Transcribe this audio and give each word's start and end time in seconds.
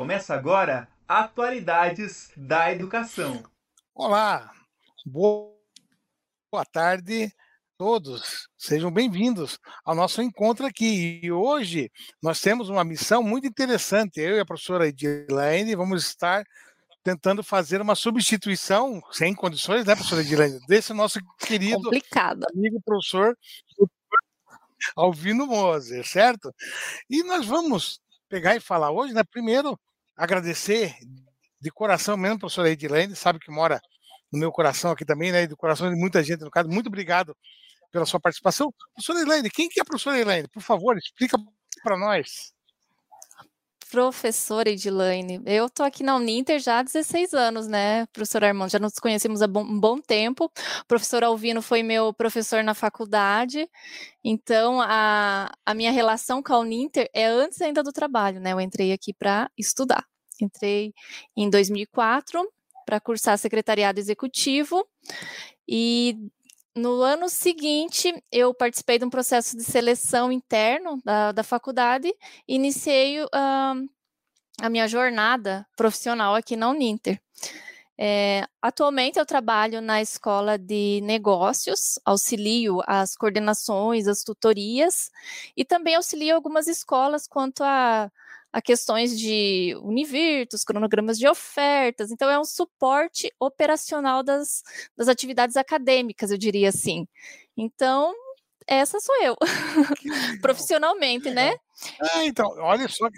Começa 0.00 0.32
agora 0.34 0.88
Atualidades 1.06 2.30
da 2.34 2.72
Educação. 2.72 3.44
Olá, 3.94 4.50
boa 5.04 5.52
tarde 6.72 7.24
a 7.24 7.30
todos. 7.76 8.48
Sejam 8.56 8.90
bem-vindos 8.90 9.58
ao 9.84 9.94
nosso 9.94 10.22
encontro 10.22 10.64
aqui. 10.64 11.20
E 11.22 11.30
hoje 11.30 11.92
nós 12.22 12.40
temos 12.40 12.70
uma 12.70 12.82
missão 12.82 13.22
muito 13.22 13.46
interessante. 13.46 14.20
Eu 14.20 14.36
e 14.36 14.40
a 14.40 14.46
professora 14.46 14.88
Edilene 14.88 15.76
vamos 15.76 16.06
estar 16.06 16.46
tentando 17.04 17.42
fazer 17.42 17.82
uma 17.82 17.94
substituição, 17.94 19.02
sem 19.12 19.34
condições, 19.34 19.84
né, 19.84 19.94
professora 19.94 20.22
Edilene, 20.22 20.60
desse 20.66 20.94
nosso 20.94 21.20
querido 21.38 21.82
Complicado. 21.82 22.46
amigo 22.54 22.80
professor 22.80 23.36
Alvino 24.96 25.46
Moser, 25.46 26.08
certo? 26.08 26.50
E 27.10 27.22
nós 27.22 27.44
vamos 27.44 28.00
pegar 28.30 28.56
e 28.56 28.60
falar 28.60 28.90
hoje, 28.92 29.12
né? 29.12 29.22
Primeiro, 29.24 29.78
agradecer 30.20 30.94
de 31.60 31.70
coração 31.70 32.16
mesmo, 32.16 32.38
professora 32.38 32.70
Edilene, 32.70 33.16
sabe 33.16 33.38
que 33.38 33.50
mora 33.50 33.80
no 34.30 34.38
meu 34.38 34.52
coração 34.52 34.90
aqui 34.90 35.04
também, 35.04 35.32
né? 35.32 35.42
E 35.42 35.46
do 35.46 35.56
coração 35.56 35.90
de 35.90 35.96
muita 35.98 36.22
gente 36.22 36.44
no 36.44 36.50
caso. 36.50 36.68
Muito 36.68 36.88
obrigado 36.88 37.36
pela 37.90 38.06
sua 38.06 38.20
participação. 38.20 38.72
Professora 38.94 39.20
Elaine, 39.20 39.50
quem 39.50 39.68
que 39.68 39.80
é 39.80 39.82
a 39.82 39.84
professora 39.84 40.18
Elaine? 40.18 40.48
Por 40.48 40.62
favor, 40.62 40.96
explica 40.96 41.36
para 41.82 41.98
nós. 41.98 42.52
Professora 43.90 44.70
Edilane, 44.70 45.42
eu 45.44 45.68
tô 45.68 45.82
aqui 45.82 46.04
na 46.04 46.14
Uninter 46.14 46.60
já 46.60 46.78
há 46.78 46.82
16 46.84 47.34
anos, 47.34 47.66
né, 47.66 48.06
professor 48.12 48.44
Armando? 48.44 48.70
Já 48.70 48.78
nos 48.78 48.94
conhecemos 48.94 49.42
há 49.42 49.46
um 49.46 49.80
bom 49.80 50.00
tempo. 50.00 50.44
O 50.44 50.86
professor 50.86 51.24
Alvino 51.24 51.60
foi 51.60 51.82
meu 51.82 52.14
professor 52.14 52.62
na 52.62 52.72
faculdade, 52.72 53.68
então 54.22 54.80
a, 54.80 55.50
a 55.66 55.74
minha 55.74 55.90
relação 55.90 56.40
com 56.40 56.52
a 56.52 56.60
Uninter 56.60 57.10
é 57.12 57.26
antes 57.26 57.60
ainda 57.60 57.82
do 57.82 57.90
trabalho, 57.90 58.38
né? 58.38 58.52
Eu 58.52 58.60
entrei 58.60 58.92
aqui 58.92 59.12
para 59.12 59.50
estudar. 59.58 60.06
Entrei 60.44 60.94
em 61.36 61.48
2004 61.48 62.46
para 62.86 63.00
cursar 63.00 63.38
secretariado 63.38 64.00
executivo 64.00 64.86
e 65.68 66.16
no 66.74 67.02
ano 67.02 67.28
seguinte, 67.28 68.12
eu 68.30 68.54
participei 68.54 68.98
de 68.98 69.04
um 69.04 69.10
processo 69.10 69.56
de 69.56 69.64
seleção 69.64 70.30
interno 70.30 71.00
da, 71.04 71.32
da 71.32 71.42
faculdade 71.42 72.08
e 72.46 72.54
iniciei 72.54 73.22
uh, 73.22 73.88
a 74.60 74.68
minha 74.70 74.86
jornada 74.86 75.66
profissional 75.76 76.34
aqui 76.34 76.56
na 76.56 76.70
Uninter. 76.70 77.20
É, 77.98 78.46
atualmente 78.62 79.18
eu 79.18 79.26
trabalho 79.26 79.82
na 79.82 80.00
escola 80.00 80.56
de 80.56 81.00
negócios, 81.02 81.98
auxilio 82.02 82.80
as 82.86 83.14
coordenações, 83.14 84.08
as 84.08 84.22
tutorias 84.22 85.10
e 85.54 85.66
também 85.66 85.96
auxilio 85.96 86.34
algumas 86.34 86.66
escolas 86.66 87.26
quanto 87.26 87.62
a 87.62 88.10
a 88.52 88.60
questões 88.60 89.18
de 89.18 89.76
Univirtus, 89.82 90.64
cronogramas 90.64 91.18
de 91.18 91.28
ofertas. 91.28 92.10
Então, 92.10 92.28
é 92.28 92.38
um 92.38 92.44
suporte 92.44 93.32
operacional 93.38 94.22
das, 94.22 94.62
das 94.96 95.08
atividades 95.08 95.56
acadêmicas, 95.56 96.30
eu 96.30 96.38
diria 96.38 96.68
assim. 96.68 97.06
Então, 97.56 98.14
essa 98.66 99.00
sou 99.00 99.14
eu, 99.22 99.36
profissionalmente, 100.40 101.30
né? 101.30 101.56
É, 102.14 102.26
então, 102.26 102.46
olha 102.58 102.86
só, 102.88 103.08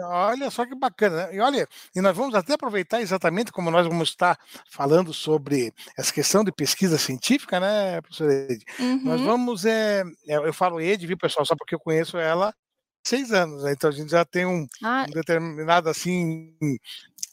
olha 0.00 0.50
só 0.50 0.66
que 0.66 0.74
bacana. 0.74 1.26
Né? 1.26 1.36
E 1.36 1.40
olha, 1.40 1.66
e 1.94 2.00
nós 2.00 2.16
vamos 2.16 2.34
até 2.34 2.54
aproveitar 2.54 3.00
exatamente 3.00 3.50
como 3.50 3.70
nós 3.70 3.86
vamos 3.86 4.10
estar 4.10 4.38
falando 4.70 5.12
sobre 5.12 5.72
essa 5.96 6.12
questão 6.12 6.44
de 6.44 6.52
pesquisa 6.52 6.98
científica, 6.98 7.58
né, 7.58 8.00
professora 8.00 8.32
Ed? 8.32 8.64
Uhum. 8.78 9.00
Nós 9.02 9.20
vamos, 9.22 9.64
é, 9.64 10.04
eu 10.26 10.52
falo 10.52 10.80
Ed, 10.80 11.06
viu, 11.06 11.16
pessoal, 11.16 11.46
só 11.46 11.56
porque 11.56 11.74
eu 11.74 11.80
conheço 11.80 12.18
ela 12.18 12.54
seis 13.04 13.32
anos, 13.32 13.62
né? 13.62 13.72
então 13.72 13.90
a 13.90 13.92
gente 13.92 14.10
já 14.10 14.24
tem 14.24 14.46
um, 14.46 14.66
ah. 14.82 15.06
um 15.08 15.12
determinado 15.12 15.88
assim 15.88 16.54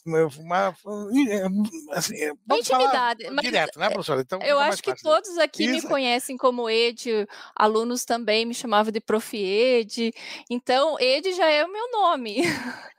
uma, 0.05 0.75
assim, 1.91 2.15
intimidade 2.51 3.29
mas 3.29 3.45
direto, 3.45 3.79
né, 3.79 3.89
professora? 3.89 4.21
Então, 4.21 4.39
eu 4.41 4.57
acho 4.57 4.81
que 4.81 4.95
todos 4.95 5.37
aqui 5.37 5.65
Isso. 5.65 5.73
me 5.73 5.81
conhecem 5.81 6.37
como 6.37 6.69
Ed, 6.69 7.27
alunos 7.55 8.05
também 8.05 8.45
me 8.45 8.53
chamavam 8.53 8.91
de 8.91 8.99
Prof. 8.99 9.37
Ed, 9.37 10.13
então 10.49 10.99
Ed 10.99 11.31
já 11.33 11.47
é 11.47 11.65
o 11.65 11.71
meu 11.71 11.91
nome. 11.91 12.41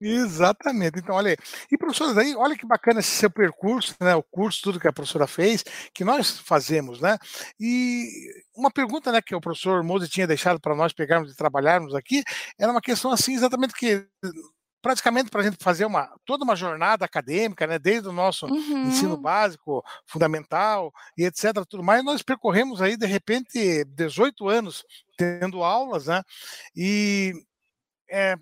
Exatamente. 0.00 0.98
Então, 0.98 1.14
olha 1.14 1.30
aí. 1.30 1.36
E, 1.70 1.76
professora, 1.76 2.20
aí, 2.20 2.34
olha 2.36 2.56
que 2.56 2.66
bacana 2.66 3.00
esse 3.00 3.10
seu 3.10 3.30
percurso, 3.30 3.94
né? 4.00 4.14
O 4.14 4.22
curso, 4.22 4.62
tudo 4.62 4.78
que 4.78 4.86
a 4.86 4.92
professora 4.92 5.26
fez, 5.26 5.64
que 5.92 6.04
nós 6.04 6.38
fazemos, 6.38 7.00
né? 7.00 7.18
E 7.58 8.08
uma 8.54 8.70
pergunta, 8.70 9.10
né, 9.10 9.20
que 9.20 9.34
o 9.34 9.40
professor 9.40 9.82
Mose 9.82 10.08
tinha 10.08 10.26
deixado 10.26 10.60
para 10.60 10.74
nós 10.74 10.92
pegarmos 10.92 11.32
e 11.32 11.36
trabalharmos 11.36 11.94
aqui, 11.94 12.22
era 12.58 12.70
uma 12.70 12.80
questão 12.80 13.10
assim, 13.10 13.34
exatamente 13.34 13.74
que 13.74 14.06
praticamente 14.80 15.30
para 15.30 15.40
a 15.40 15.44
gente 15.44 15.56
fazer 15.60 15.84
uma 15.84 16.08
toda 16.24 16.44
uma 16.44 16.54
jornada 16.56 17.04
acadêmica, 17.04 17.66
né, 17.66 17.78
desde 17.78 18.08
o 18.08 18.12
nosso 18.12 18.46
uhum. 18.46 18.84
ensino 18.86 19.16
básico, 19.16 19.84
fundamental 20.06 20.92
e 21.16 21.24
etc, 21.24 21.64
tudo 21.68 21.82
mais, 21.82 22.04
nós 22.04 22.22
percorremos 22.22 22.80
aí 22.80 22.96
de 22.96 23.06
repente 23.06 23.84
18 23.84 24.48
anos 24.48 24.84
tendo 25.16 25.62
aulas, 25.62 26.06
né? 26.06 26.22
E 26.76 27.32
é, 28.10 28.36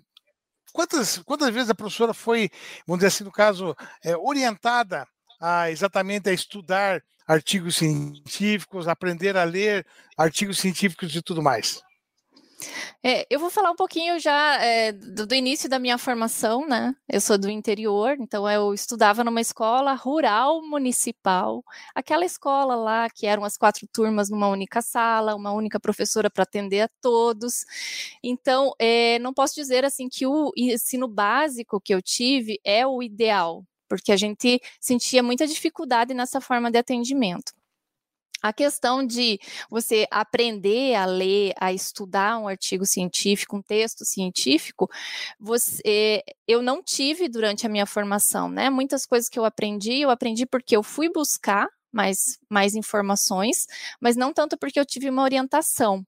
quantas, 0.77 1.17
quantas 1.25 1.51
vezes 1.51 1.71
a 1.71 1.75
professora 1.75 2.13
foi, 2.13 2.51
vamos 2.85 2.99
dizer 2.99 3.07
assim, 3.07 3.23
no 3.23 3.31
caso, 3.31 3.75
é, 4.03 4.15
orientada 4.15 5.07
a 5.41 5.71
exatamente 5.71 6.29
a 6.29 6.33
estudar 6.33 7.01
artigos 7.27 7.77
científicos, 7.77 8.87
aprender 8.87 9.35
a 9.35 9.43
ler 9.43 9.83
artigos 10.15 10.59
científicos 10.59 11.15
e 11.15 11.21
tudo 11.23 11.41
mais? 11.41 11.81
É, 13.03 13.25
eu 13.29 13.39
vou 13.39 13.49
falar 13.49 13.71
um 13.71 13.75
pouquinho 13.75 14.19
já 14.19 14.55
é, 14.63 14.91
do, 14.91 15.27
do, 15.27 15.35
início 15.35 15.69
da 15.69 15.77
minha 15.77 15.97
formação, 15.97 16.67
né? 16.67 16.95
Eu 17.07 17.21
sou 17.21 17.37
do 17.37 17.49
interior, 17.49 18.17
então 18.19 18.49
eu 18.49 18.73
estudava 18.73 19.23
numa 19.23 19.39
escola 19.39 19.93
rural 19.93 20.61
municipal, 20.63 21.63
aquela 21.93 22.25
escola 22.25 22.75
lá 22.75 23.09
que 23.09 23.27
eram 23.27 23.43
as 23.43 23.57
quatro 23.57 23.87
turmas 23.93 24.29
numa 24.29 24.47
única 24.47 24.81
sala, 24.81 25.35
uma 25.35 25.51
única 25.51 25.79
professora 25.79 26.29
para 26.29 26.43
atender 26.43 26.81
a 26.81 26.89
todos. 27.01 27.63
Então, 28.23 28.73
é, 28.79 29.19
não 29.19 29.33
posso 29.33 29.55
dizer 29.55 29.85
assim 29.85 30.09
que 30.09 30.25
o 30.25 30.51
ensino 30.57 31.07
básico 31.07 31.79
que 31.79 31.93
eu 31.93 32.01
tive 32.01 32.59
é 32.63 32.85
o 32.87 33.03
ideal, 33.03 33.63
porque 33.87 34.11
a 34.11 34.17
gente 34.17 34.59
sentia 34.81 35.21
muita 35.21 35.45
dificuldade 35.47 36.13
nessa 36.13 36.41
forma 36.41 36.71
de 36.71 36.79
atendimento. 36.79 37.53
A 38.41 38.53
questão 38.53 39.05
de 39.05 39.39
você 39.69 40.07
aprender 40.11 40.95
a 40.95 41.05
ler, 41.05 41.53
a 41.59 41.73
estudar 41.73 42.37
um 42.37 42.47
artigo 42.47 42.85
científico, 42.85 43.57
um 43.57 43.61
texto 43.61 44.05
científico, 44.05 44.89
você, 45.39 46.23
eu 46.47 46.61
não 46.61 46.83
tive 46.83 47.27
durante 47.27 47.65
a 47.65 47.69
minha 47.69 47.85
formação, 47.85 48.49
né? 48.49 48.69
Muitas 48.69 49.05
coisas 49.05 49.29
que 49.29 49.39
eu 49.39 49.45
aprendi, 49.45 50.01
eu 50.01 50.09
aprendi 50.09 50.45
porque 50.45 50.75
eu 50.75 50.83
fui 50.83 51.09
buscar 51.11 51.67
mais, 51.97 52.37
mais 52.47 52.75
informações, 52.75 53.65
mas 53.99 54.15
não 54.15 54.31
tanto 54.31 54.55
porque 54.55 54.79
eu 54.79 54.85
tive 54.85 55.09
uma 55.09 55.23
orientação. 55.23 56.05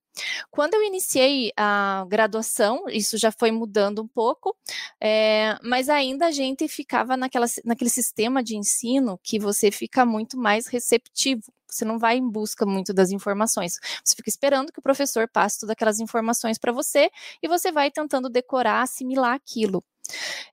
Quando 0.51 0.75
eu 0.75 0.83
iniciei 0.83 1.51
a 1.57 2.05
graduação, 2.07 2.83
isso 2.89 3.17
já 3.17 3.31
foi 3.31 3.49
mudando 3.49 4.03
um 4.03 4.07
pouco, 4.07 4.55
é, 5.01 5.57
mas 5.63 5.89
ainda 5.89 6.27
a 6.27 6.31
gente 6.31 6.67
ficava 6.67 7.17
naquela, 7.17 7.47
naquele 7.65 7.89
sistema 7.89 8.43
de 8.43 8.55
ensino 8.55 9.19
que 9.23 9.39
você 9.39 9.71
fica 9.71 10.05
muito 10.05 10.37
mais 10.37 10.67
receptivo. 10.67 11.51
Você 11.67 11.85
não 11.85 11.97
vai 11.97 12.17
em 12.17 12.29
busca 12.29 12.65
muito 12.65 12.93
das 12.93 13.11
informações. 13.11 13.79
Você 14.03 14.15
fica 14.15 14.29
esperando 14.29 14.71
que 14.71 14.79
o 14.79 14.83
professor 14.83 15.27
passe 15.27 15.59
todas 15.59 15.71
aquelas 15.71 15.99
informações 15.99 16.57
para 16.59 16.71
você 16.71 17.09
e 17.41 17.47
você 17.47 17.71
vai 17.71 17.89
tentando 17.89 18.29
decorar, 18.29 18.81
assimilar 18.81 19.33
aquilo. 19.33 19.83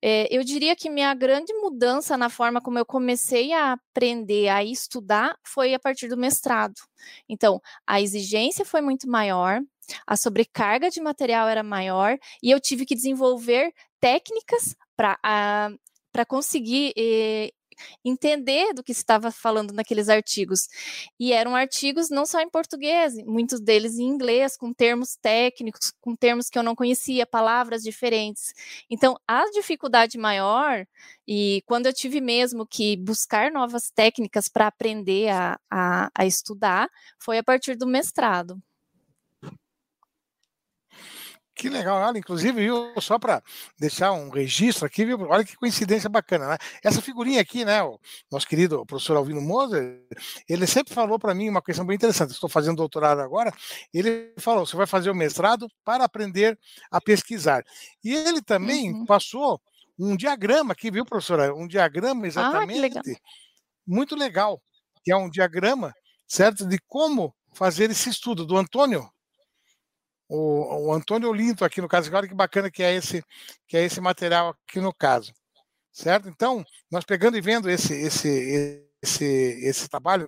É, 0.03 0.29
eu 0.35 0.43
diria 0.45 0.77
que 0.77 0.91
minha 0.91 1.13
grande 1.15 1.53
mudança 1.55 2.17
na 2.17 2.29
forma 2.29 2.61
como 2.61 2.79
eu 2.79 2.87
comecei 2.87 3.53
a 3.53 3.73
aprender 3.73 4.49
a 4.49 4.63
estudar 4.65 5.37
foi 5.45 5.75
a 5.75 5.79
partir 5.79 6.09
do 6.09 6.17
mestrado. 6.17 6.75
Então, 7.29 7.61
a 7.87 8.01
exigência 8.01 8.65
foi 8.65 8.81
muito 8.81 9.09
maior, 9.09 9.61
a 10.07 10.17
sobrecarga 10.17 10.91
de 10.91 11.01
material 11.01 11.49
era 11.49 11.63
maior 11.63 12.19
e 12.43 12.51
eu 12.51 12.61
tive 12.61 12.85
que 12.85 12.95
desenvolver 12.95 13.73
técnicas 14.01 14.75
para 14.97 15.19
para 16.13 16.25
conseguir 16.25 16.95
eh, 16.97 17.51
entender 18.05 18.73
do 18.73 18.83
que 18.83 18.93
estava 18.93 19.31
falando 19.31 19.73
naqueles 19.73 20.09
artigos. 20.09 20.69
E 21.19 21.33
eram 21.33 21.55
artigos 21.55 22.11
não 22.11 22.27
só 22.27 22.41
em 22.41 22.49
português, 22.49 23.15
muitos 23.25 23.61
deles 23.61 23.99
em 23.99 24.05
inglês, 24.05 24.57
com 24.57 24.73
termos 24.73 25.17
técnicos, 25.17 25.93
com 26.01 26.15
termos 26.15 26.49
que 26.49 26.59
eu 26.59 26.63
não 26.63 26.75
conhecia, 26.75 27.27
palavras 27.27 27.83
diferentes. 27.83 28.53
Então, 28.91 29.17
a 29.27 29.45
dificuldade 29.51 30.19
maior, 30.19 30.87
e 31.27 31.63
quando 31.67 31.87
eu 31.87 31.93
tive 31.93 32.21
mesmo 32.21 32.67
que 32.67 32.97
buscar 32.97 33.51
novas 33.51 33.91
técnicas 33.91 34.49
para 34.49 34.67
aprender 34.67 35.29
a, 35.29 35.59
a, 35.71 36.11
a 36.15 36.27
estudar, 36.27 36.89
foi 37.19 37.39
a 37.39 37.45
partir 37.45 37.77
do 37.77 37.87
mestrado. 37.87 38.61
Que 41.57 41.71
legal, 41.71 41.97
olha, 42.07 42.19
inclusive, 42.19 42.61
viu, 42.61 42.93
só 43.01 43.19
para 43.19 43.43
deixar 43.79 44.13
um 44.13 44.29
registro 44.29 44.85
aqui, 44.85 45.07
viu, 45.07 45.19
olha 45.23 45.43
que 45.43 45.57
coincidência 45.57 46.07
bacana, 46.07 46.49
né? 46.49 46.59
Essa 46.85 47.01
figurinha 47.01 47.41
aqui, 47.41 47.65
né, 47.65 47.83
o 47.83 47.99
nosso 48.31 48.47
querido 48.47 48.85
professor 48.85 49.17
Alvino 49.17 49.41
Moser, 49.41 50.03
ele 50.47 50.67
sempre 50.67 50.93
falou 50.93 51.19
para 51.19 51.35
mim 51.35 51.49
uma 51.49 51.63
questão 51.63 51.87
bem 51.87 51.97
interessante. 51.97 52.33
Estou 52.33 52.51
fazendo 52.51 52.77
doutorado 52.77 53.23
agora, 53.23 53.51
ele 53.93 54.35
falou: 54.39 54.67
você 54.67 54.77
vai 54.77 54.87
fazer 54.87 55.09
o 55.09 55.15
mestrado 55.15 55.67
para 55.83 56.05
aprender 56.05 56.59
a 56.91 57.01
pesquisar. 57.01 57.65
E 58.05 58.15
ele 58.15 58.43
também 58.43 58.93
uhum. 58.93 59.07
passou 59.07 59.59
um 59.99 60.15
diagrama 60.15 60.75
aqui, 60.75 60.91
viu, 60.91 61.07
professora? 61.07 61.55
Um 61.55 61.67
diagrama 61.67 62.27
exatamente. 62.27 62.79
Ah, 62.79 62.83
legal. 62.83 63.03
Muito 63.87 64.15
legal, 64.15 64.63
que 65.03 65.11
é 65.11 65.17
um 65.17 65.31
diagrama, 65.31 65.95
certo, 66.29 66.67
de 66.67 66.79
como 66.87 67.35
fazer 67.55 67.91
esse 67.91 68.11
estudo 68.11 68.45
do 68.45 68.59
Antônio 68.59 69.09
o, 70.29 70.89
o 70.89 70.93
Antônio 70.93 71.29
Olinto 71.29 71.65
aqui 71.65 71.81
no 71.81 71.89
caso, 71.89 72.15
olha 72.15 72.29
que 72.29 72.35
bacana 72.35 72.71
que 72.71 72.83
é 72.83 72.95
esse 72.95 73.23
que 73.67 73.77
é 73.77 73.85
esse 73.85 74.01
material 74.01 74.57
aqui 74.69 74.81
no 74.81 74.93
caso, 74.93 75.33
certo? 75.93 76.29
Então, 76.29 76.65
nós 76.91 77.05
pegando 77.05 77.37
e 77.37 77.41
vendo 77.41 77.71
esse 77.71 77.95
esse 77.95 78.87
esse 79.03 79.25
esse 79.25 79.89
trabalho, 79.89 80.27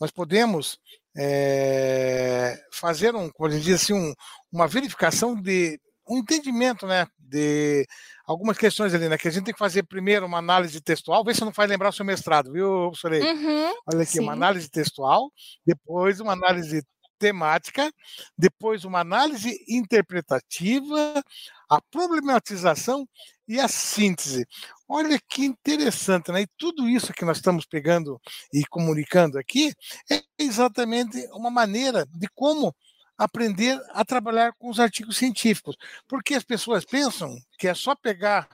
nós 0.00 0.10
podemos 0.10 0.78
é, 1.16 2.58
fazer 2.70 3.14
um, 3.14 3.30
como 3.30 3.48
diz 3.50 3.82
assim, 3.82 3.94
um, 3.94 4.14
uma 4.52 4.68
verificação 4.68 5.34
de 5.34 5.80
um 6.08 6.18
entendimento, 6.18 6.86
né, 6.86 7.06
de 7.18 7.84
algumas 8.24 8.56
questões 8.56 8.94
ali, 8.94 9.08
né, 9.08 9.18
que 9.18 9.26
a 9.26 9.30
gente 9.30 9.44
tem 9.44 9.54
que 9.54 9.58
fazer 9.58 9.82
primeiro 9.82 10.26
uma 10.26 10.38
análise 10.38 10.80
textual, 10.80 11.24
vê 11.24 11.34
se 11.34 11.44
não 11.44 11.52
faz 11.52 11.68
lembrar 11.68 11.88
o 11.88 11.92
seu 11.92 12.04
mestrado, 12.04 12.52
viu, 12.52 12.92
Sorei? 12.94 13.22
Uhum, 13.22 13.74
Olha 13.92 14.02
aqui, 14.02 14.12
sim. 14.12 14.20
uma 14.20 14.32
análise 14.32 14.68
textual, 14.70 15.32
depois 15.66 16.20
uma 16.20 16.32
análise 16.32 16.82
temática, 17.18 17.92
depois 18.36 18.84
uma 18.84 19.00
análise 19.00 19.64
interpretativa, 19.68 21.22
a 21.68 21.80
problematização 21.80 23.08
e 23.48 23.60
a 23.60 23.68
síntese. 23.68 24.46
Olha 24.88 25.18
que 25.28 25.44
interessante, 25.44 26.30
né? 26.32 26.42
E 26.42 26.48
tudo 26.56 26.88
isso 26.88 27.12
que 27.12 27.24
nós 27.24 27.38
estamos 27.38 27.64
pegando 27.64 28.20
e 28.52 28.64
comunicando 28.66 29.38
aqui 29.38 29.72
é 30.10 30.22
exatamente 30.38 31.18
uma 31.32 31.50
maneira 31.50 32.06
de 32.06 32.28
como 32.34 32.74
aprender 33.18 33.80
a 33.90 34.04
trabalhar 34.04 34.52
com 34.58 34.68
os 34.68 34.78
artigos 34.78 35.16
científicos. 35.16 35.76
Porque 36.06 36.34
as 36.34 36.44
pessoas 36.44 36.84
pensam 36.84 37.36
que 37.58 37.66
é 37.68 37.74
só 37.74 37.94
pegar 37.94 38.48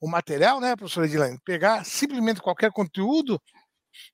o 0.00 0.08
material, 0.08 0.60
né, 0.60 0.76
professora 0.76 1.06
Edilane? 1.06 1.38
Pegar 1.44 1.84
simplesmente 1.84 2.40
qualquer 2.40 2.70
conteúdo 2.70 3.40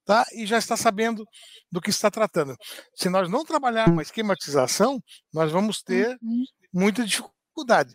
tá? 0.04 0.24
e 0.32 0.46
já 0.46 0.58
está 0.58 0.76
sabendo 0.76 1.26
do 1.70 1.80
que 1.80 1.90
está 1.90 2.10
tratando. 2.10 2.56
Se 2.94 3.08
nós 3.08 3.28
não 3.28 3.44
trabalharmos 3.44 3.92
uma 3.92 4.02
esquematização, 4.02 5.02
nós 5.32 5.50
vamos 5.52 5.82
ter 5.82 6.18
uhum. 6.22 6.44
muita 6.72 7.04
dificuldade. 7.04 7.94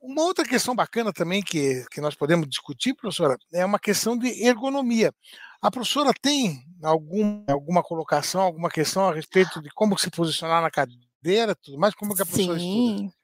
Uma 0.00 0.22
outra 0.22 0.44
questão 0.44 0.74
bacana 0.74 1.12
também 1.12 1.42
que, 1.42 1.84
que 1.90 2.00
nós 2.00 2.14
podemos 2.16 2.48
discutir, 2.48 2.94
professora, 2.94 3.36
é 3.52 3.64
uma 3.64 3.78
questão 3.78 4.18
de 4.18 4.44
ergonomia. 4.44 5.12
A 5.60 5.70
professora 5.70 6.12
tem 6.20 6.60
algum, 6.82 7.44
alguma 7.48 7.84
colocação, 7.84 8.40
alguma 8.40 8.68
questão 8.68 9.08
a 9.08 9.14
respeito 9.14 9.62
de 9.62 9.70
como 9.70 9.96
se 9.96 10.10
posicionar 10.10 10.60
na 10.60 10.72
cadeira, 10.72 11.54
tudo 11.54 11.78
mais? 11.78 11.94
Como 11.94 12.16
que 12.16 12.22
a 12.22 12.26
professora 12.26 12.58
Sim. 12.58 12.94
estuda? 12.94 13.21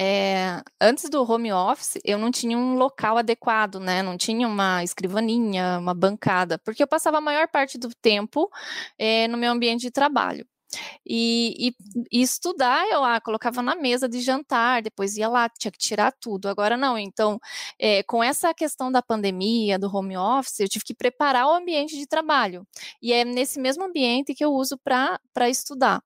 É, 0.00 0.62
antes 0.80 1.10
do 1.10 1.28
home 1.28 1.52
office, 1.52 1.98
eu 2.04 2.18
não 2.18 2.30
tinha 2.30 2.56
um 2.56 2.76
local 2.76 3.18
adequado, 3.18 3.80
né? 3.80 4.00
Não 4.00 4.16
tinha 4.16 4.46
uma 4.46 4.84
escrivaninha, 4.84 5.78
uma 5.80 5.92
bancada, 5.92 6.56
porque 6.60 6.80
eu 6.82 6.86
passava 6.86 7.18
a 7.18 7.20
maior 7.20 7.48
parte 7.48 7.76
do 7.76 7.88
tempo 8.00 8.48
é, 8.96 9.26
no 9.26 9.36
meu 9.36 9.50
ambiente 9.50 9.80
de 9.82 9.90
trabalho. 9.90 10.46
E, 11.06 11.68
e, 11.68 11.74
e, 12.12 12.22
estudar, 12.22 12.86
eu 12.90 13.02
ah, 13.04 13.20
colocava 13.20 13.62
na 13.62 13.74
mesa 13.74 14.08
de 14.08 14.20
jantar, 14.20 14.82
depois 14.82 15.16
ia 15.16 15.28
lá, 15.28 15.48
tinha 15.48 15.70
que 15.72 15.78
tirar 15.78 16.12
tudo. 16.20 16.48
Agora 16.48 16.76
não. 16.76 16.98
Então, 16.98 17.40
é, 17.78 18.02
com 18.02 18.22
essa 18.22 18.52
questão 18.54 18.92
da 18.92 19.02
pandemia, 19.02 19.78
do 19.78 19.94
home 19.94 20.16
office, 20.16 20.60
eu 20.60 20.68
tive 20.68 20.84
que 20.84 20.94
preparar 20.94 21.46
o 21.46 21.54
ambiente 21.54 21.96
de 21.96 22.06
trabalho. 22.06 22.66
E 23.02 23.12
é 23.12 23.24
nesse 23.24 23.60
mesmo 23.60 23.84
ambiente 23.84 24.34
que 24.34 24.44
eu 24.44 24.52
uso 24.52 24.78
para 24.78 25.48
estudar. 25.48 26.02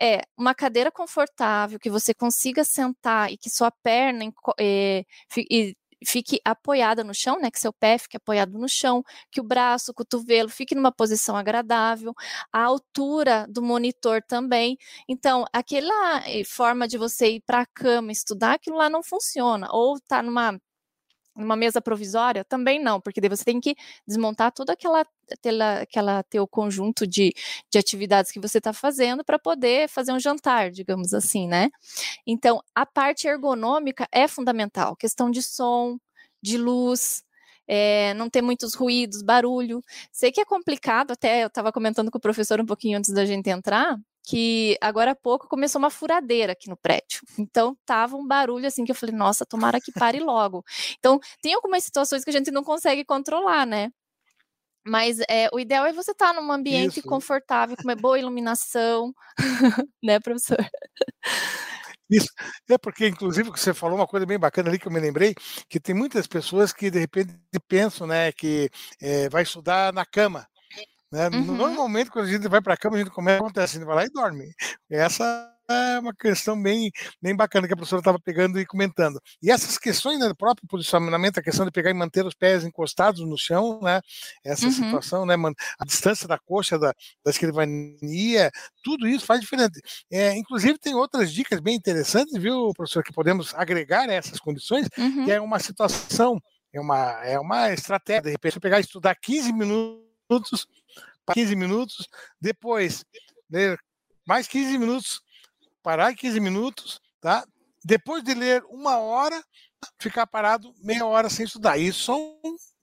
É 0.00 0.22
uma 0.36 0.54
cadeira 0.54 0.90
confortável, 0.92 1.78
que 1.78 1.90
você 1.90 2.14
consiga 2.14 2.64
sentar 2.64 3.32
e 3.32 3.38
que 3.38 3.50
sua 3.50 3.70
perna 3.70 4.24
é, 4.60 5.04
fique 6.04 6.40
apoiada 6.44 7.02
no 7.04 7.14
chão, 7.14 7.38
né? 7.40 7.50
Que 7.50 7.60
seu 7.60 7.72
pé 7.72 7.98
fique 7.98 8.16
apoiado 8.16 8.58
no 8.58 8.68
chão, 8.68 9.02
que 9.30 9.40
o 9.40 9.44
braço, 9.44 9.90
o 9.92 9.94
cotovelo 9.94 10.48
fique 10.48 10.74
numa 10.74 10.92
posição 10.92 11.36
agradável, 11.36 12.12
a 12.52 12.62
altura 12.64 13.46
do 13.48 13.62
monitor 13.62 14.22
também. 14.22 14.76
Então, 15.08 15.44
aquela 15.52 16.22
eh, 16.28 16.44
forma 16.44 16.86
de 16.88 16.98
você 16.98 17.30
ir 17.32 17.42
para 17.46 17.60
a 17.62 17.66
cama 17.66 18.12
estudar, 18.12 18.54
aquilo 18.54 18.76
lá 18.76 18.88
não 18.90 19.02
funciona. 19.02 19.68
Ou 19.72 19.98
tá 20.08 20.22
numa 20.22 20.58
numa 21.36 21.56
mesa 21.56 21.80
provisória, 21.80 22.44
também 22.44 22.82
não, 22.82 23.00
porque 23.00 23.20
daí 23.20 23.28
você 23.28 23.44
tem 23.44 23.60
que 23.60 23.76
desmontar 24.06 24.52
todo 24.52 24.70
aquela, 24.70 25.04
aquela, 25.30 25.80
aquela 25.80 26.22
teu 26.24 26.46
conjunto 26.46 27.06
de, 27.06 27.32
de 27.70 27.78
atividades 27.78 28.32
que 28.32 28.40
você 28.40 28.58
está 28.58 28.72
fazendo 28.72 29.24
para 29.24 29.38
poder 29.38 29.88
fazer 29.88 30.12
um 30.12 30.20
jantar, 30.20 30.70
digamos 30.70 31.12
assim, 31.14 31.46
né? 31.46 31.70
Então, 32.26 32.62
a 32.74 32.86
parte 32.86 33.28
ergonômica 33.28 34.08
é 34.12 34.26
fundamental, 34.26 34.96
questão 34.96 35.30
de 35.30 35.42
som, 35.42 35.98
de 36.42 36.56
luz, 36.58 37.22
é, 37.68 38.14
não 38.14 38.30
ter 38.30 38.42
muitos 38.42 38.74
ruídos, 38.74 39.22
barulho. 39.22 39.82
Sei 40.12 40.30
que 40.30 40.40
é 40.40 40.44
complicado, 40.44 41.12
até 41.12 41.42
eu 41.42 41.48
estava 41.48 41.72
comentando 41.72 42.10
com 42.10 42.18
o 42.18 42.20
professor 42.20 42.60
um 42.60 42.66
pouquinho 42.66 42.98
antes 42.98 43.12
da 43.12 43.24
gente 43.24 43.50
entrar, 43.50 43.98
que 44.26 44.76
agora 44.80 45.12
há 45.12 45.14
pouco 45.14 45.46
começou 45.46 45.78
uma 45.78 45.88
furadeira 45.88 46.52
aqui 46.52 46.68
no 46.68 46.76
prédio. 46.76 47.20
Então 47.38 47.76
tava 47.86 48.16
um 48.16 48.26
barulho 48.26 48.66
assim 48.66 48.84
que 48.84 48.90
eu 48.90 48.94
falei, 48.94 49.14
nossa, 49.14 49.46
tomara 49.46 49.80
que 49.80 49.92
pare 49.92 50.18
logo. 50.18 50.64
Então 50.98 51.20
tem 51.40 51.54
algumas 51.54 51.84
situações 51.84 52.24
que 52.24 52.30
a 52.30 52.32
gente 52.32 52.50
não 52.50 52.64
consegue 52.64 53.04
controlar, 53.04 53.64
né? 53.64 53.90
Mas 54.84 55.20
é, 55.28 55.48
o 55.52 55.60
ideal 55.60 55.86
é 55.86 55.92
você 55.92 56.10
estar 56.10 56.34
tá 56.34 56.40
num 56.40 56.50
ambiente 56.50 56.98
Isso. 56.98 57.08
confortável, 57.08 57.76
com 57.76 57.84
uma 57.84 57.94
boa 57.94 58.18
iluminação, 58.18 59.12
né, 60.02 60.18
professor? 60.20 60.58
Isso, 62.08 62.28
é 62.70 62.78
porque, 62.78 63.08
inclusive, 63.08 63.50
você 63.50 63.74
falou 63.74 63.96
uma 63.96 64.06
coisa 64.06 64.24
bem 64.24 64.38
bacana 64.38 64.68
ali 64.68 64.78
que 64.78 64.86
eu 64.86 64.92
me 64.92 65.00
lembrei, 65.00 65.34
que 65.68 65.80
tem 65.80 65.92
muitas 65.92 66.28
pessoas 66.28 66.72
que 66.72 66.88
de 66.88 67.00
repente 67.00 67.34
pensam, 67.66 68.06
né, 68.06 68.30
que 68.30 68.70
é, 69.00 69.28
vai 69.28 69.42
estudar 69.42 69.92
na 69.92 70.06
cama. 70.06 70.46
Né? 71.16 71.30
Uhum. 71.30 71.56
Normalmente, 71.56 72.10
quando 72.10 72.26
a 72.26 72.30
gente 72.30 72.46
vai 72.46 72.60
para 72.60 72.74
a 72.74 72.76
cama, 72.76 72.96
a 72.96 72.98
gente 72.98 73.10
começa 73.10 73.38
a 73.38 73.40
acontecer, 73.40 73.78
a 73.78 73.80
gente 73.80 73.86
vai 73.86 73.96
lá 73.96 74.04
e 74.04 74.10
dorme. 74.10 74.44
Essa 74.90 75.50
é 75.66 75.98
uma 75.98 76.14
questão 76.14 76.60
bem, 76.60 76.90
bem 77.22 77.34
bacana 77.34 77.66
que 77.66 77.72
a 77.72 77.76
professora 77.76 78.00
estava 78.00 78.20
pegando 78.20 78.60
e 78.60 78.66
comentando. 78.66 79.18
E 79.42 79.50
essas 79.50 79.78
questões 79.78 80.18
né, 80.18 80.28
do 80.28 80.36
próprio 80.36 80.68
posicionamento, 80.68 81.38
a 81.38 81.42
questão 81.42 81.64
de 81.64 81.72
pegar 81.72 81.90
e 81.90 81.94
manter 81.94 82.24
os 82.26 82.34
pés 82.34 82.64
encostados 82.64 83.26
no 83.26 83.38
chão, 83.38 83.80
né? 83.82 84.02
Essa 84.44 84.66
uhum. 84.66 84.72
situação, 84.72 85.24
né? 85.24 85.34
A 85.80 85.86
distância 85.86 86.28
da 86.28 86.38
coxa 86.38 86.78
da, 86.78 86.92
da 87.24 87.30
escrivania, 87.30 88.50
tudo 88.84 89.08
isso 89.08 89.24
faz 89.24 89.40
diferente. 89.40 89.80
É, 90.12 90.36
inclusive, 90.36 90.78
tem 90.78 90.94
outras 90.94 91.32
dicas 91.32 91.60
bem 91.60 91.76
interessantes, 91.76 92.38
viu, 92.38 92.72
professor, 92.76 93.02
que 93.02 93.12
podemos 93.12 93.54
agregar 93.54 94.10
a 94.10 94.12
essas 94.12 94.38
condições, 94.38 94.86
uhum. 94.98 95.24
que 95.24 95.32
é 95.32 95.40
uma 95.40 95.58
situação, 95.58 96.38
é 96.74 96.78
uma, 96.80 97.24
é 97.24 97.40
uma 97.40 97.72
estratégia, 97.72 98.22
de 98.24 98.30
repente, 98.32 98.60
pegar 98.60 98.76
e 98.76 98.82
estudar 98.82 99.16
15 99.16 99.50
minutos 99.54 100.05
15 101.32 101.56
minutos, 101.56 102.08
depois 102.40 103.04
ler 103.50 103.78
mais 104.26 104.46
15 104.46 104.78
minutos, 104.78 105.20
parar 105.82 106.14
15 106.14 106.40
minutos, 106.40 107.00
tá? 107.20 107.44
Depois 107.84 108.22
de 108.22 108.34
ler 108.34 108.64
uma 108.68 108.98
hora, 108.98 109.40
ficar 110.00 110.26
parado 110.26 110.74
meia 110.82 111.06
hora 111.06 111.30
sem 111.30 111.44
estudar. 111.44 111.78
Isso 111.78 112.04
são 112.04 112.36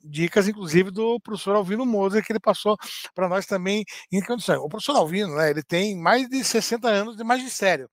dicas, 0.03 0.47
inclusive, 0.47 0.91
do 0.91 1.19
professor 1.19 1.55
Alvino 1.55 1.85
Moser, 1.85 2.23
que 2.25 2.31
ele 2.31 2.39
passou 2.39 2.77
para 3.15 3.29
nós 3.29 3.45
também 3.45 3.83
em 4.11 4.21
condições. 4.21 4.59
O 4.59 4.69
professor 4.69 4.95
Alvino, 4.95 5.35
né, 5.35 5.49
ele 5.49 5.63
tem 5.63 5.97
mais 5.97 6.27
de 6.29 6.43
60 6.43 6.87
anos 6.87 7.15
de 7.17 7.23
magistério. 7.23 7.89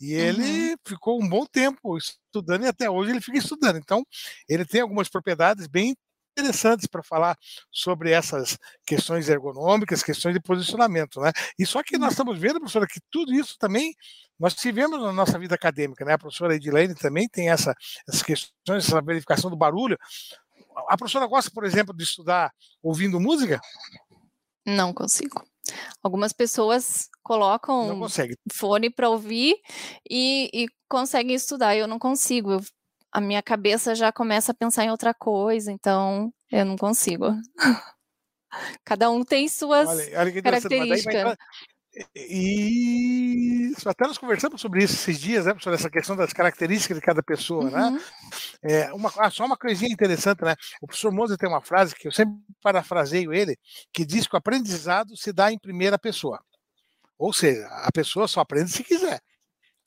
E 0.00 0.12
ele 0.12 0.70
uhum. 0.70 0.76
ficou 0.86 1.22
um 1.22 1.28
bom 1.28 1.46
tempo 1.46 1.96
estudando 1.96 2.64
e 2.64 2.68
até 2.68 2.90
hoje 2.90 3.10
ele 3.10 3.20
fica 3.20 3.38
estudando. 3.38 3.76
Então, 3.76 4.04
ele 4.48 4.64
tem 4.64 4.80
algumas 4.80 5.08
propriedades 5.08 5.66
bem 5.66 5.96
interessantes 6.36 6.86
para 6.86 7.02
falar 7.02 7.38
sobre 7.70 8.10
essas 8.10 8.58
questões 8.86 9.28
ergonômicas, 9.28 10.02
questões 10.02 10.34
de 10.34 10.40
posicionamento, 10.40 11.20
né? 11.20 11.32
E 11.58 11.64
só 11.64 11.82
que 11.82 11.96
nós 11.96 12.08
uhum. 12.08 12.12
estamos 12.12 12.38
vendo, 12.38 12.58
professora, 12.60 12.86
que 12.86 13.00
tudo 13.10 13.32
isso 13.32 13.56
também 13.58 13.94
nós 14.38 14.54
tivemos 14.54 15.00
na 15.00 15.12
nossa 15.12 15.38
vida 15.38 15.54
acadêmica, 15.54 16.04
né? 16.04 16.14
A 16.14 16.18
professora 16.18 16.56
Edilene 16.56 16.94
também 16.94 17.28
tem 17.28 17.50
essa, 17.50 17.74
essas 18.08 18.22
questões, 18.22 18.86
essa 18.86 19.00
verificação 19.00 19.48
do 19.48 19.56
barulho. 19.56 19.96
A 20.88 20.96
professora 20.96 21.26
gosta, 21.26 21.50
por 21.52 21.64
exemplo, 21.64 21.94
de 21.94 22.02
estudar 22.02 22.52
ouvindo 22.82 23.20
música? 23.20 23.60
Não 24.66 24.92
consigo. 24.92 25.44
Algumas 26.02 26.32
pessoas 26.32 27.08
colocam 27.22 27.98
fone 28.52 28.90
para 28.90 29.08
ouvir 29.08 29.56
e, 30.08 30.50
e, 30.52 30.66
conseguem 30.88 31.34
estudar. 31.34 31.76
Eu 31.76 31.86
não 31.86 31.98
consigo. 31.98 32.52
Eu 32.52 32.60
a 33.14 33.20
minha 33.20 33.40
cabeça 33.40 33.94
já 33.94 34.12
começa 34.12 34.50
a 34.50 34.54
pensar 34.54 34.84
em 34.84 34.90
outra 34.90 35.14
coisa, 35.14 35.70
então 35.70 36.34
eu 36.50 36.64
não 36.64 36.76
consigo. 36.76 37.26
Cada 38.84 39.08
um 39.08 39.24
tem 39.24 39.48
suas 39.48 39.88
olha, 39.88 40.18
olha 40.18 40.42
características. 40.42 41.36
E 42.16 43.72
até 43.86 44.04
nós 44.04 44.18
conversamos 44.18 44.60
sobre 44.60 44.82
isso 44.82 44.94
esses 44.94 45.20
dias, 45.20 45.46
né, 45.46 45.54
sobre 45.60 45.76
essa 45.78 45.88
questão 45.88 46.16
das 46.16 46.32
características 46.32 46.96
de 46.96 47.00
cada 47.00 47.22
pessoa, 47.22 47.70
né? 47.70 47.82
Uhum. 47.84 48.00
É, 48.64 48.92
uma, 48.92 49.12
ah, 49.16 49.30
só 49.30 49.44
uma 49.44 49.56
coisinha 49.56 49.92
interessante, 49.92 50.42
né? 50.42 50.56
O 50.82 50.88
professor 50.88 51.12
Moza 51.12 51.38
tem 51.38 51.48
uma 51.48 51.62
frase 51.62 51.94
que 51.94 52.08
eu 52.08 52.12
sempre 52.12 52.34
parafraseio 52.60 53.32
ele, 53.32 53.56
que 53.92 54.04
diz 54.04 54.26
que 54.26 54.34
o 54.34 54.38
aprendizado 54.38 55.16
se 55.16 55.32
dá 55.32 55.52
em 55.52 55.58
primeira 55.58 55.96
pessoa. 55.96 56.40
Ou 57.16 57.32
seja, 57.32 57.64
a 57.68 57.92
pessoa 57.92 58.26
só 58.26 58.40
aprende 58.40 58.72
se 58.72 58.82
quiser. 58.82 59.20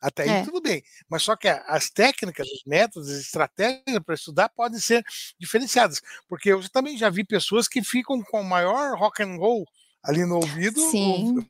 Até 0.01 0.24
aí 0.24 0.30
É. 0.30 0.44
tudo 0.46 0.62
bem. 0.62 0.84
Mas 1.10 1.24
só 1.24 1.36
que 1.36 1.48
as 1.48 1.89
técnicas, 1.89 2.48
os 2.48 2.63
métodos, 2.66 3.10
as 3.10 3.20
estratégias 3.22 4.00
para 4.06 4.16
estudar 4.16 4.50
podem 4.50 4.80
ser 4.80 5.04
diferenciadas. 5.39 6.01
Porque 6.27 6.50
eu 6.51 6.68
também 6.70 6.98
já 6.98 7.10
vi 7.10 7.24
pessoas 7.25 7.68
que 7.68 7.84
ficam 7.84 8.22
com 8.22 8.42
o 8.42 8.46
maior 8.46 8.98
rock 8.98 9.24
and 9.24 9.36
roll 9.38 9.66
ali 10.04 10.25
no 10.25 10.36
ouvido, 10.36 10.80
ou- 10.82 10.92
Sim. 10.92 11.50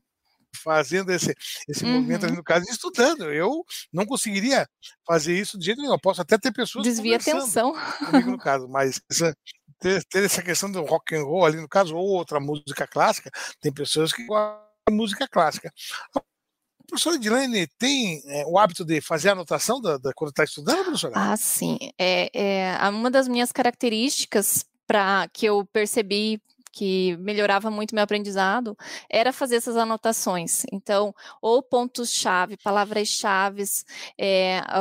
fazendo 0.64 1.12
esse, 1.12 1.36
esse 1.68 1.86
movimento 1.86 2.24
ali 2.24 2.32
Uhum. 2.32 2.38
no 2.38 2.44
caso, 2.44 2.66
estudando. 2.70 3.32
Eu 3.32 3.64
não 3.94 4.06
conseguiria 4.06 4.68
fazer 5.06 5.38
isso 5.38 5.58
de 5.60 5.66
jeito 5.66 5.82
nenhum. 5.82 5.94
Eu 5.94 6.00
posso 6.00 6.22
até 6.22 6.38
ter 6.38 6.52
pessoas 6.52 6.84
Desvia 6.86 7.18
atenção. 7.18 7.74
comigo 8.10 8.32
no 8.32 8.38
caso, 8.42 8.68
mas 8.68 9.00
essa- 9.12 9.36
ter, 9.80 10.04
ter 10.06 10.24
essa 10.24 10.42
questão 10.42 10.72
do 10.72 10.82
rock 10.84 11.16
and 11.16 11.24
roll 11.24 11.46
ali 11.46 11.58
no 11.62 11.68
caso, 11.70 11.96
ou 11.96 12.08
outra 12.08 12.40
música 12.40 12.88
clássica, 12.88 13.30
tem 13.62 13.72
pessoas 13.72 14.12
que 14.12 14.26
gostam 14.26 14.66
de 14.90 14.96
música 14.96 15.28
clássica. 15.28 15.72
Professora 16.88 17.18
Edilene 17.18 17.68
tem 17.78 18.22
é, 18.26 18.46
o 18.46 18.58
hábito 18.58 18.86
de 18.86 19.02
fazer 19.02 19.30
anotação 19.30 19.82
da, 19.82 19.98
da- 19.98 20.14
quando 20.14 20.30
está 20.30 20.44
estudando, 20.44 20.86
professora? 20.86 21.14
Ah, 21.16 21.36
sim. 21.36 21.78
É, 21.98 22.30
é, 22.34 22.90
uma 22.90 23.12
das 23.12 23.28
minhas 23.28 23.52
características 23.52 24.66
para 24.88 25.28
que 25.34 25.46
eu 25.46 25.66
percebi 25.66 26.42
que 26.72 27.18
melhorava 27.18 27.72
muito 27.72 27.96
meu 27.96 28.04
aprendizado 28.04 28.78
era 29.10 29.34
fazer 29.34 29.56
essas 29.56 29.76
anotações. 29.76 30.64
Então, 30.72 31.14
ou 31.42 31.62
pontos-chave, 31.62 32.56
palavras-chave, 32.58 33.64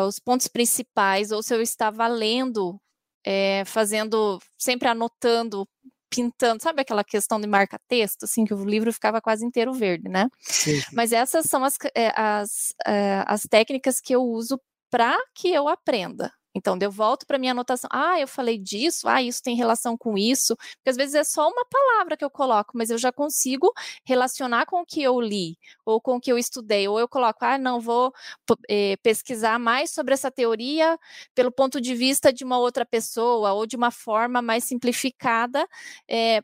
os 0.06 0.18
pontos 0.18 0.46
principais, 0.46 1.32
ou 1.32 1.42
se 1.42 1.54
eu 1.54 1.62
estava 1.62 2.06
lendo, 2.06 2.78
é, 3.24 3.64
fazendo, 3.64 4.38
sempre 4.58 4.88
anotando, 4.88 5.66
pintando, 6.16 6.62
sabe 6.62 6.80
aquela 6.80 7.04
questão 7.04 7.38
de 7.38 7.46
marca-texto, 7.46 8.24
assim, 8.24 8.44
que 8.44 8.54
o 8.54 8.64
livro 8.64 8.92
ficava 8.92 9.20
quase 9.20 9.44
inteiro 9.44 9.72
verde, 9.72 10.08
né? 10.08 10.28
Sim. 10.40 10.80
Mas 10.92 11.12
essas 11.12 11.44
são 11.46 11.62
as, 11.62 11.76
é, 11.94 12.12
as, 12.18 12.74
é, 12.86 13.22
as 13.26 13.42
técnicas 13.42 14.00
que 14.00 14.14
eu 14.14 14.22
uso 14.22 14.58
para 14.90 15.16
que 15.34 15.52
eu 15.52 15.68
aprenda. 15.68 16.32
Então, 16.56 16.78
eu 16.80 16.90
volto 16.90 17.26
para 17.26 17.38
minha 17.38 17.52
anotação. 17.52 17.88
Ah, 17.92 18.18
eu 18.18 18.26
falei 18.26 18.56
disso. 18.58 19.06
Ah, 19.08 19.22
isso 19.22 19.42
tem 19.42 19.54
relação 19.54 19.96
com 19.96 20.16
isso. 20.16 20.56
Porque 20.56 20.88
às 20.90 20.96
vezes 20.96 21.14
é 21.14 21.22
só 21.24 21.48
uma 21.50 21.64
palavra 21.66 22.16
que 22.16 22.24
eu 22.24 22.30
coloco, 22.30 22.72
mas 22.74 22.88
eu 22.90 22.96
já 22.96 23.12
consigo 23.12 23.70
relacionar 24.04 24.64
com 24.66 24.80
o 24.80 24.86
que 24.86 25.02
eu 25.02 25.20
li 25.20 25.58
ou 25.84 26.00
com 26.00 26.16
o 26.16 26.20
que 26.20 26.32
eu 26.32 26.38
estudei. 26.38 26.88
Ou 26.88 26.98
eu 26.98 27.06
coloco, 27.08 27.44
ah, 27.44 27.58
não, 27.58 27.78
vou 27.78 28.10
eh, 28.70 28.96
pesquisar 29.02 29.58
mais 29.58 29.90
sobre 29.90 30.14
essa 30.14 30.30
teoria 30.30 30.98
pelo 31.34 31.52
ponto 31.52 31.78
de 31.80 31.94
vista 31.94 32.32
de 32.32 32.42
uma 32.44 32.58
outra 32.58 32.86
pessoa 32.86 33.52
ou 33.52 33.66
de 33.66 33.76
uma 33.76 33.90
forma 33.90 34.40
mais 34.40 34.64
simplificada 34.64 35.66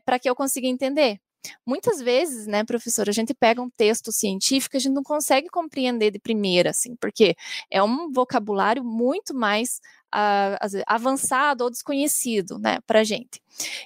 para 0.05 0.19
que 0.19 0.29
eu 0.29 0.35
consiga 0.35 0.67
entender. 0.67 1.19
Muitas 1.65 2.01
vezes, 2.01 2.47
né, 2.47 2.63
professora, 2.63 3.09
a 3.09 3.13
gente 3.13 3.33
pega 3.33 3.61
um 3.61 3.69
texto 3.69 4.11
científico, 4.11 4.77
a 4.77 4.79
gente 4.79 4.93
não 4.93 5.03
consegue 5.03 5.47
compreender 5.49 6.11
de 6.11 6.19
primeira, 6.19 6.69
assim, 6.71 6.95
porque 6.95 7.35
é 7.69 7.81
um 7.83 8.11
vocabulário 8.11 8.83
muito 8.83 9.33
mais 9.33 9.79
vezes, 10.13 10.57
avançado 10.87 11.63
ou 11.63 11.69
desconhecido, 11.69 12.57
né, 12.59 12.79
para 12.85 13.03
gente. 13.03 13.41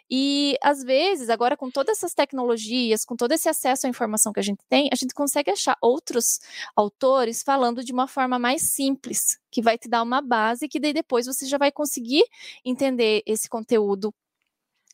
E 0.09 0.55
às 0.61 0.83
vezes, 0.83 1.29
agora 1.29 1.55
com 1.57 1.69
todas 1.71 1.97
essas 1.97 2.13
tecnologias, 2.13 3.05
com 3.05 3.15
todo 3.15 3.31
esse 3.31 3.49
acesso 3.49 3.87
à 3.87 3.89
informação 3.89 4.33
que 4.33 4.39
a 4.39 4.43
gente 4.43 4.59
tem, 4.69 4.89
a 4.91 4.95
gente 4.95 5.13
consegue 5.13 5.51
achar 5.51 5.77
outros 5.81 6.39
autores 6.75 7.41
falando 7.43 7.83
de 7.83 7.91
uma 7.93 8.07
forma 8.07 8.37
mais 8.39 8.63
simples, 8.73 9.39
que 9.51 9.61
vai 9.61 9.77
te 9.77 9.87
dar 9.89 10.03
uma 10.03 10.21
base 10.21 10.67
que 10.67 10.79
daí 10.79 10.93
depois 10.93 11.25
você 11.25 11.45
já 11.45 11.57
vai 11.57 11.71
conseguir 11.71 12.23
entender 12.65 13.21
esse 13.25 13.49
conteúdo 13.49 14.13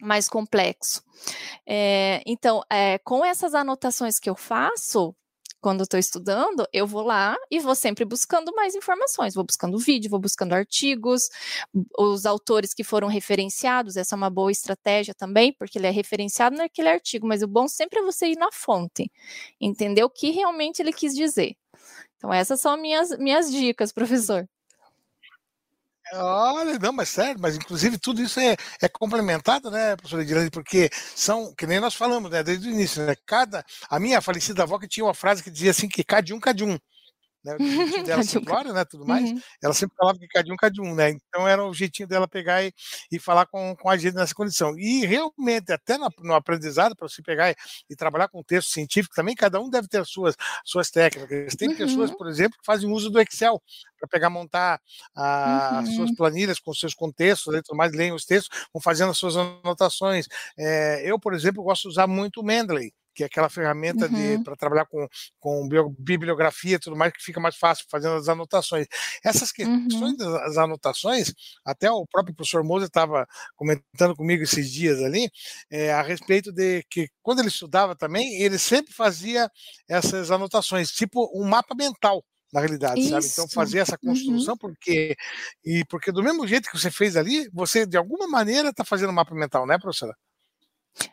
mais 0.03 0.29
complexo. 0.29 1.03
É, 1.65 2.21
então, 2.25 2.61
é, 2.69 2.97
com 2.99 3.23
essas 3.23 3.55
anotações 3.55 4.19
que 4.19 4.29
eu 4.29 4.35
faço, 4.35 5.15
quando 5.63 5.83
estou 5.83 5.97
estudando, 5.97 6.67
eu 6.73 6.85
vou 6.85 7.03
lá 7.03 7.37
e 7.49 7.57
vou 7.57 7.73
sempre 7.73 8.03
buscando 8.03 8.53
mais 8.53 8.75
informações. 8.75 9.33
Vou 9.33 9.45
buscando 9.45 9.77
vídeo, 9.79 10.11
vou 10.11 10.19
buscando 10.19 10.51
artigos, 10.51 11.29
os 11.97 12.25
autores 12.25 12.73
que 12.73 12.83
foram 12.83 13.07
referenciados. 13.07 13.95
Essa 13.95 14.13
é 14.13 14.17
uma 14.17 14.29
boa 14.29 14.51
estratégia 14.51 15.13
também, 15.13 15.53
porque 15.53 15.77
ele 15.79 15.87
é 15.87 15.89
referenciado 15.89 16.57
naquele 16.57 16.89
artigo. 16.89 17.25
Mas 17.25 17.41
o 17.41 17.47
bom 17.47 17.65
sempre 17.69 17.99
é 17.99 18.03
você 18.03 18.27
ir 18.27 18.37
na 18.37 18.51
fonte, 18.51 19.09
entender 19.59 20.03
o 20.03 20.09
que 20.09 20.31
realmente 20.31 20.81
ele 20.81 20.91
quis 20.91 21.15
dizer. 21.15 21.55
Então, 22.17 22.33
essas 22.33 22.59
são 22.59 22.75
minhas, 22.77 23.17
minhas 23.17 23.49
dicas, 23.49 23.91
professor. 23.93 24.45
Olha, 26.15 26.77
não, 26.77 26.93
mas 26.93 27.09
sério, 27.09 27.39
mas 27.41 27.55
inclusive 27.55 27.97
tudo 27.97 28.21
isso 28.21 28.39
é, 28.39 28.55
é 28.81 28.87
complementado, 28.87 29.71
né, 29.71 29.95
professora 29.95 30.21
Edilene, 30.21 30.51
porque 30.51 30.89
são, 31.15 31.53
que 31.55 31.65
nem 31.65 31.79
nós 31.79 31.95
falamos, 31.95 32.29
né, 32.29 32.43
desde 32.43 32.67
o 32.67 32.71
início, 32.71 33.03
né, 33.03 33.15
cada, 33.25 33.65
a 33.89 33.99
minha 33.99 34.21
falecida 34.21 34.61
avó 34.61 34.77
que 34.77 34.87
tinha 34.87 35.05
uma 35.05 35.13
frase 35.15 35.41
que 35.41 35.49
dizia 35.49 35.71
assim, 35.71 35.87
que 35.89 36.03
cada 36.03 36.35
um, 36.35 36.39
cada 36.39 36.63
um, 36.63 36.77
né, 37.43 37.57
o 37.65 37.69
jeitinho 37.69 38.05
dela 38.05 38.23
simplória, 38.23 38.73
né, 38.73 38.85
tudo 38.85 39.05
mais, 39.05 39.31
Uhum. 39.31 39.43
ela 39.61 39.73
sempre 39.73 39.95
falava 39.97 40.17
que 40.19 40.27
cada 40.27 40.51
um, 40.53 40.55
cada 40.55 40.81
um, 40.81 40.95
né, 40.95 41.09
então 41.11 41.47
era 41.47 41.63
o 41.65 41.73
jeitinho 41.73 42.07
dela 42.07 42.27
pegar 42.27 42.63
e, 42.63 42.73
e 43.11 43.19
falar 43.19 43.45
com, 43.47 43.75
com 43.75 43.89
a 43.89 43.97
gente 43.97 44.15
nessa 44.15 44.33
condição, 44.35 44.77
e 44.77 45.05
realmente, 45.05 45.71
até 45.71 45.97
no, 45.97 46.09
no 46.19 46.33
aprendizado, 46.33 46.95
para 46.95 47.07
você 47.07 47.21
pegar 47.21 47.51
e, 47.51 47.55
e 47.89 47.95
trabalhar 47.95 48.27
com 48.29 48.43
texto 48.43 48.69
científico 48.69 49.15
também, 49.15 49.35
cada 49.35 49.59
um 49.59 49.69
deve 49.69 49.87
ter 49.87 49.99
as 49.99 50.09
suas, 50.09 50.35
suas 50.65 50.89
técnicas, 50.89 51.55
tem 51.55 51.71
pessoas, 51.71 52.11
Uhum. 52.11 52.15
por 52.15 52.27
exemplo, 52.27 52.57
que 52.59 52.65
fazem 52.65 52.89
uso 52.91 53.09
do 53.09 53.19
Excel, 53.21 53.61
para 53.99 54.07
pegar, 54.07 54.29
montar 54.29 54.79
a- 55.15 55.79
as 55.79 55.89
suas 55.89 56.11
Uhum. 56.11 56.13
planilhas 56.13 56.59
com 56.59 56.73
seus 56.73 56.93
contextos, 56.93 57.53
e 57.55 57.61
tudo 57.61 57.77
mais, 57.77 57.91
leem 57.93 58.13
os 58.13 58.25
textos, 58.25 58.49
vão 58.73 58.81
fazendo 58.81 59.11
as 59.11 59.17
suas 59.17 59.35
anotações. 59.37 60.27
É, 60.57 61.01
eu, 61.09 61.19
por 61.19 61.33
exemplo, 61.33 61.63
gosto 61.63 61.83
de 61.83 61.89
usar 61.89 62.07
muito 62.07 62.41
o 62.41 62.43
Mendeley, 62.43 62.93
que 63.13 63.23
é 63.23 63.25
aquela 63.27 63.49
ferramenta 63.49 64.09
Uhum. 64.09 64.43
para 64.43 64.55
trabalhar 64.55 64.85
com, 64.85 65.07
com 65.39 65.67
bibliografia 65.99 66.75
e 66.75 66.79
tudo 66.79 66.95
mais, 66.95 67.13
que 67.13 67.21
fica 67.23 67.39
mais 67.39 67.55
fácil 67.57 67.85
fazendo 67.89 68.15
as 68.15 68.27
anotações. 68.29 68.87
Essas 69.23 69.51
questões 69.51 69.73
Uhum. 69.85 70.17
das 70.17 70.57
anotações, 70.57 71.33
até 71.65 71.91
o 71.91 72.05
próprio 72.07 72.35
professor 72.35 72.63
Moser 72.63 72.87
estava 72.87 73.27
comentando 73.55 74.15
comigo 74.15 74.43
esses 74.43 74.71
dias 74.71 75.01
ali, 75.01 75.29
é, 75.71 75.91
a 75.93 76.01
respeito 76.01 76.51
de 76.51 76.83
que 76.89 77.07
quando 77.21 77.39
ele 77.39 77.47
estudava 77.49 77.95
também, 77.95 78.41
ele 78.41 78.57
sempre 78.59 78.93
fazia 78.93 79.49
essas 79.89 80.31
anotações, 80.31 80.89
tipo 80.91 81.29
um 81.35 81.47
mapa 81.47 81.75
mental 81.75 82.23
na 82.51 82.59
realidade, 82.61 83.03
sabe? 83.05 83.27
Então 83.27 83.47
Isso. 83.47 83.51
fazer 83.51 83.79
essa 83.79 83.97
Uhum. 84.03 84.03
construção 84.03 84.55
porque 84.57 85.15
e 85.65 85.83
porque 85.89 86.11
do 86.11 86.21
mesmo 86.23 86.45
jeito 86.47 86.69
que 86.69 86.77
você 86.79 86.91
fez 86.91 87.15
ali, 87.17 87.49
você 87.53 87.85
de 87.85 87.97
alguma 87.97 88.27
maneira 88.27 88.69
está 88.69 88.83
fazendo 88.85 89.09
um 89.09 89.13
mapa 89.13 89.33
mental, 89.35 89.65
né, 89.65 89.77
professora? 89.79 90.15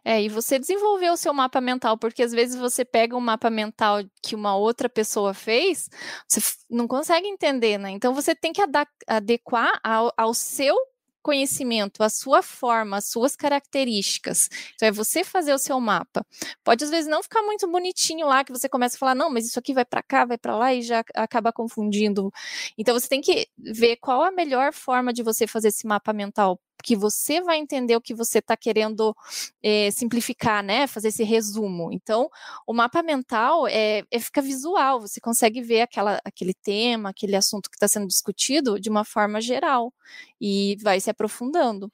É, 0.04 0.22
e 0.22 0.28
você 0.28 0.58
desenvolveu 0.58 1.14
o 1.14 1.16
seu 1.16 1.32
mapa 1.32 1.60
mental, 1.60 1.96
porque 1.98 2.22
às 2.22 2.32
vezes 2.32 2.56
você 2.56 2.84
pega 2.84 3.16
um 3.16 3.20
mapa 3.20 3.50
mental 3.50 4.00
que 4.22 4.34
uma 4.34 4.56
outra 4.56 4.88
pessoa 4.88 5.34
fez, 5.34 5.88
você 6.28 6.40
não 6.68 6.86
consegue 6.86 7.26
entender, 7.28 7.78
né? 7.78 7.90
Então 7.90 8.14
você 8.14 8.34
tem 8.34 8.52
que 8.52 8.62
adequar 9.06 9.80
ao, 9.82 10.12
ao 10.16 10.34
seu 10.34 10.76
conhecimento, 11.22 12.02
à 12.02 12.08
sua 12.08 12.42
forma, 12.42 12.96
às 12.96 13.10
suas 13.10 13.36
características. 13.36 14.48
Então 14.74 14.88
é 14.88 14.92
você 14.92 15.22
fazer 15.24 15.52
o 15.52 15.58
seu 15.58 15.78
mapa. 15.80 16.24
Pode 16.64 16.84
às 16.84 16.90
vezes 16.90 17.08
não 17.10 17.22
ficar 17.22 17.42
muito 17.42 17.68
bonitinho 17.70 18.26
lá, 18.26 18.44
que 18.44 18.52
você 18.52 18.68
começa 18.68 18.96
a 18.96 18.98
falar, 18.98 19.14
não, 19.14 19.30
mas 19.30 19.46
isso 19.46 19.58
aqui 19.58 19.74
vai 19.74 19.84
para 19.84 20.02
cá, 20.02 20.24
vai 20.24 20.38
para 20.38 20.56
lá 20.56 20.74
e 20.74 20.82
já 20.82 21.04
acaba 21.14 21.52
confundindo. 21.52 22.32
Então 22.78 22.98
você 22.98 23.08
tem 23.08 23.20
que 23.20 23.48
ver 23.58 23.96
qual 23.96 24.22
a 24.22 24.30
melhor 24.30 24.72
forma 24.72 25.12
de 25.12 25.22
você 25.22 25.46
fazer 25.46 25.68
esse 25.68 25.86
mapa 25.86 26.12
mental, 26.12 26.58
que 26.82 26.96
você 26.96 27.40
vai 27.40 27.58
entender 27.58 27.96
o 27.96 28.00
que 28.00 28.14
você 28.14 28.38
está 28.38 28.56
querendo 28.56 29.16
eh, 29.62 29.90
simplificar, 29.90 30.62
né? 30.62 30.86
Fazer 30.86 31.08
esse 31.08 31.24
resumo. 31.24 31.92
Então, 31.92 32.28
o 32.66 32.72
mapa 32.72 33.02
mental 33.02 33.66
é, 33.68 34.02
é 34.10 34.20
fica 34.20 34.42
visual, 34.42 35.00
você 35.00 35.20
consegue 35.20 35.62
ver 35.62 35.82
aquela, 35.82 36.20
aquele 36.24 36.54
tema, 36.54 37.10
aquele 37.10 37.36
assunto 37.36 37.70
que 37.70 37.76
está 37.76 37.88
sendo 37.88 38.06
discutido 38.06 38.80
de 38.80 38.88
uma 38.88 39.04
forma 39.04 39.40
geral 39.40 39.92
e 40.40 40.76
vai 40.82 41.00
se 41.00 41.10
aprofundando. 41.10 41.90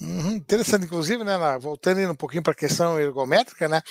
Uhum, 0.00 0.36
interessante, 0.36 0.84
inclusive, 0.84 1.24
né, 1.24 1.36
voltando 1.58 2.00
um 2.08 2.14
pouquinho 2.14 2.42
para 2.42 2.52
a 2.52 2.56
questão 2.56 3.00
ergométrica, 3.00 3.68
né, 3.68 3.82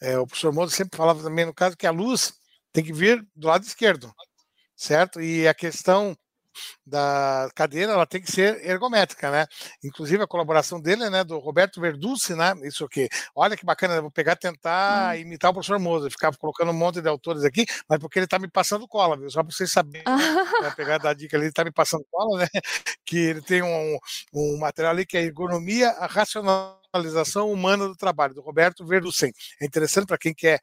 é, 0.00 0.18
o 0.18 0.26
professor 0.26 0.52
Moura 0.54 0.70
sempre 0.70 0.96
falava 0.96 1.22
também, 1.22 1.44
no 1.44 1.52
caso, 1.52 1.76
que 1.76 1.86
a 1.86 1.90
luz 1.90 2.32
tem 2.72 2.82
que 2.82 2.92
vir 2.94 3.26
do 3.36 3.48
lado 3.48 3.64
esquerdo, 3.64 4.10
certo? 4.74 5.20
E 5.20 5.46
a 5.46 5.52
questão 5.54 6.16
da 6.84 7.48
cadeira 7.54 7.92
ela 7.92 8.06
tem 8.06 8.20
que 8.20 8.30
ser 8.30 8.64
ergométrica, 8.66 9.30
né? 9.30 9.46
Inclusive 9.84 10.22
a 10.22 10.26
colaboração 10.26 10.80
dele, 10.80 11.08
né, 11.10 11.24
do 11.24 11.38
Roberto 11.38 11.80
Verducci, 11.80 12.34
né? 12.34 12.54
Isso 12.62 12.84
aqui. 12.84 13.08
Olha 13.34 13.56
que 13.56 13.64
bacana, 13.64 14.00
vou 14.00 14.10
pegar 14.10 14.36
tentar 14.36 15.14
hum. 15.16 15.20
imitar 15.20 15.50
o 15.50 15.54
professor 15.54 15.78
Moza, 15.78 16.10
ficar 16.10 16.36
colocando 16.36 16.70
um 16.70 16.74
monte 16.74 17.00
de 17.00 17.08
autores 17.08 17.44
aqui, 17.44 17.64
mas 17.88 17.98
porque 17.98 18.18
ele 18.18 18.24
está 18.24 18.38
me 18.38 18.48
passando 18.48 18.86
cola, 18.88 19.16
viu? 19.16 19.30
Só 19.30 19.42
para 19.42 19.54
vocês 19.54 19.70
saberem, 19.70 20.04
né? 20.06 20.72
pegar 20.76 20.98
da 20.98 21.12
dica 21.12 21.36
ali, 21.36 21.44
ele 21.44 21.50
está 21.50 21.64
me 21.64 21.72
passando 21.72 22.04
cola, 22.10 22.40
né? 22.40 22.48
Que 23.04 23.18
ele 23.18 23.42
tem 23.42 23.62
um, 23.62 23.98
um 24.34 24.58
material 24.58 24.92
ali 24.92 25.06
que 25.06 25.16
é 25.16 25.22
ergonomia, 25.22 25.90
a 25.90 26.06
racionalização 26.06 27.50
humana 27.50 27.86
do 27.86 27.96
trabalho, 27.96 28.34
do 28.34 28.42
Roberto 28.42 28.86
Verducci. 28.86 29.32
É 29.60 29.66
interessante 29.66 30.06
para 30.06 30.18
quem 30.18 30.34
quer 30.34 30.60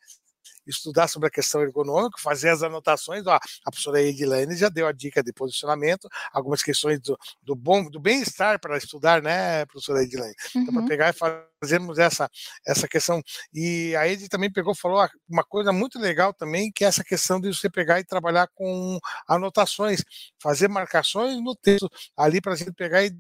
estudar 0.68 1.08
sobre 1.08 1.28
a 1.28 1.32
questão 1.32 1.62
ergonômica, 1.62 2.20
fazer 2.20 2.50
as 2.50 2.62
anotações. 2.64 3.26
Ó, 3.26 3.34
a 3.34 3.72
professora 3.72 4.02
Edilene 4.02 4.56
já 4.56 4.70
deu 4.70 4.88
a 4.88 4.92
dica 4.92 5.24
de 5.24 5.34
posicionamento, 5.34 6.08
algumas 6.32 6.62
questões 6.62 7.00
do, 7.00 7.18
do 7.42 7.56
bom, 7.56 7.90
do 7.90 8.00
bem-estar 8.00 8.60
para 8.60 8.78
estudar, 8.78 9.22
né, 9.22 9.66
professora 9.66 10.04
Edilene? 10.04 10.34
Uhum. 10.56 10.62
Então, 10.62 10.74
para 10.74 10.86
pegar 10.86 11.10
e 11.10 11.14
fazermos 11.14 11.98
essa, 11.98 12.30
essa 12.66 12.88
questão. 12.88 13.22
E 13.54 13.96
a 13.96 14.08
Ed 14.08 14.28
também 14.30 14.52
pegou 14.52 14.76
falou 14.76 15.08
uma 15.28 15.44
coisa 15.44 15.72
muito 15.72 16.00
legal 16.00 16.34
também, 16.34 16.72
que 16.72 16.84
é 16.84 16.88
essa 16.88 17.04
questão 17.04 17.40
de 17.40 17.54
você 17.54 17.70
pegar 17.70 18.00
e 18.00 18.06
trabalhar 18.06 18.48
com 18.54 19.00
anotações, 19.28 20.04
fazer 20.40 20.68
marcações 20.68 21.42
no 21.42 21.56
texto 21.56 21.90
ali 22.16 22.42
para 22.42 22.54
a 22.54 22.56
gente 22.56 22.74
pegar 22.74 23.04
e 23.04 23.12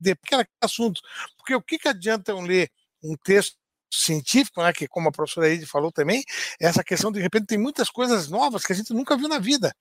de 0.00 0.10
aquele 0.10 0.44
assunto. 0.60 1.00
Porque 1.36 1.54
o 1.54 1.62
que, 1.62 1.78
que 1.78 1.88
adianta 1.88 2.32
eu 2.32 2.40
ler 2.40 2.70
um 3.02 3.16
texto 3.16 3.56
científico, 3.92 4.62
né, 4.62 4.72
que 4.72 4.88
como 4.88 5.08
a 5.08 5.12
professora 5.12 5.48
Eide 5.48 5.66
falou 5.66 5.92
também, 5.92 6.24
essa 6.58 6.82
questão 6.82 7.12
de 7.12 7.20
repente 7.20 7.46
tem 7.46 7.58
muitas 7.58 7.90
coisas 7.90 8.28
novas 8.28 8.64
que 8.64 8.72
a 8.72 8.76
gente 8.76 8.92
nunca 8.94 9.16
viu 9.16 9.28
na 9.28 9.38
vida. 9.38 9.74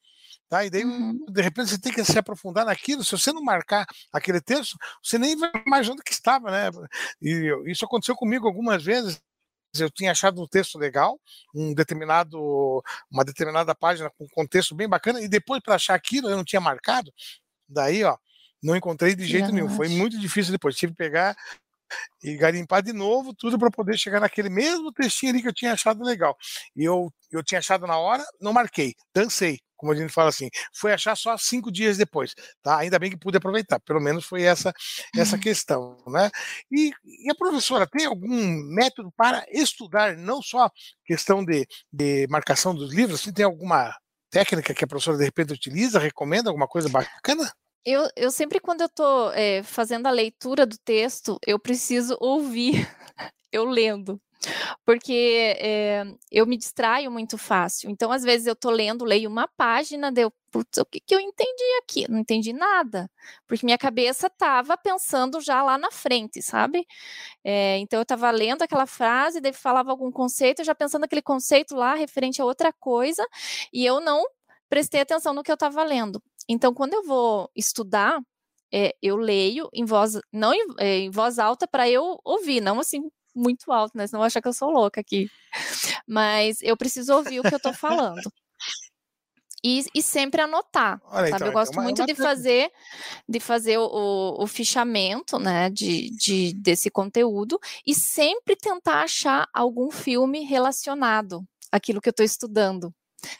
Tá? 0.50 0.65
E 0.65 0.70
daí, 0.70 0.84
uhum. 0.84 1.25
de 1.30 1.41
repente, 1.41 1.70
você 1.70 1.80
tem 1.80 1.94
que 1.94 2.03
se 2.03 2.20
aprofundar 2.20 2.65
naquilo. 2.65 3.06
Se 3.06 3.12
você 3.13 3.32
não 3.32 3.41
marcar 3.41 3.86
aquele 4.12 4.41
texto, 4.41 4.77
você 5.01 5.18
nem 5.18 5.34
vai 5.38 5.50
mais 5.65 5.88
onde 5.88 6.03
que 6.03 6.12
estava, 6.12 6.51
né? 6.51 6.70
E 7.22 7.53
isso 7.68 7.86
aconteceu 7.86 8.15
comigo 8.18 8.46
algumas 8.46 8.84
vezes. 8.84 9.22
Eu 9.80 9.89
tinha 9.89 10.12
achado 10.12 10.41
um 10.41 10.48
texto 10.48 10.77
legal, 10.77 11.18
um 11.56 11.74
determinado, 11.74 12.38
uma 13.10 13.24
determinada 13.24 13.74
página 13.74 14.10
com 14.10 14.25
um 14.25 14.27
contexto 14.27 14.75
bem 14.75 14.89
bacana, 14.89 15.22
e 15.22 15.30
depois 15.30 15.62
para 15.63 15.75
achar 15.75 15.96
aquilo 15.96 16.30
eu 16.30 16.36
não 16.36 16.44
tinha 16.44 16.60
marcado. 16.60 17.10
Daí, 17.70 18.03
ó, 18.03 18.18
não 18.62 18.75
encontrei 18.75 19.15
de 19.15 19.25
jeito 19.25 19.53
nenhum. 19.53 19.70
Foi 19.70 19.88
muito 19.88 20.20
difícil 20.20 20.51
depois. 20.51 20.75
Tive 20.75 20.91
que 20.91 20.98
pegar 20.98 21.34
e 22.24 22.36
garimpar 22.36 22.82
de 22.82 22.94
novo 22.94 23.34
tudo 23.34 23.58
para 23.58 23.72
poder 23.72 23.98
chegar 23.98 24.20
naquele 24.20 24.50
mesmo 24.50 24.92
textinho 24.92 25.32
ali 25.32 25.42
que 25.42 25.48
eu 25.48 25.54
tinha 25.54 25.74
achado 25.74 26.04
legal. 26.04 26.36
E 26.76 26.84
eu, 26.84 27.12
eu 27.32 27.44
tinha 27.44 27.60
achado 27.60 27.88
na 27.88 27.98
hora, 27.98 28.24
não 28.40 28.54
marquei, 28.54 28.94
dancei, 29.14 29.60
como 29.82 29.92
a 29.92 29.96
gente 29.96 30.14
fala 30.14 30.30
assim. 30.30 30.50
Foi 30.74 30.94
achar 30.94 31.16
só 31.16 31.36
cinco 31.38 31.72
dias 31.72 31.98
depois, 31.98 32.34
tá? 32.62 32.78
Ainda 32.78 33.00
bem 33.00 33.10
que 33.10 33.18
pude 33.18 33.38
aproveitar, 33.38 33.80
pelo 33.80 34.00
menos 34.00 34.26
foi 34.26 34.44
essa 34.44 34.72
essa 35.18 35.38
questão, 35.40 35.98
né? 36.08 36.30
E, 36.72 36.92
e, 37.04 37.32
a 37.32 37.36
professora 37.36 37.88
tem 37.88 38.06
algum 38.06 38.30
método 38.74 39.12
para 39.18 39.44
estudar, 39.52 40.16
não 40.16 40.42
só 40.42 40.70
questão 41.06 41.44
de, 41.44 41.68
de 41.92 42.28
marcação 42.30 42.76
dos 42.76 42.94
livros, 42.94 43.22
se 43.22 43.34
tem 43.34 43.46
alguma 43.46 43.94
técnica 44.30 44.74
que 44.74 44.84
a 44.84 44.88
professora 44.88 45.18
de 45.18 45.26
repente 45.26 45.54
utiliza, 45.54 46.00
recomenda 46.00 46.50
alguma 46.50 46.68
coisa 46.68 46.88
bacana? 46.88 47.52
Eu, 47.86 48.08
eu 48.16 48.30
sempre, 48.32 48.60
quando 48.60 48.82
eu 48.82 48.88
estou 48.88 49.32
é, 49.34 49.64
fazendo 49.64 50.06
a 50.08 50.12
leitura 50.12 50.66
do 50.66 50.78
texto, 50.78 51.40
eu 51.46 51.58
preciso 51.60 52.16
ouvir 52.20 52.74
eu 53.52 53.66
lendo. 53.66 54.22
Porque 54.86 55.56
é, 55.60 56.04
eu 56.32 56.48
me 56.48 56.58
distraio 56.58 57.12
muito 57.12 57.38
fácil. 57.38 57.90
Então, 57.92 58.12
às 58.12 58.24
vezes, 58.24 58.48
eu 58.48 58.54
estou 58.54 58.72
lendo, 58.72 59.06
leio 59.06 59.30
uma 59.30 59.48
página, 59.58 60.12
deu, 60.12 60.32
putz, 60.52 60.80
o 60.80 60.86
que, 60.86 61.00
que 61.02 61.16
eu 61.16 61.20
entendi 61.20 61.64
aqui? 61.84 62.10
Não 62.12 62.20
entendi 62.20 62.54
nada. 62.54 63.10
Porque 63.48 63.66
minha 63.66 63.78
cabeça 63.78 64.28
estava 64.28 64.78
pensando 64.78 65.42
já 65.42 65.64
lá 65.64 65.78
na 65.78 65.92
frente, 65.92 66.42
sabe? 66.42 66.86
É, 67.44 67.78
então, 67.80 68.00
eu 68.00 68.04
estava 68.04 68.32
lendo 68.32 68.64
aquela 68.64 68.88
frase, 68.88 69.42
daí 69.42 69.54
falava 69.54 69.92
algum 69.92 70.12
conceito, 70.12 70.64
já 70.64 70.76
pensando 70.76 71.06
aquele 71.06 71.22
conceito 71.22 71.76
lá 71.76 71.96
referente 71.96 72.42
a 72.42 72.46
outra 72.46 72.74
coisa, 72.74 73.26
e 73.74 73.86
eu 73.86 74.00
não 74.02 74.24
prestei 74.70 75.02
atenção 75.02 75.34
no 75.34 75.44
que 75.44 75.52
eu 75.52 75.56
estava 75.56 75.84
lendo. 75.84 76.24
Então, 76.51 76.74
quando 76.74 76.93
eu 76.93 77.03
vou 77.03 77.50
estudar, 77.55 78.20
é, 78.74 78.93
eu 79.01 79.15
leio 79.15 79.70
em 79.74 79.86
voz, 79.86 80.20
não 80.31 80.53
em, 80.53 80.65
é, 80.79 80.98
em 81.00 81.10
voz 81.10 81.39
alta 81.39 81.65
para 81.67 81.89
eu 81.89 82.20
ouvir, 82.25 82.60
não 82.60 82.79
assim 82.79 83.01
muito 83.34 83.72
alto, 83.72 83.98
né? 83.98 84.05
Senão 84.05 84.22
achar 84.22 84.41
que 84.41 84.48
eu 84.50 84.53
sou 84.53 84.70
louca 84.70 85.00
aqui. 85.00 85.29
Mas 86.05 86.62
eu 86.62 86.75
preciso 86.75 87.13
ouvir 87.15 87.39
o 87.39 87.43
que 87.43 87.53
eu 87.53 87.58
estou 87.58 87.74
falando. 87.74 88.22
E, 89.63 89.86
e, 89.93 90.01
sempre 90.01 90.41
anotar, 90.41 91.00
Olha, 91.05 91.27
sabe? 91.27 91.36
Então, 91.36 91.48
eu 91.48 91.53
gosto 91.53 91.74
é 91.74 91.77
uma, 91.77 91.84
muito 91.84 92.01
é 92.01 92.05
de 92.08 92.15
fazer 92.15 92.72
de 93.29 93.39
fazer 93.39 93.77
o, 93.77 94.36
o, 94.39 94.48
fichamento, 94.48 95.38
né, 95.38 95.70
de, 95.70 96.10
de, 96.15 96.51
desse 96.55 96.89
conteúdo 96.89 97.60
e 97.86 97.93
sempre 97.93 98.55
tentar 98.55 99.03
achar 99.03 99.48
algum 99.53 99.91
filme 99.91 100.43
relacionado 100.43 101.43
àquilo 101.72 102.01
que 102.01 102.10
eu 102.10 102.12
estou 102.12 102.25
estudando 102.25 102.91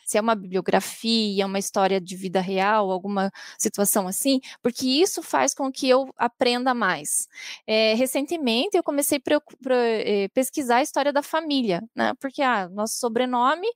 se 0.06 0.18
é 0.18 0.22
uma 0.22 0.36
bibliografia, 0.36 1.46
uma 1.46 1.60
história 1.60 2.00
de 2.00 2.16
vida 2.16 2.42
real, 2.42 2.92
alguma 2.92 3.32
situação 3.58 4.08
assim, 4.08 4.40
porque 4.62 4.86
isso 4.86 5.22
faz 5.22 5.54
com 5.54 5.72
que 5.72 5.88
eu 5.90 6.10
aprenda 6.18 6.74
mais. 6.74 7.28
É, 7.68 7.94
recentemente 7.94 8.78
eu 8.78 8.84
comecei 8.84 9.20
a 9.20 9.74
é, 9.74 10.28
pesquisar 10.30 10.78
a 10.78 10.82
história 10.82 11.14
da 11.14 11.22
família, 11.22 11.82
né? 11.96 12.14
Porque 12.20 12.42
ah, 12.42 12.70
nosso 12.70 12.98
sobrenome 12.98 13.68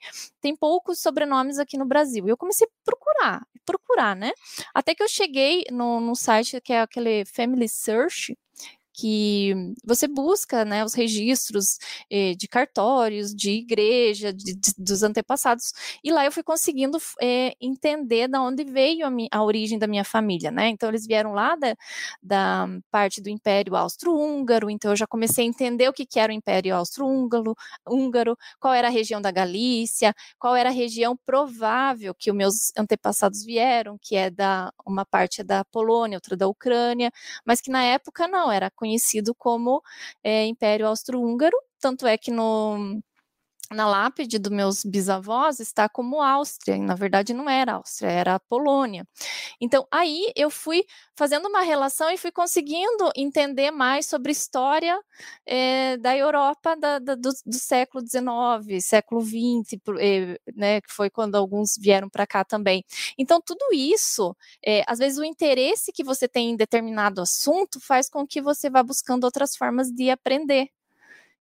tem 0.41 0.55
poucos 0.55 0.99
sobrenomes 0.99 1.59
aqui 1.59 1.77
no 1.77 1.85
Brasil. 1.85 2.27
E 2.27 2.29
eu 2.29 2.37
comecei 2.37 2.67
a 2.67 2.69
procurar, 2.83 3.47
procurar, 3.65 4.15
né? 4.15 4.31
Até 4.73 4.95
que 4.95 5.03
eu 5.03 5.07
cheguei 5.07 5.65
no 5.71 6.15
site 6.15 6.59
que 6.61 6.73
é 6.73 6.81
aquele 6.81 7.25
Family 7.25 7.67
Search, 7.69 8.37
que 8.95 9.53
você 9.83 10.07
busca 10.07 10.63
né, 10.63 10.83
os 10.85 10.93
registros 10.93 11.77
eh, 12.09 12.33
de 12.35 12.47
cartórios, 12.47 13.33
de 13.35 13.51
igreja, 13.51 14.31
de, 14.33 14.55
de, 14.55 14.73
dos 14.77 15.03
antepassados, 15.03 15.73
e 16.03 16.11
lá 16.11 16.25
eu 16.25 16.31
fui 16.31 16.43
conseguindo 16.43 16.97
eh, 17.21 17.53
entender 17.59 18.27
da 18.27 18.41
onde 18.41 18.63
veio 18.63 19.05
a, 19.05 19.11
a, 19.31 19.43
origem 19.43 19.77
da 19.77 19.87
minha 19.87 20.03
família, 20.05 20.49
né? 20.51 20.69
Então 20.69 20.89
eles 20.89 21.05
vieram 21.05 21.33
lá 21.33 21.55
da, 21.55 21.75
da 22.23 22.67
parte 22.89 23.21
do 23.21 23.29
Império 23.29 23.75
Austro-Húngaro, 23.75 24.69
então 24.69 24.91
eu 24.91 24.95
já 24.95 25.05
comecei 25.07 25.45
a 25.45 25.47
entender 25.47 25.89
o 25.89 25.93
que, 25.93 26.05
que 26.05 26.19
era 26.19 26.31
o 26.31 26.35
Império 26.35 26.75
Austro-Húngaro, 26.75 27.55
húngaro, 27.87 28.37
qual 28.59 28.73
era 28.73 28.87
a 28.87 28.91
região 28.91 29.21
da 29.21 29.31
Galícia, 29.31 30.13
qual 30.39 30.55
era 30.55 30.69
a 30.69 30.71
região 30.71 31.17
provável 31.25 32.15
que 32.15 32.31
os 32.31 32.37
meus 32.37 32.71
antepassados 32.77 33.43
vieram, 33.43 33.97
que 34.01 34.15
é 34.15 34.29
da 34.29 34.71
uma 34.85 35.05
parte 35.05 35.43
da 35.43 35.65
Polônia, 35.65 36.17
outra 36.17 36.37
da 36.37 36.47
Ucrânia, 36.47 37.11
mas 37.45 37.59
que 37.61 37.69
na 37.69 37.83
época 37.83 38.27
não 38.27 38.51
era 38.51 38.69
conhecido 38.85 39.33
como 39.35 39.81
é, 40.23 40.45
Império 40.45 40.87
Austro-Húngaro, 40.87 41.57
tanto 41.79 42.05
é 42.07 42.17
que 42.17 42.31
no 42.31 43.01
na 43.71 43.87
lápide 43.87 44.37
dos 44.39 44.51
meus 44.51 44.83
bisavós 44.83 45.59
está 45.59 45.89
como 45.89 46.21
Áustria, 46.21 46.75
e 46.75 46.79
na 46.79 46.95
verdade 46.95 47.33
não 47.33 47.49
era 47.49 47.73
Áustria, 47.73 48.09
era 48.09 48.39
Polônia. 48.39 49.07
Então 49.59 49.87
aí 49.91 50.31
eu 50.35 50.49
fui 50.49 50.85
fazendo 51.15 51.47
uma 51.47 51.61
relação 51.61 52.09
e 52.09 52.17
fui 52.17 52.31
conseguindo 52.31 53.11
entender 53.15 53.71
mais 53.71 54.05
sobre 54.05 54.31
história 54.31 54.99
é, 55.45 55.97
da 55.97 56.15
Europa 56.15 56.75
da, 56.75 56.99
da, 56.99 57.15
do, 57.15 57.29
do, 57.45 57.53
século 57.53 58.03
XIX, 58.05 58.83
século 58.83 59.21
XX, 59.21 59.79
é, 59.99 60.39
né, 60.55 60.81
que 60.81 60.91
foi 60.91 61.09
quando 61.09 61.35
alguns 61.35 61.77
vieram 61.77 62.09
para 62.09 62.27
cá 62.27 62.43
também. 62.43 62.83
Então 63.17 63.41
tudo 63.41 63.73
isso, 63.73 64.35
é, 64.65 64.83
às 64.87 64.99
vezes 64.99 65.17
o 65.17 65.23
interesse 65.23 65.91
que 65.91 66.03
você 66.03 66.27
tem 66.27 66.51
em 66.51 66.55
determinado 66.55 67.21
assunto 67.21 67.79
faz 67.79 68.09
com 68.09 68.27
que 68.27 68.41
você 68.41 68.69
vá 68.69 68.83
buscando 68.83 69.23
outras 69.23 69.55
formas 69.55 69.89
de 69.91 70.09
aprender. 70.09 70.69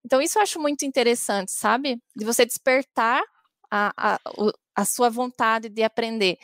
Então, 0.04 0.20
isso 0.20 0.38
eu 0.38 0.42
acho 0.42 0.60
muito 0.60 0.84
interessante, 0.84 1.52
sabe? 1.52 1.98
De 2.14 2.24
você 2.24 2.44
despertar 2.44 3.22
a, 3.70 3.92
a, 3.96 4.20
a 4.76 4.84
sua 4.84 5.08
vontade 5.08 5.68
de 5.68 5.82
aprender. 5.82 6.36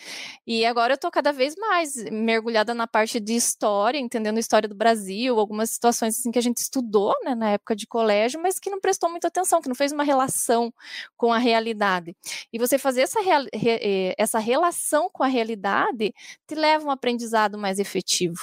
E 0.47 0.65
agora 0.65 0.93
eu 0.93 0.97
estou 0.97 1.11
cada 1.11 1.33
vez 1.33 1.55
mais 1.57 1.95
mergulhada 2.11 2.75
na 2.75 2.87
parte 2.87 3.19
de 3.21 3.35
história, 3.35 3.99
entendendo 3.99 4.37
a 4.37 4.41
história 4.41 4.69
do 4.69 4.75
Brasil, 4.75 5.39
algumas 5.39 5.71
situações 5.71 6.19
assim 6.19 6.31
que 6.31 6.39
a 6.39 6.43
gente 6.43 6.59
estudou 6.59 7.15
né, 7.25 7.35
na 7.35 7.51
época 7.51 7.75
de 7.75 7.87
colégio, 7.87 8.41
mas 8.41 8.59
que 8.59 8.71
não 8.71 8.81
prestou 8.81 9.11
muita 9.11 9.29
atenção, 9.29 9.61
que 9.61 9.69
não 9.69 9.75
fez 9.75 9.93
uma 9.93 10.05
relação 10.05 10.73
com 11.17 11.33
a 11.33 11.39
realidade. 11.39 12.17
E 12.53 12.59
você 12.59 12.79
fazer 12.79 13.03
essa, 13.03 13.21
re, 13.21 13.49
eh, 13.55 14.15
essa 14.19 14.39
relação 14.39 15.09
com 15.13 15.23
a 15.25 15.29
realidade 15.29 16.13
te 16.47 16.55
leva 16.55 16.85
a 16.85 16.89
um 16.89 16.91
aprendizado 16.91 17.59
mais 17.59 17.79
efetivo. 17.79 18.41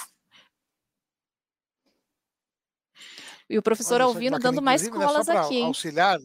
E 3.48 3.56
o 3.56 3.62
professor 3.62 4.00
Alvino 4.00 4.38
dando 4.38 4.60
mais 4.60 4.82
né, 4.82 4.90
colas 4.90 5.26
né, 5.26 5.36
aqui. 5.36 5.62
Auxiliar. 5.62 6.18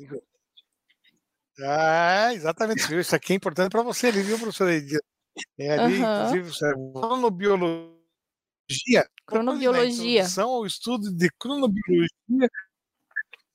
Ah, 1.62 2.34
exatamente. 2.34 2.88
Viu? 2.88 3.00
Isso 3.00 3.16
aqui 3.16 3.34
é 3.34 3.36
importante 3.36 3.72
para 3.72 3.84
você 3.84 4.12
viu, 4.12 4.38
professor? 4.38 4.70
É 5.58 5.80
ali, 5.80 6.02
uhum. 6.02 6.26
inclusive, 6.38 6.60
cronobiologia. 6.94 7.94
Cronobiologia. 9.26 10.22
Introdução 10.22 10.50
ao 10.50 10.66
estudo 10.66 11.12
de 11.12 11.30
cronobiologia 11.40 12.50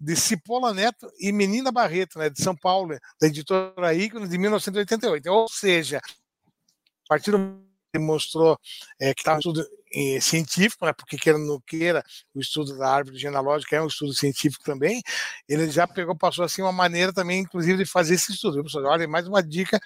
de 0.01 0.17
Cipolla 0.17 0.73
Neto 0.73 1.11
e 1.19 1.33
Menina 1.33 1.73
Barreto, 1.73 2.19
né, 2.19 2.31
de 2.31 2.41
São 2.43 2.57
Paulo, 2.57 2.97
da 3.21 3.27
editora 3.27 3.93
Íconos, 3.95 4.29
de 4.29 4.39
1988. 4.39 5.27
Ou 5.27 5.49
seja, 5.49 5.99
a 5.99 7.09
partir 7.09 7.33
do 7.33 7.68
demonstrou 7.93 8.59
é, 9.01 9.15
que 9.15 9.21
estava 9.21 9.41
tudo 9.41 9.65
é, 9.95 10.21
científico, 10.21 10.85
né, 10.85 10.93
porque 10.93 11.17
queira 11.17 11.39
ou 11.39 11.45
não 11.45 11.61
queira, 11.61 12.03
o 12.35 12.41
estudo 12.41 12.77
da 12.77 12.91
árvore 12.91 13.19
genealógica 13.19 13.77
é 13.77 13.83
um 13.83 13.87
estudo 13.87 14.13
científico 14.15 14.65
também, 14.65 15.01
ele 15.49 15.71
já 15.71 15.87
pegou, 15.87 16.17
passou 16.17 16.45
assim 16.45 16.63
uma 16.63 16.73
maneira 16.73 17.13
também, 17.13 17.41
inclusive, 17.41 17.79
de 17.85 17.91
fazer 17.91 18.15
esse 18.15 18.33
estudo. 18.33 18.63
Olha, 18.87 19.09
mais 19.09 19.27
uma 19.27 19.43
dica 19.43 19.81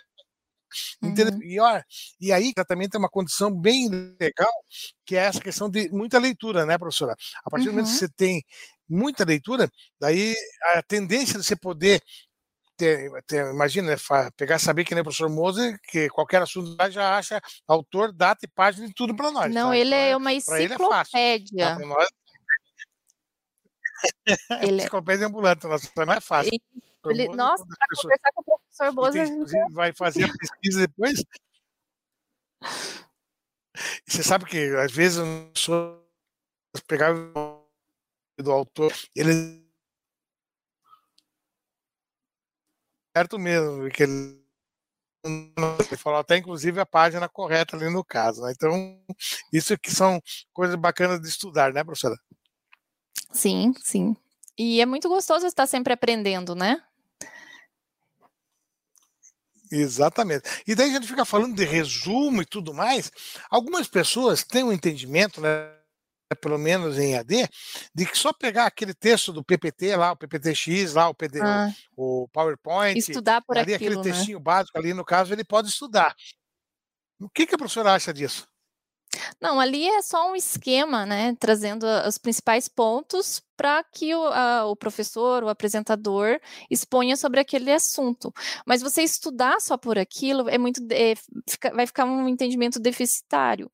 Uhum. 1.02 1.42
E, 1.42 1.60
olha, 1.60 1.84
e 2.20 2.32
aí 2.32 2.52
também 2.66 2.88
tem 2.88 2.98
uma 2.98 3.08
condição 3.08 3.54
bem 3.54 3.88
legal, 4.20 4.52
que 5.04 5.16
é 5.16 5.20
essa 5.20 5.40
questão 5.40 5.68
de 5.68 5.88
muita 5.90 6.18
leitura, 6.18 6.64
né, 6.64 6.78
professora? 6.78 7.14
A 7.44 7.50
partir 7.50 7.66
do 7.66 7.72
momento 7.72 7.86
que 7.86 7.92
uhum. 7.92 7.98
você 7.98 8.08
tem 8.08 8.42
muita 8.88 9.24
leitura, 9.24 9.70
daí 10.00 10.34
a 10.74 10.82
tendência 10.82 11.38
de 11.38 11.44
você 11.44 11.56
poder 11.56 12.00
ter, 12.82 13.22
ter, 13.28 13.46
imagina, 13.52 13.92
né, 13.92 13.96
pegar 14.36 14.58
saber 14.58 14.84
que 14.84 14.92
nem 14.92 15.02
o 15.02 15.04
professor 15.04 15.30
Moser, 15.30 15.78
que 15.84 16.08
qualquer 16.08 16.42
assunto 16.42 16.76
já 16.90 17.16
acha 17.16 17.40
autor, 17.64 18.12
data 18.12 18.44
e 18.44 18.48
página 18.48 18.88
e 18.88 18.92
tudo 18.92 19.14
para 19.14 19.30
nós. 19.30 19.54
Não, 19.54 19.68
tá? 19.68 19.76
ele 19.76 19.94
então, 19.94 19.98
é 19.98 20.16
uma 20.16 20.32
enciclopédia. 20.32 21.76
Tá? 21.76 21.78
Nós... 21.78 22.08
Ele... 24.62 24.72
É 24.72 24.74
enciclopédia 24.82 25.28
ambulante, 25.28 25.64
não 25.64 26.12
é 26.12 26.20
fácil. 26.20 26.50
Ele, 27.06 27.28
nossa, 27.28 27.64
para 27.64 27.86
conversar 28.02 28.32
com 28.34 28.40
o 28.40 28.44
professor 28.44 28.92
Moser. 28.92 29.28
Inclusive, 29.28 29.70
vai 29.70 29.92
fazer 29.92 30.24
a 30.24 30.32
pesquisa 30.32 30.80
depois. 30.80 31.22
Você 34.08 34.24
sabe 34.24 34.44
que 34.44 34.58
às 34.76 34.90
vezes 34.90 35.18
as 35.18 35.52
pessoas 35.52 36.00
pegavam 36.88 37.64
do 38.38 38.50
autor, 38.50 38.92
ele 39.14 39.61
certo 43.16 43.38
mesmo, 43.38 43.88
que 43.90 44.02
ele 44.02 44.42
ele 45.24 45.96
falou 45.96 46.18
até 46.18 46.36
inclusive 46.36 46.80
a 46.80 46.86
página 46.86 47.28
correta 47.28 47.76
ali 47.76 47.88
no 47.88 48.04
caso, 48.04 48.42
né? 48.42 48.52
Então, 48.56 49.00
isso 49.52 49.78
que 49.78 49.90
são 49.90 50.20
coisas 50.52 50.74
bacanas 50.74 51.20
de 51.20 51.28
estudar, 51.28 51.72
né, 51.72 51.84
professora? 51.84 52.16
Sim, 53.32 53.72
sim. 53.82 54.16
E 54.58 54.80
é 54.80 54.86
muito 54.86 55.08
gostoso 55.08 55.46
estar 55.46 55.66
sempre 55.66 55.92
aprendendo, 55.92 56.54
né? 56.54 56.82
Exatamente. 59.70 60.44
E 60.66 60.74
daí 60.74 60.90
a 60.90 60.94
gente 60.94 61.06
fica 61.06 61.24
falando 61.24 61.54
de 61.56 61.64
resumo 61.64 62.42
e 62.42 62.46
tudo 62.46 62.74
mais. 62.74 63.10
Algumas 63.48 63.88
pessoas 63.88 64.44
têm 64.44 64.64
um 64.64 64.72
entendimento, 64.72 65.40
né? 65.40 65.72
Pelo 66.34 66.58
menos 66.58 66.98
em 66.98 67.16
AD, 67.16 67.48
de 67.94 68.06
que 68.06 68.16
só 68.16 68.32
pegar 68.32 68.66
aquele 68.66 68.94
texto 68.94 69.32
do 69.32 69.44
PPT 69.44 69.96
lá, 69.96 70.12
o 70.12 70.16
PPTX 70.16 70.94
lá, 70.94 71.08
o, 71.08 71.14
PD, 71.14 71.40
ah, 71.40 71.70
o 71.96 72.28
PowerPoint, 72.32 72.98
estudar 72.98 73.42
por 73.42 73.56
ali, 73.56 73.74
aquilo, 73.74 74.00
aquele 74.00 74.14
textinho 74.14 74.38
né? 74.38 74.44
básico 74.44 74.78
ali, 74.78 74.92
no 74.94 75.04
caso, 75.04 75.32
ele 75.32 75.44
pode 75.44 75.68
estudar. 75.68 76.14
O 77.20 77.28
que, 77.28 77.46
que 77.46 77.54
a 77.54 77.58
professora 77.58 77.92
acha 77.94 78.12
disso? 78.12 78.46
Não, 79.40 79.60
ali 79.60 79.86
é 79.88 80.00
só 80.02 80.30
um 80.30 80.36
esquema, 80.36 81.04
né, 81.04 81.36
trazendo 81.38 81.84
os 82.06 82.16
principais 82.16 82.68
pontos 82.68 83.42
para 83.56 83.84
que 83.84 84.14
o, 84.14 84.26
a, 84.26 84.66
o, 84.66 84.74
professor, 84.74 85.44
o 85.44 85.48
apresentador, 85.48 86.40
exponha 86.70 87.16
sobre 87.16 87.40
aquele 87.40 87.70
assunto. 87.72 88.32
Mas 88.66 88.82
você 88.82 89.02
estudar 89.02 89.60
só 89.60 89.76
por 89.76 89.98
aquilo 89.98 90.48
é 90.48 90.56
muito, 90.58 90.80
é, 90.90 91.14
fica, 91.48 91.70
vai 91.74 91.86
ficar 91.86 92.04
um 92.04 92.26
entendimento 92.28 92.80
deficitário. 92.80 93.70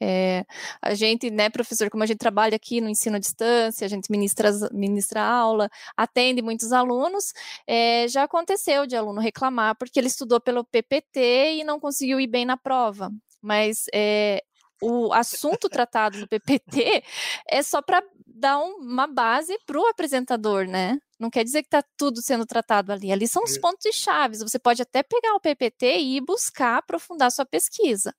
É, 0.00 0.44
a 0.82 0.94
gente, 0.94 1.30
né, 1.30 1.48
professor, 1.48 1.88
como 1.90 2.02
a 2.02 2.06
gente 2.06 2.18
trabalha 2.18 2.56
aqui 2.56 2.80
no 2.80 2.88
ensino 2.88 3.16
à 3.16 3.18
distância, 3.18 3.84
a 3.84 3.88
gente 3.88 4.10
ministra, 4.10 4.50
ministra 4.72 5.22
aula, 5.22 5.70
atende 5.96 6.42
muitos 6.42 6.72
alunos, 6.72 7.32
é, 7.66 8.06
já 8.08 8.24
aconteceu 8.24 8.86
de 8.86 8.96
aluno 8.96 9.20
reclamar 9.20 9.76
porque 9.76 9.98
ele 9.98 10.08
estudou 10.08 10.40
pelo 10.40 10.64
PPT 10.64 11.56
e 11.60 11.64
não 11.64 11.78
conseguiu 11.80 12.20
ir 12.20 12.26
bem 12.26 12.44
na 12.44 12.56
prova. 12.56 13.10
Mas 13.40 13.84
é, 13.94 14.42
o 14.82 15.12
assunto 15.12 15.68
tratado 15.68 16.18
no 16.18 16.28
PPT 16.28 17.02
é 17.48 17.62
só 17.62 17.80
para 17.82 18.02
dar 18.26 18.58
um, 18.58 18.76
uma 18.80 19.06
base 19.06 19.56
para 19.66 19.78
o 19.78 19.86
apresentador, 19.86 20.66
né? 20.66 20.98
Não 21.18 21.30
quer 21.30 21.44
dizer 21.44 21.62
que 21.62 21.68
está 21.68 21.82
tudo 21.96 22.20
sendo 22.20 22.44
tratado 22.44 22.92
ali. 22.92 23.12
Ali 23.12 23.28
são 23.28 23.44
os 23.44 23.56
pontos 23.56 23.94
chaves. 23.94 24.40
Você 24.40 24.58
pode 24.58 24.82
até 24.82 25.02
pegar 25.02 25.34
o 25.34 25.40
PPT 25.40 25.98
e 25.98 26.16
ir 26.16 26.20
buscar 26.20 26.78
aprofundar 26.78 27.30
sua 27.30 27.46
pesquisa 27.46 28.12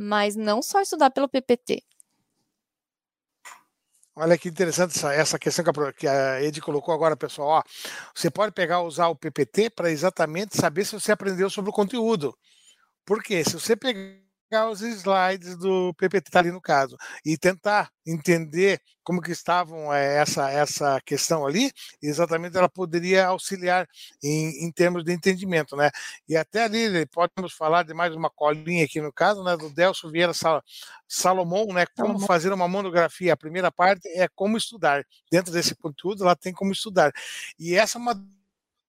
mas 0.00 0.36
não 0.36 0.62
só 0.62 0.80
estudar 0.80 1.10
pelo 1.10 1.28
PPT. 1.28 1.82
Olha 4.14 4.38
que 4.38 4.48
interessante 4.48 4.96
essa, 4.96 5.12
essa 5.12 5.38
questão 5.38 5.64
que 5.96 6.06
a, 6.06 6.40
Ed 6.40 6.60
colocou 6.60 6.94
agora, 6.94 7.16
pessoal. 7.16 7.48
Ó, 7.48 7.62
você 8.14 8.30
pode 8.30 8.52
pegar 8.52 8.80
usar 8.82 9.08
o 9.08 9.16
PPT 9.16 9.70
para 9.70 9.90
exatamente 9.90 10.56
saber 10.56 10.84
se 10.84 10.92
você 10.92 11.10
aprendeu 11.10 11.50
sobre 11.50 11.70
o 11.70 11.72
conteúdo. 11.72 12.36
Porque 13.04 13.42
se 13.42 13.54
você 13.54 13.74
pegar 13.74 14.27
pegar 14.48 14.70
os 14.70 14.80
slides 14.80 15.56
do 15.56 15.92
PPT 15.94 16.30
tá 16.30 16.38
ali 16.38 16.50
no 16.50 16.60
caso 16.60 16.96
e 17.24 17.36
tentar 17.36 17.90
entender 18.06 18.80
como 19.04 19.20
que 19.22 19.32
estavam 19.32 19.92
é, 19.92 20.16
essa 20.18 20.50
essa 20.50 21.00
questão 21.00 21.46
ali, 21.46 21.70
exatamente 22.02 22.56
ela 22.56 22.68
poderia 22.68 23.26
auxiliar 23.26 23.86
em, 24.22 24.66
em 24.66 24.72
termos 24.72 25.04
de 25.04 25.12
entendimento, 25.12 25.76
né? 25.76 25.90
E 26.28 26.36
até 26.36 26.64
ali 26.64 27.06
podemos 27.06 27.52
falar 27.52 27.84
de 27.84 27.94
mais 27.94 28.14
uma 28.14 28.30
colinha 28.30 28.84
aqui 28.84 29.00
no 29.00 29.12
caso, 29.12 29.42
né, 29.42 29.56
do 29.56 29.70
Delcio 29.70 30.10
Vieira 30.10 30.34
Sal, 30.34 30.62
Salomão, 31.06 31.66
né, 31.68 31.86
como 31.96 32.18
fazer 32.20 32.52
uma 32.52 32.68
monografia. 32.68 33.32
A 33.32 33.36
primeira 33.36 33.70
parte 33.70 34.06
é 34.08 34.28
como 34.28 34.56
estudar. 34.56 35.04
Dentro 35.30 35.52
desse 35.52 35.74
conteúdo, 35.74 36.24
ela 36.24 36.36
tem 36.36 36.52
como 36.52 36.72
estudar. 36.72 37.12
E 37.58 37.74
essa 37.74 37.98
é 37.98 38.00
uma 38.00 38.14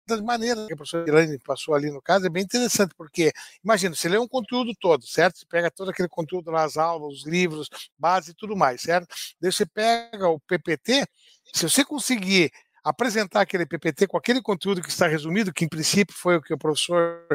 das 0.09 0.21
maneiras 0.21 0.67
que 0.67 0.73
a 0.73 0.75
professora 0.75 1.07
Elaine 1.07 1.39
passou 1.39 1.73
ali 1.73 1.89
no 1.91 2.01
caso 2.01 2.25
é 2.25 2.29
bem 2.29 2.43
interessante, 2.43 2.93
porque, 2.97 3.31
imagina, 3.63 3.95
você 3.95 4.09
lê 4.09 4.17
um 4.17 4.27
conteúdo 4.27 4.73
todo, 4.79 5.05
certo? 5.05 5.37
Você 5.37 5.45
pega 5.45 5.71
todo 5.71 5.89
aquele 5.91 6.09
conteúdo 6.09 6.51
nas 6.51 6.77
aulas, 6.77 7.19
os 7.19 7.25
livros, 7.25 7.69
base 7.97 8.31
e 8.31 8.33
tudo 8.33 8.55
mais, 8.55 8.81
certo? 8.81 9.07
Daí 9.39 9.51
você 9.51 9.65
pega 9.65 10.27
o 10.27 10.39
PPT, 10.39 11.05
se 11.53 11.63
você 11.69 11.85
conseguir 11.85 12.51
apresentar 12.83 13.41
aquele 13.41 13.65
PPT 13.65 14.07
com 14.07 14.17
aquele 14.17 14.41
conteúdo 14.41 14.81
que 14.81 14.89
está 14.89 15.07
resumido, 15.07 15.53
que 15.53 15.65
em 15.65 15.69
princípio 15.69 16.15
foi 16.15 16.37
o 16.37 16.41
que 16.41 16.53
o 16.53 16.57
professor 16.57 17.25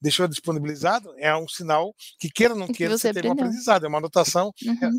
deixou 0.00 0.26
disponibilizado, 0.26 1.14
é 1.18 1.34
um 1.36 1.46
sinal 1.46 1.94
que 2.18 2.28
queira 2.30 2.54
ou 2.54 2.60
não 2.60 2.66
queira, 2.66 2.96
você, 2.96 3.08
você 3.08 3.14
teve 3.14 3.28
um 3.28 3.32
aprendizado, 3.32 3.84
é 3.84 3.88
uma 3.88 3.98
anotação. 3.98 4.52
Uhum. 4.64 4.96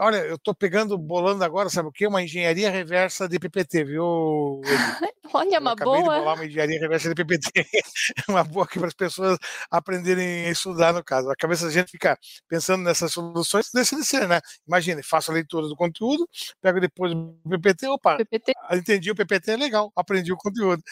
Olha, 0.00 0.18
eu 0.18 0.36
estou 0.36 0.54
pegando, 0.54 0.96
bolando 0.96 1.42
agora, 1.42 1.68
sabe 1.68 1.88
o 1.88 1.92
quê? 1.92 2.06
Uma 2.06 2.22
engenharia 2.22 2.70
reversa 2.70 3.28
de 3.28 3.36
PPT, 3.36 3.84
viu? 3.84 4.60
Olha, 5.34 5.58
uma 5.58 5.72
acabei 5.72 6.00
boa. 6.00 6.14
de 6.14 6.20
bolar 6.20 6.34
uma 6.36 6.46
engenharia 6.46 6.80
reversa 6.80 7.12
de 7.12 7.14
PPT. 7.14 7.50
uma 8.28 8.44
boa 8.44 8.64
aqui 8.64 8.78
para 8.78 8.88
as 8.88 8.94
pessoas 8.94 9.36
aprenderem 9.70 10.46
a 10.46 10.50
estudar, 10.50 10.92
no 10.92 11.02
caso. 11.02 11.28
A 11.30 11.36
cabeça 11.36 11.66
da 11.66 11.72
gente 11.72 11.90
fica 11.90 12.16
pensando 12.48 12.82
nessas 12.84 13.12
soluções, 13.12 13.70
deixa 13.74 13.96
de 13.96 14.04
ser, 14.04 14.28
né? 14.28 14.40
Imagine, 14.66 15.02
faço 15.02 15.30
a 15.30 15.34
leitura 15.34 15.66
do 15.66 15.76
conteúdo, 15.76 16.28
pego 16.62 16.80
depois 16.80 17.12
o 17.12 17.34
PPT, 17.48 17.88
opa, 17.88 18.16
PPT. 18.18 18.52
entendi 18.72 19.10
o 19.10 19.16
PPT, 19.16 19.50
é 19.50 19.56
legal, 19.56 19.92
aprendi 19.96 20.32
o 20.32 20.36
conteúdo. 20.36 20.82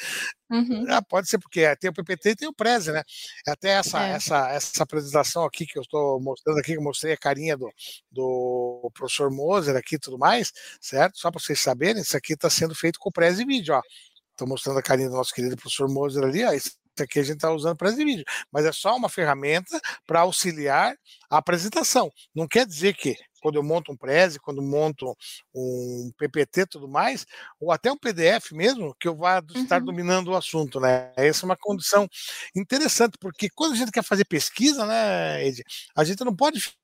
Uhum. 0.51 0.85
Ah, 0.89 1.03
pode 1.03 1.29
ser 1.29 1.39
porque 1.39 1.75
tem 1.77 1.91
o 1.91 1.93
PPT 1.93 2.31
e 2.31 2.37
tem 2.37 2.49
o 2.49 2.55
Prezi, 2.55 2.93
né? 2.93 3.03
Até 3.49 3.71
essa, 3.71 4.07
é. 4.07 4.11
essa, 4.13 4.49
essa 4.51 4.83
apresentação 4.83 5.45
aqui 5.45 5.67
que 5.67 5.79
eu 5.79 5.83
estou 5.83 6.21
mostrando 6.21 6.59
aqui, 6.59 6.73
que 6.73 6.79
eu 6.79 6.83
mostrei 6.83 7.15
a 7.15 7.17
carinha 7.17 7.57
do, 7.57 7.73
do 8.11 8.91
professor 8.97 9.31
Moser 9.31 9.77
aqui 9.77 9.97
e 9.97 9.99
tudo 9.99 10.19
mais, 10.19 10.53
certo? 10.81 11.19
Só 11.19 11.31
para 11.31 11.41
vocês 11.41 11.61
saberem, 11.61 12.03
isso 12.03 12.17
aqui 12.17 12.35
está 12.35 12.51
sendo 12.51 12.75
feito 12.75 12.99
com 12.99 13.09
o 13.09 13.13
Prezi 13.13 13.45
Vídeo, 13.45 13.75
ó. 13.75 13.83
Estou 14.31 14.47
mostrando 14.47 14.79
a 14.79 14.83
carinha 14.83 15.09
do 15.09 15.17
nosso 15.17 15.33
querido 15.33 15.57
professor 15.57 15.89
Moser 15.89 16.25
ali, 16.25 16.45
ó. 16.45 16.53
Isso 16.53 16.77
aqui 17.03 17.19
a 17.19 17.23
gente 17.23 17.37
está 17.37 17.51
usando 17.53 17.77
para 17.77 17.91
esse 17.91 18.05
vídeo, 18.05 18.25
mas 18.51 18.65
é 18.65 18.73
só 18.73 18.97
uma 18.97 19.09
ferramenta 19.09 19.81
para 20.07 20.21
auxiliar 20.21 20.97
a 21.31 21.39
apresentação. 21.39 22.11
Não 22.35 22.47
quer 22.47 22.67
dizer 22.67 22.95
que 22.95 23.17
quando 23.41 23.57
eu 23.57 23.63
monto 23.63 23.93
um 23.93 23.97
Prezi, 23.97 24.41
quando 24.41 24.63
monto 24.63 25.17
um 25.55 26.11
PPT 26.19 26.63
e 26.63 26.67
tudo 26.67 26.89
mais, 26.89 27.25
ou 27.61 27.71
até 27.71 27.93
um 27.93 27.99
PDF 27.99 28.53
mesmo, 28.53 28.95
que 28.99 29.07
eu 29.07 29.15
vá 29.15 29.43
estar 29.55 29.79
uhum. 29.79 29.87
dominando 29.87 30.29
o 30.29 30.37
assunto, 30.37 30.81
né? 30.81 31.13
Essa 31.17 31.45
é 31.45 31.47
uma 31.47 31.57
condição 31.57 32.09
interessante, 32.55 33.17
porque 33.21 33.49
quando 33.51 33.73
a 33.73 33.77
gente 33.77 33.93
quer 33.93 34.03
fazer 34.03 34.25
pesquisa, 34.25 34.85
né, 34.85 35.47
Ed, 35.47 35.63
a 35.95 36.03
gente 36.03 36.25
não 36.25 36.35
pode 36.35 36.75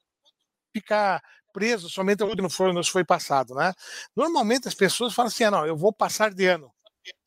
ficar 0.72 1.20
preso 1.52 1.88
somente 1.88 2.22
ao 2.22 2.30
que 2.30 2.40
nos 2.40 2.88
foi 2.88 3.04
passado, 3.04 3.54
né? 3.54 3.72
Normalmente 4.16 4.68
as 4.68 4.74
pessoas 4.74 5.14
falam 5.14 5.28
assim, 5.28 5.44
ah, 5.44 5.50
não, 5.50 5.66
eu 5.66 5.76
vou 5.76 5.92
passar 5.92 6.32
de 6.32 6.46
ano. 6.46 6.72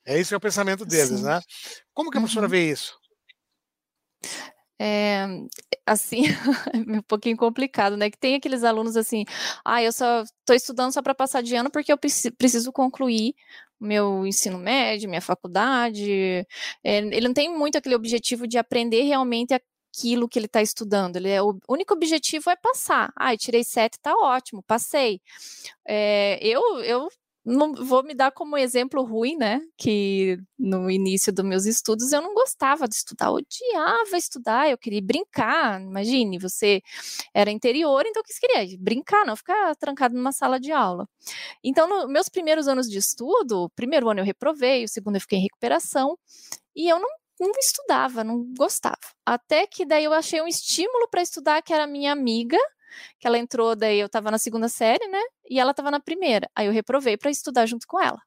É 0.05 0.19
esse 0.19 0.33
é 0.33 0.37
o 0.37 0.41
pensamento 0.41 0.85
deles, 0.85 1.19
Sim. 1.19 1.25
né? 1.25 1.39
Como 1.93 2.11
que 2.11 2.17
a 2.17 2.21
professora 2.21 2.45
uhum. 2.45 2.51
vê 2.51 2.71
isso? 2.71 2.97
É, 4.79 5.25
assim, 5.85 6.23
é 6.73 6.97
um 6.97 7.01
pouquinho 7.01 7.37
complicado, 7.37 7.95
né? 7.97 8.09
Que 8.09 8.17
tem 8.17 8.35
aqueles 8.35 8.63
alunos 8.63 8.97
assim, 8.97 9.25
ah, 9.63 9.81
eu 9.81 9.91
só 9.91 10.21
estou 10.21 10.55
estudando 10.55 10.93
só 10.93 11.01
para 11.01 11.15
passar 11.15 11.41
de 11.41 11.55
ano 11.55 11.71
porque 11.71 11.91
eu 11.91 11.97
preciso 11.97 12.71
concluir 12.71 13.33
meu 13.79 14.25
ensino 14.25 14.57
médio, 14.57 15.09
minha 15.09 15.21
faculdade. 15.21 16.45
É, 16.83 16.97
ele 16.97 17.27
não 17.27 17.33
tem 17.33 17.49
muito 17.55 17.77
aquele 17.77 17.95
objetivo 17.95 18.47
de 18.47 18.57
aprender 18.57 19.03
realmente 19.03 19.53
aquilo 19.95 20.27
que 20.27 20.37
ele 20.37 20.45
está 20.47 20.61
estudando. 20.61 21.15
Ele 21.15 21.29
é, 21.29 21.41
o 21.41 21.57
único 21.69 21.93
objetivo 21.93 22.49
é 22.49 22.55
passar. 22.55 23.11
Ah, 23.15 23.35
tirei 23.37 23.63
sete, 23.63 23.99
tá 23.99 24.13
ótimo, 24.13 24.61
passei. 24.63 25.21
É, 25.87 26.37
eu, 26.45 26.61
eu 26.81 27.07
não 27.45 27.73
vou 27.73 28.03
me 28.03 28.15
dar 28.15 28.31
como 28.31 28.57
exemplo 28.57 29.03
ruim, 29.03 29.37
né? 29.37 29.61
Que 29.77 30.37
no 30.57 30.89
início 30.89 31.31
dos 31.31 31.45
meus 31.45 31.65
estudos 31.65 32.11
eu 32.11 32.21
não 32.21 32.33
gostava 32.33 32.87
de 32.87 32.95
estudar, 32.95 33.31
odiava 33.31 34.17
estudar, 34.17 34.69
eu 34.69 34.77
queria 34.77 35.01
brincar. 35.01 35.79
Imagine, 35.79 36.39
você 36.39 36.81
era 37.33 37.51
interior, 37.51 38.03
então 38.05 38.21
o 38.21 38.25
que 38.25 38.33
você 38.33 38.39
queria? 38.39 38.77
Brincar, 38.79 39.25
não 39.25 39.35
ficar 39.35 39.75
trancado 39.75 40.15
numa 40.15 40.31
sala 40.31 40.59
de 40.59 40.71
aula. 40.71 41.07
Então, 41.63 41.87
nos 41.87 42.07
meus 42.11 42.29
primeiros 42.29 42.67
anos 42.67 42.89
de 42.89 42.97
estudo, 42.97 43.69
primeiro 43.75 44.09
ano 44.09 44.21
eu 44.21 44.25
reprovei, 44.25 44.83
o 44.83 44.87
segundo 44.87 45.15
eu 45.15 45.21
fiquei 45.21 45.39
em 45.39 45.43
recuperação, 45.43 46.17
e 46.75 46.89
eu 46.89 46.99
não 46.99 47.09
não 47.39 47.51
estudava, 47.59 48.23
não 48.23 48.45
gostava. 48.57 48.97
Até 49.25 49.67
que 49.67 49.85
daí 49.85 50.03
eu 50.03 50.13
achei 50.13 50.41
um 50.41 50.47
estímulo 50.47 51.07
para 51.09 51.21
estudar, 51.21 51.61
que 51.61 51.73
era 51.73 51.87
minha 51.87 52.11
amiga, 52.11 52.57
que 53.19 53.27
ela 53.27 53.37
entrou, 53.37 53.75
daí 53.75 53.99
eu 53.99 54.05
estava 54.07 54.31
na 54.31 54.37
segunda 54.37 54.69
série, 54.69 55.07
né? 55.07 55.21
E 55.49 55.59
ela 55.59 55.71
estava 55.71 55.91
na 55.91 55.99
primeira. 55.99 56.49
Aí 56.55 56.67
eu 56.67 56.71
reprovei 56.71 57.17
para 57.17 57.31
estudar 57.31 57.65
junto 57.65 57.85
com 57.87 58.01
ela. 58.01 58.19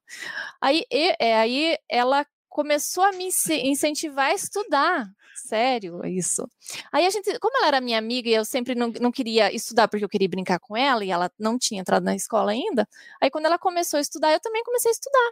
Aí, 0.61 0.83
e, 0.91 1.15
é, 1.19 1.37
aí 1.37 1.77
ela 1.89 2.25
começou 2.47 3.03
a 3.03 3.11
me 3.11 3.29
incentivar 3.63 4.31
a 4.31 4.33
estudar. 4.33 5.07
Sério, 5.35 6.05
isso. 6.05 6.45
Aí 6.91 7.05
a 7.05 7.09
gente, 7.09 7.39
como 7.39 7.57
ela 7.57 7.67
era 7.67 7.81
minha 7.81 7.97
amiga 7.97 8.29
e 8.29 8.33
eu 8.33 8.43
sempre 8.43 8.75
não, 8.75 8.91
não 8.99 9.11
queria 9.11 9.53
estudar 9.53 9.87
porque 9.87 10.03
eu 10.03 10.09
queria 10.09 10.27
brincar 10.27 10.59
com 10.59 10.75
ela 10.75 11.05
e 11.05 11.11
ela 11.11 11.31
não 11.39 11.57
tinha 11.57 11.79
entrado 11.79 12.03
na 12.03 12.15
escola 12.15 12.51
ainda, 12.51 12.87
aí 13.21 13.29
quando 13.29 13.45
ela 13.45 13.57
começou 13.57 13.97
a 13.97 14.01
estudar, 14.01 14.33
eu 14.33 14.39
também 14.39 14.63
comecei 14.63 14.89
a 14.89 14.93
estudar. 14.93 15.31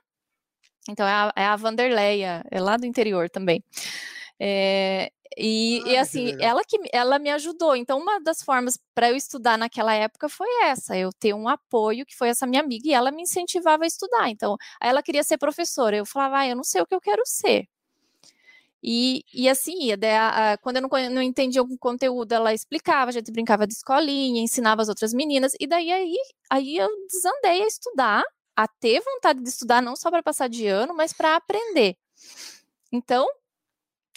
Então 0.91 1.07
é 1.07 1.11
a, 1.11 1.33
é 1.35 1.45
a 1.45 1.55
Vanderleia, 1.55 2.43
é 2.51 2.59
lá 2.59 2.77
do 2.77 2.85
interior 2.85 3.29
também. 3.29 3.63
É, 4.39 5.11
e, 5.37 5.81
ah, 5.85 5.89
e, 5.89 5.97
assim, 5.97 6.35
que 6.35 6.43
ela 6.43 6.63
que 6.63 6.77
ela 6.91 7.19
me 7.19 7.29
ajudou. 7.31 7.75
Então, 7.75 7.99
uma 7.99 8.19
das 8.19 8.41
formas 8.41 8.79
para 8.95 9.09
eu 9.09 9.15
estudar 9.15 9.57
naquela 9.57 9.93
época 9.93 10.27
foi 10.27 10.47
essa, 10.63 10.97
eu 10.97 11.11
ter 11.13 11.33
um 11.33 11.47
apoio, 11.47 12.05
que 12.05 12.15
foi 12.15 12.29
essa 12.29 12.47
minha 12.47 12.61
amiga, 12.61 12.87
e 12.89 12.93
ela 12.93 13.11
me 13.11 13.21
incentivava 13.23 13.83
a 13.83 13.87
estudar. 13.87 14.29
Então, 14.29 14.57
ela 14.81 15.03
queria 15.03 15.23
ser 15.23 15.37
professora. 15.37 15.95
Eu 15.97 16.05
falava, 16.05 16.39
ah, 16.39 16.47
eu 16.47 16.55
não 16.55 16.63
sei 16.63 16.81
o 16.81 16.87
que 16.87 16.95
eu 16.95 17.01
quero 17.01 17.21
ser. 17.25 17.67
E, 18.81 19.23
e 19.33 19.49
assim, 19.49 19.91
a, 19.91 20.53
a, 20.53 20.57
quando 20.57 20.77
eu 20.77 20.81
não, 20.83 20.89
não 21.11 21.21
entendia 21.21 21.59
algum 21.61 21.77
conteúdo, 21.77 22.31
ela 22.31 22.53
explicava, 22.53 23.09
a 23.09 23.11
gente 23.11 23.31
brincava 23.31 23.67
de 23.67 23.73
escolinha, 23.73 24.41
ensinava 24.41 24.81
as 24.81 24.89
outras 24.89 25.13
meninas, 25.13 25.53
e 25.59 25.67
daí 25.67 25.91
aí, 25.91 26.15
aí 26.49 26.77
eu 26.77 26.87
desandei 27.11 27.63
a 27.63 27.67
estudar, 27.67 28.23
a 28.57 28.67
ter 28.67 28.99
vontade 29.01 29.41
de 29.43 29.49
estudar, 29.49 29.83
não 29.83 29.95
só 29.95 30.09
para 30.09 30.23
passar 30.23 30.49
de 30.49 30.65
ano, 30.67 30.95
mas 30.95 31.13
para 31.13 31.35
aprender. 31.35 31.95
Então, 32.91 33.27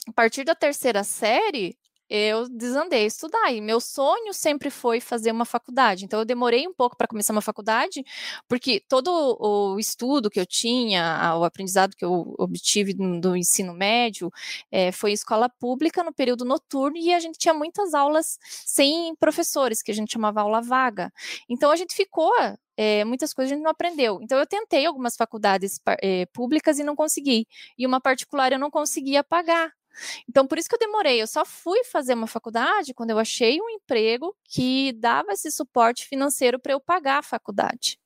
a 0.09 0.13
partir 0.13 0.45
da 0.45 0.55
terceira 0.55 1.05
série, 1.05 1.79
eu 2.11 2.49
desandei 2.49 3.05
a 3.05 3.07
estudar. 3.07 3.53
E 3.53 3.61
meu 3.61 3.81
sonho 3.81 4.35
sempre 4.35 4.69
foi 4.69 5.01
fazer 5.01 5.31
uma 5.31 5.45
faculdade. 5.45 6.05
Então, 6.05 6.19
eu 6.19 6.25
demorei 6.25 6.67
um 6.67 6.75
pouco 6.75 6.97
para 6.97 7.07
começar 7.07 7.33
uma 7.33 7.41
faculdade, 7.41 8.05
porque 8.49 8.83
todo 8.89 9.09
o 9.39 9.79
estudo 9.79 10.29
que 10.29 10.41
eu 10.41 10.47
tinha, 10.47 11.37
o 11.37 11.45
aprendizado 11.45 11.95
que 11.97 12.05
eu 12.05 12.35
obtive 12.37 12.93
do 12.95 13.37
ensino 13.37 13.73
médio, 13.73 14.33
é, 14.73 14.91
foi 14.91 15.13
escola 15.13 15.49
pública 15.49 16.03
no 16.03 16.13
período 16.13 16.45
noturno 16.45 16.97
e 16.97 17.15
a 17.15 17.21
gente 17.21 17.39
tinha 17.39 17.55
muitas 17.55 17.95
aulas 17.95 18.39
sem 18.43 19.15
professores, 19.17 19.83
que 19.83 19.93
a 19.93 19.95
gente 19.95 20.13
chamava 20.13 20.41
aula 20.41 20.61
vaga. 20.61 21.13
Então, 21.49 21.71
a 21.71 21.77
gente 21.77 21.95
ficou 21.95 22.33
é, 22.77 23.05
muitas 23.05 23.35
coisas 23.35 23.53
a 23.53 23.55
gente 23.55 23.63
não 23.63 23.71
aprendeu. 23.71 24.21
Então, 24.23 24.39
eu 24.39 24.47
tentei 24.47 24.87
algumas 24.87 25.15
faculdades 25.15 25.79
é, 26.03 26.27
públicas 26.27 26.79
e 26.79 26.83
não 26.83 26.97
consegui. 26.97 27.47
E 27.79 27.87
uma 27.87 28.01
particular 28.01 28.53
eu 28.53 28.59
não 28.59 28.71
conseguia 28.71 29.23
pagar. 29.23 29.71
Então, 30.29 30.47
por 30.47 30.59
isso 30.59 30.69
que 30.69 30.75
eu 30.75 30.79
demorei. 30.79 31.21
Eu 31.21 31.27
só 31.27 31.45
fui 31.45 31.83
fazer 31.85 32.15
uma 32.15 32.27
faculdade 32.27 32.95
quando 32.95 33.11
eu 33.11 33.19
achei 33.19 33.61
um 33.61 33.71
emprego 33.71 34.37
que 34.45 34.93
dava 34.95 35.33
esse 35.33 35.51
suporte 35.51 36.07
financeiro 36.07 36.59
para 36.59 36.73
eu 36.73 36.81
pagar 36.81 37.19
a 37.19 37.23
faculdade. 37.23 37.99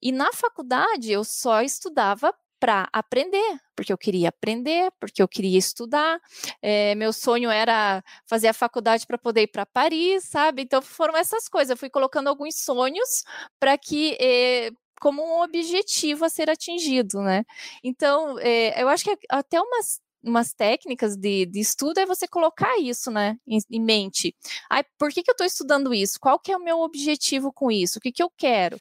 E 0.00 0.12
na 0.12 0.32
faculdade 0.32 1.12
eu 1.12 1.24
só 1.24 1.62
estudava 1.62 2.34
para 2.58 2.88
aprender, 2.92 3.60
porque 3.74 3.92
eu 3.92 3.98
queria 3.98 4.30
aprender, 4.30 4.90
porque 4.98 5.22
eu 5.22 5.28
queria 5.28 5.58
estudar. 5.58 6.18
É, 6.62 6.94
meu 6.94 7.12
sonho 7.12 7.50
era 7.50 8.02
fazer 8.26 8.48
a 8.48 8.54
faculdade 8.54 9.06
para 9.06 9.18
poder 9.18 9.42
ir 9.42 9.48
para 9.48 9.66
Paris, 9.66 10.24
sabe? 10.24 10.62
Então 10.62 10.80
foram 10.80 11.16
essas 11.16 11.48
coisas. 11.48 11.70
Eu 11.70 11.76
fui 11.76 11.90
colocando 11.90 12.28
alguns 12.28 12.56
sonhos 12.56 13.24
para 13.60 13.76
que 13.76 14.16
é, 14.20 14.70
como 15.00 15.22
um 15.22 15.42
objetivo 15.42 16.24
a 16.24 16.28
ser 16.28 16.48
atingido, 16.50 17.20
né? 17.20 17.44
Então, 17.84 18.38
é, 18.38 18.82
eu 18.82 18.88
acho 18.88 19.04
que 19.04 19.16
até 19.28 19.60
umas 19.60 20.00
umas 20.26 20.52
técnicas 20.52 21.16
de, 21.16 21.46
de 21.46 21.60
estudo 21.60 21.98
é 21.98 22.06
você 22.06 22.26
colocar 22.26 22.78
isso, 22.78 23.10
né, 23.10 23.36
em, 23.46 23.58
em 23.70 23.80
mente. 23.80 24.34
Ai, 24.70 24.84
por 24.98 25.10
que, 25.10 25.22
que 25.22 25.30
eu 25.30 25.32
estou 25.32 25.46
estudando 25.46 25.94
isso? 25.94 26.18
Qual 26.20 26.38
que 26.38 26.52
é 26.52 26.56
o 26.56 26.62
meu 26.62 26.80
objetivo 26.80 27.52
com 27.52 27.70
isso? 27.70 27.98
O 27.98 28.02
que, 28.02 28.12
que 28.12 28.22
eu 28.22 28.30
quero? 28.36 28.78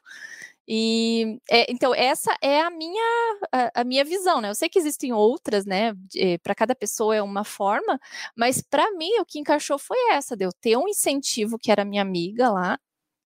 E 0.68 1.40
é, 1.50 1.72
então 1.72 1.94
essa 1.94 2.36
é 2.42 2.60
a 2.60 2.72
minha 2.72 3.40
a, 3.52 3.82
a, 3.82 3.84
minha 3.84 4.04
visão, 4.04 4.42
né? 4.42 4.50
Eu 4.50 4.56
sei 4.56 4.68
que 4.68 4.80
existem 4.80 5.14
outras, 5.14 5.64
né? 5.66 5.94
Para 6.42 6.56
cada 6.56 6.76
pessoa 6.76 7.16
é 7.16 7.22
uma 7.22 7.44
forma, 7.44 8.00
mas 8.36 8.62
para 8.62 8.92
mim 8.94 9.20
o 9.20 9.26
que 9.26 9.40
encaixou 9.40 9.78
foi 9.78 9.98
essa, 10.12 10.36
de 10.36 10.44
eu 10.44 10.52
ter 10.52 10.76
um 10.76 10.88
incentivo 10.88 11.60
que 11.60 11.72
era 11.72 11.86
minha 11.86 12.02
amiga 12.02 12.50
lá 12.50 12.80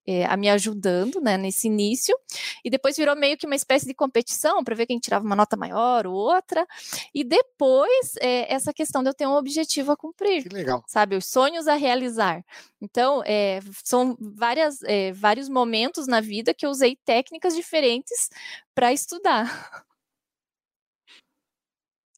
é, 0.10 0.26
a 0.26 0.36
me 0.36 0.50
ajudando 0.50 1.22
né, 1.22 1.38
nesse 1.38 1.68
início, 1.68 2.18
e 2.66 2.70
depois 2.70 2.98
virou 2.98 3.16
meio 3.16 3.38
que 3.38 3.46
uma 3.46 3.56
espécie 3.56 3.86
de 3.86 3.94
competição 3.94 4.64
para 4.64 4.74
ver 4.74 4.88
quem 4.88 4.98
tirava 4.98 5.24
uma 5.24 5.36
nota 5.36 5.56
maior 5.56 6.08
ou 6.08 6.16
outra, 6.16 6.66
e 7.14 7.24
depois 7.24 8.16
é, 8.20 8.52
essa 8.52 8.74
questão 8.74 9.04
de 9.04 9.10
eu 9.10 9.14
ter 9.14 9.28
um 9.28 9.36
objetivo 9.36 9.92
a 9.92 9.98
cumprir. 9.98 10.44
Que 10.44 10.56
legal. 10.56 10.84
Sabe, 10.88 11.16
os 11.16 11.28
sonhos 11.28 11.68
a 11.68 11.76
realizar. 11.76 12.44
Então, 12.82 13.22
é, 13.24 13.60
são 13.84 14.18
várias, 14.20 14.80
vários 15.14 15.48
momentos 15.48 16.08
na 16.08 16.22
vida 16.22 16.54
que 16.54 16.66
eu 16.66 16.70
usei 16.70 16.98
técnicas 17.06 17.56
diferentes 17.56 18.30
para 18.74 18.92
estudar. 18.92 19.86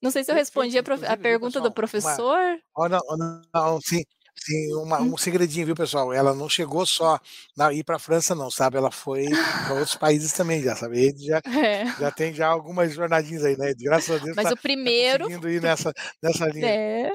Não 0.01 0.09
sei 0.09 0.23
se 0.23 0.31
eu 0.31 0.35
respondi 0.35 0.77
a, 0.79 0.83
a 1.09 1.17
pergunta 1.17 1.61
do 1.61 1.71
professor. 1.71 2.39
Uma... 2.75 2.85
Oh, 2.85 2.89
não, 2.89 2.99
não, 3.17 3.41
não, 3.53 3.81
sim. 3.81 4.03
Sim, 4.35 4.73
uma, 4.75 4.99
hum. 4.99 5.13
um 5.13 5.17
segredinho, 5.17 5.67
viu, 5.67 5.75
pessoal? 5.75 6.11
Ela 6.11 6.33
não 6.33 6.49
chegou 6.49 6.85
só 6.85 7.19
na 7.55 7.71
ir 7.71 7.83
para 7.83 7.97
a 7.97 7.99
França, 7.99 8.33
não, 8.33 8.49
sabe? 8.49 8.77
Ela 8.77 8.89
foi 8.89 9.27
para 9.29 9.75
outros 9.75 9.95
países 9.95 10.33
também, 10.33 10.63
já 10.63 10.75
sabe? 10.75 10.99
Ele 10.99 11.17
já, 11.19 11.41
é. 11.63 11.85
já 11.99 12.11
tem 12.11 12.33
já 12.33 12.47
algumas 12.47 12.93
jornadinhas 12.93 13.43
aí, 13.43 13.55
né? 13.55 13.73
Graças 13.79 14.15
a 14.15 14.23
Deus. 14.23 14.35
Mas 14.35 14.45
tá, 14.45 14.51
o 14.51 14.55
tá 14.55 14.61
primeiro. 14.61 15.29
Tá 15.39 15.49
ir 15.49 15.61
nessa, 15.61 15.93
nessa 16.21 16.47
linha. 16.49 16.65
É. 16.65 17.11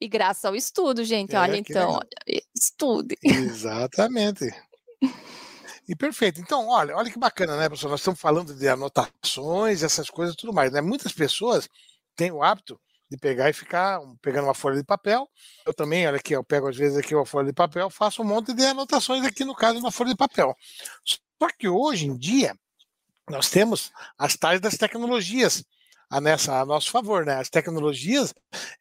E 0.00 0.08
graças 0.08 0.44
ao 0.44 0.56
estudo, 0.56 1.04
gente. 1.04 1.36
É, 1.36 1.38
olha, 1.38 1.56
então, 1.56 1.92
olha, 1.92 2.42
estude. 2.54 3.16
Exatamente. 3.22 4.46
E 5.88 5.94
perfeito. 5.94 6.40
Então, 6.40 6.68
olha, 6.68 6.96
olha 6.96 7.10
que 7.10 7.18
bacana, 7.18 7.56
né, 7.56 7.68
pessoal? 7.68 7.90
Nós 7.90 8.00
estamos 8.00 8.18
falando 8.18 8.54
de 8.54 8.66
anotações, 8.66 9.82
essas 9.82 10.08
coisas 10.08 10.34
e 10.34 10.38
tudo 10.38 10.52
mais, 10.52 10.72
né? 10.72 10.80
Muitas 10.80 11.12
pessoas 11.12 11.68
têm 12.16 12.32
o 12.32 12.42
hábito 12.42 12.80
de 13.10 13.16
pegar 13.16 13.48
e 13.48 13.52
ficar 13.52 14.00
pegando 14.20 14.44
uma 14.44 14.54
folha 14.54 14.76
de 14.76 14.84
papel. 14.84 15.28
Eu 15.64 15.72
também, 15.72 16.06
olha 16.06 16.16
aqui, 16.16 16.34
eu 16.34 16.44
pego 16.44 16.68
às 16.68 16.76
vezes 16.76 16.96
aqui 16.96 17.14
uma 17.14 17.26
folha 17.26 17.46
de 17.46 17.52
papel, 17.52 17.88
faço 17.88 18.22
um 18.22 18.24
monte 18.24 18.52
de 18.52 18.64
anotações 18.64 19.24
aqui 19.24 19.44
no 19.44 19.54
caso 19.54 19.74
de 19.74 19.80
uma 19.80 19.92
folha 19.92 20.10
de 20.10 20.16
papel. 20.16 20.56
Só 21.04 21.48
que 21.58 21.68
hoje 21.68 22.06
em 22.06 22.16
dia 22.16 22.54
nós 23.28 23.50
temos 23.50 23.92
as 24.18 24.36
tais 24.36 24.60
das 24.60 24.76
tecnologias 24.76 25.64
a, 26.08 26.20
nessa, 26.20 26.60
a 26.60 26.64
nosso 26.64 26.90
favor, 26.90 27.24
né? 27.24 27.34
As 27.34 27.50
tecnologias 27.50 28.32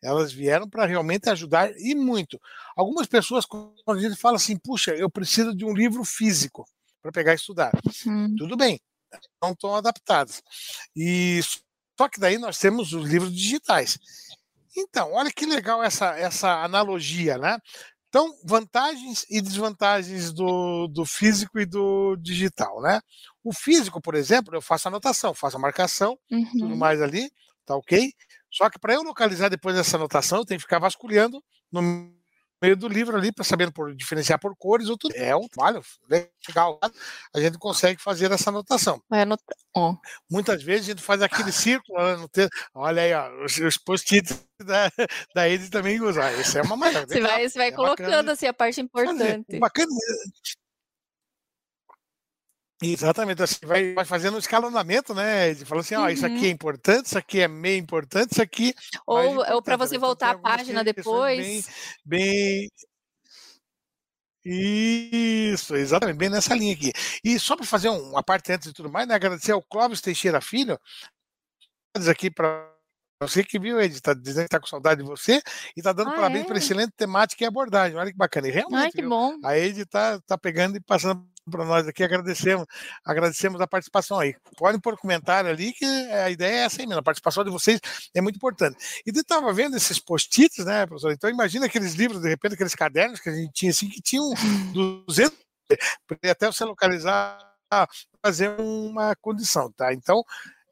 elas 0.02 0.32
vieram 0.32 0.70
para 0.70 0.86
realmente 0.86 1.30
ajudar 1.30 1.72
e 1.78 1.96
muito. 1.96 2.40
Algumas 2.76 3.08
pessoas 3.08 3.46
quando 3.46 3.74
a 3.88 4.00
gente 4.00 4.16
fala 4.16 4.38
assim, 4.38 4.58
puxa, 4.58 4.92
eu 4.92 5.10
preciso 5.10 5.56
de 5.56 5.66
um 5.66 5.74
livro 5.74 6.04
físico 6.04 6.66
para 7.02 7.12
pegar 7.12 7.34
e 7.34 7.36
estudar. 7.36 7.72
Uhum. 8.06 8.36
Tudo 8.36 8.56
bem, 8.56 8.80
não 9.42 9.52
estão 9.52 9.76
adaptadas. 9.76 10.42
E 10.96 11.40
só 11.98 12.10
que 12.10 12.20
daí 12.20 12.38
nós 12.38 12.58
temos 12.58 12.94
os 12.94 13.10
livros 13.10 13.34
digitais. 13.34 13.98
Então, 14.78 15.14
olha 15.14 15.32
que 15.32 15.46
legal 15.46 15.82
essa, 15.82 16.18
essa 16.18 16.64
analogia, 16.64 17.38
né? 17.38 17.58
Então, 18.10 18.34
vantagens 18.44 19.26
e 19.30 19.42
desvantagens 19.42 20.32
do, 20.32 20.88
do 20.88 21.06
físico 21.06 21.60
e 21.60 21.66
do 21.66 22.16
digital, 22.18 22.82
né? 22.82 23.02
O 23.44 23.54
físico, 23.54 24.02
por 24.02 24.16
exemplo, 24.16 24.56
eu 24.56 24.62
faço 24.62 24.88
anotação, 24.88 25.34
faço 25.34 25.58
a 25.58 25.60
marcação, 25.60 26.18
uhum. 26.32 26.52
tudo 26.52 26.76
mais 26.78 27.02
ali, 27.02 27.30
tá 27.66 27.76
ok? 27.76 28.14
Só 28.52 28.70
que 28.70 28.80
para 28.80 28.94
eu 28.94 29.04
localizar 29.04 29.50
depois 29.50 29.76
dessa 29.76 29.98
anotação, 29.98 30.40
eu 30.40 30.46
tenho 30.46 30.58
que 30.58 30.64
ficar 30.64 30.80
vasculhando 30.80 31.44
no 31.70 32.15
meio 32.66 32.76
do 32.76 32.88
livro 32.88 33.16
ali 33.16 33.32
para 33.32 33.44
saber 33.44 33.72
por, 33.72 33.96
diferenciar 33.96 34.40
por 34.40 34.56
cores 34.58 34.90
ou 34.90 34.98
tudo. 34.98 35.16
É 35.16 35.36
um 35.36 35.48
trabalho 35.48 35.82
legal. 36.10 36.80
A 37.34 37.40
gente 37.40 37.58
consegue 37.58 38.02
fazer 38.02 38.32
essa 38.32 38.50
anotação. 38.50 39.02
Oh. 39.76 39.96
Muitas 40.30 40.64
vezes 40.64 40.88
a 40.88 40.92
gente 40.92 41.04
faz 41.04 41.22
aquele 41.22 41.52
círculo 41.52 41.98
né, 42.02 42.16
no 42.16 42.28
texto. 42.28 42.52
Olha 42.74 43.02
aí, 43.02 43.14
ó, 43.14 43.46
os, 43.46 43.58
os 43.58 43.78
post-its 43.78 44.44
da, 44.64 44.92
da 45.34 45.50
Ed 45.50 45.70
também 45.70 46.02
usar. 46.02 46.34
Isso 46.34 46.58
é 46.58 46.62
uma 46.62 46.76
maneira. 46.76 47.06
Você 47.08 47.22
vai, 47.22 47.48
você 47.48 47.60
vai 47.60 47.68
é 47.68 47.72
colocando 47.72 48.10
bacana. 48.10 48.32
assim 48.32 48.48
a 48.48 48.54
parte 48.54 48.82
importante. 48.82 49.60
Bacana. 49.60 49.92
Exatamente, 52.94 53.42
assim, 53.42 53.66
vai, 53.66 53.94
vai 53.94 54.06
fazendo 54.06 54.36
um 54.36 54.40
escalonamento, 54.40 55.14
né? 55.14 55.54
De 55.54 55.66
falar 55.66 55.82
assim, 55.82 55.96
ó, 55.96 56.10
isso 56.10 56.26
aqui 56.26 56.36
é 56.36 56.40
uhum. 56.40 56.46
importante, 56.48 57.06
isso 57.08 57.18
aqui 57.18 57.42
é 57.42 57.48
meio 57.48 57.78
importante, 57.80 58.34
isso 58.34 58.42
aqui. 58.42 58.74
Ou, 59.06 59.38
ou 59.54 59.62
para 59.62 59.78
você 59.78 59.98
voltar 59.98 60.32
a 60.32 60.38
página 60.38 60.84
depois. 60.84 61.68
Bem, 62.06 62.68
bem, 62.68 62.70
Isso, 64.46 65.76
exatamente, 65.76 66.18
bem 66.18 66.30
nessa 66.30 66.54
linha 66.54 66.74
aqui. 66.74 66.92
E 67.24 67.40
só 67.40 67.56
para 67.56 67.66
fazer 67.66 67.90
uma 67.90 68.22
parte 68.22 68.52
antes 68.52 68.68
de 68.68 68.74
tudo 68.74 68.92
mais, 68.92 69.08
né, 69.08 69.16
agradecer 69.16 69.52
ao 69.52 69.62
Clóvis 69.62 70.02
Teixeira 70.02 70.40
Filho, 70.40 70.80
aqui 72.10 72.30
para 72.30 72.72
você 73.22 73.44
que 73.44 73.58
viu, 73.58 73.80
Ed, 73.80 73.94
está 73.94 74.14
dizendo 74.14 74.44
que 74.44 74.48
está 74.48 74.60
com 74.60 74.68
saudade 74.68 75.02
de 75.02 75.08
você 75.08 75.42
e 75.76 75.80
está 75.80 75.94
dando 75.94 76.10
ah, 76.12 76.16
parabéns 76.16 76.44
é? 76.44 76.48
pela 76.48 76.60
excelente 76.60 76.92
temática 76.98 77.44
e 77.44 77.48
abordagem. 77.48 77.98
Olha 77.98 78.12
que 78.12 78.18
bacana. 78.18 78.48
E 78.48 78.52
realmente, 78.52 78.84
Ai, 78.84 78.92
que 78.92 79.02
viu? 79.02 79.10
bom. 79.10 79.40
a 79.44 79.58
Ed 79.58 79.82
está 79.82 80.20
tá 80.22 80.38
pegando 80.38 80.78
e 80.78 80.82
passando 80.82 81.26
para 81.50 81.66
nós 81.66 81.88
aqui, 81.88 82.04
agradecemos, 82.04 82.66
agradecemos 83.04 83.62
a 83.62 83.68
participação 83.68 84.20
aí. 84.20 84.36
Podem 84.58 84.80
pôr 84.80 84.98
comentário 84.98 85.50
ali, 85.50 85.74
que 85.74 85.86
a 85.86 86.30
ideia 86.30 86.56
é 86.56 86.66
essa 86.66 86.82
aí 86.82 86.88
mesmo, 86.88 87.00
a 87.00 87.04
participação 87.04 87.44
de 87.44 87.52
vocês 87.52 87.80
é 88.14 88.22
muito 88.22 88.38
importante. 88.38 88.78
E 89.06 89.10
eu 89.10 89.22
estava 89.22 89.54
vendo 89.54 89.78
esses 89.78 90.00
post-its, 90.00 90.66
né, 90.66 90.86
professor? 90.86 91.12
Então 91.12 91.30
imagina 91.30 91.68
aqueles 91.68 91.94
livros, 91.94 92.22
de 92.22 92.30
repente, 92.30 92.56
aqueles 92.56 92.76
cadernos 92.76 93.20
que 93.20 93.30
a 93.30 93.36
gente 93.36 93.52
tinha 93.54 93.72
assim, 93.72 93.90
que 93.90 94.02
tinham 94.02 94.34
200, 94.74 95.38
até 96.24 96.48
você 96.48 96.66
localizar, 96.66 97.38
fazer 98.24 98.50
uma 98.60 99.16
condição, 99.16 99.72
tá? 99.72 99.94
Então, 99.94 100.24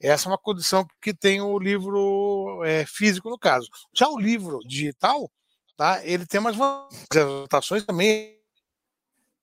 essa 0.01 0.27
é 0.27 0.31
uma 0.31 0.37
condição 0.37 0.85
que 1.01 1.13
tem 1.13 1.39
o 1.39 1.57
livro 1.57 2.61
é, 2.65 2.85
físico, 2.85 3.29
no 3.29 3.37
caso. 3.37 3.69
Já 3.93 4.09
o 4.09 4.19
livro 4.19 4.59
digital, 4.67 5.31
tá? 5.77 6.01
ele 6.03 6.25
tem 6.25 6.39
umas 6.39 6.57
anotações 7.15 7.85
também 7.85 8.42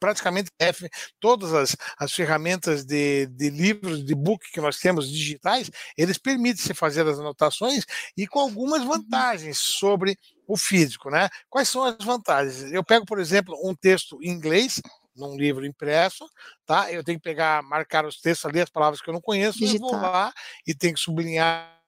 praticamente 0.01 0.51
F, 0.59 0.89
todas 1.21 1.53
as, 1.53 1.77
as 1.99 2.13
ferramentas 2.13 2.85
de, 2.85 3.27
de 3.27 3.51
livros, 3.51 4.05
de 4.05 4.15
book 4.15 4.51
que 4.51 4.61
nós 4.61 4.79
temos 4.79 5.09
digitais, 5.09 5.71
eles 5.97 6.17
permitem 6.17 6.65
se 6.65 6.75
fazer 6.75 7.07
as 7.07 7.19
anotações 7.19 7.85
e 8.17 8.27
com 8.27 8.41
algumas 8.41 8.83
uhum. 8.83 8.89
vantagens 8.89 9.59
sobre 9.59 10.19
o 10.47 10.57
físico, 10.57 11.11
né? 11.11 11.29
Quais 11.49 11.69
são 11.69 11.85
as 11.85 11.97
vantagens? 12.05 12.73
Eu 12.73 12.83
pego, 12.83 13.05
por 13.05 13.21
exemplo, 13.21 13.57
um 13.63 13.75
texto 13.75 14.19
em 14.23 14.31
inglês, 14.31 14.81
num 15.15 15.37
livro 15.37 15.65
impresso, 15.65 16.29
tá? 16.67 16.91
Eu 16.91 17.05
tenho 17.05 17.19
que 17.19 17.25
pegar, 17.25 17.63
marcar 17.63 18.05
os 18.07 18.21
textos 18.21 18.47
ali, 18.47 18.61
as 18.61 18.71
palavras 18.71 19.01
que 19.01 19.09
eu 19.09 19.15
não 19.15 19.21
conheço, 19.21 19.59
Digital. 19.59 19.91
eu 19.91 19.99
vou 19.99 20.01
lá 20.01 20.33
e 20.67 20.75
tenho 20.75 20.95
que 20.95 21.01
sublinhar. 21.01 21.79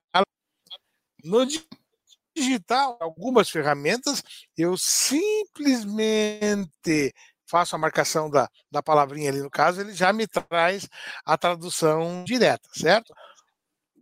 No 1.23 1.45
digital, 2.35 2.97
algumas 2.99 3.49
ferramentas, 3.49 4.21
eu 4.57 4.75
simplesmente 4.77 5.93
faço 7.53 7.75
a 7.75 7.77
marcação 7.77 8.31
da, 8.31 8.49
da 8.71 8.81
palavrinha 8.81 9.29
ali 9.29 9.39
no 9.39 9.49
caso, 9.49 9.79
ele 9.79 9.93
já 9.93 10.11
me 10.11 10.25
traz 10.25 10.89
a 11.23 11.37
tradução 11.37 12.23
direta, 12.23 12.67
certo? 12.73 13.13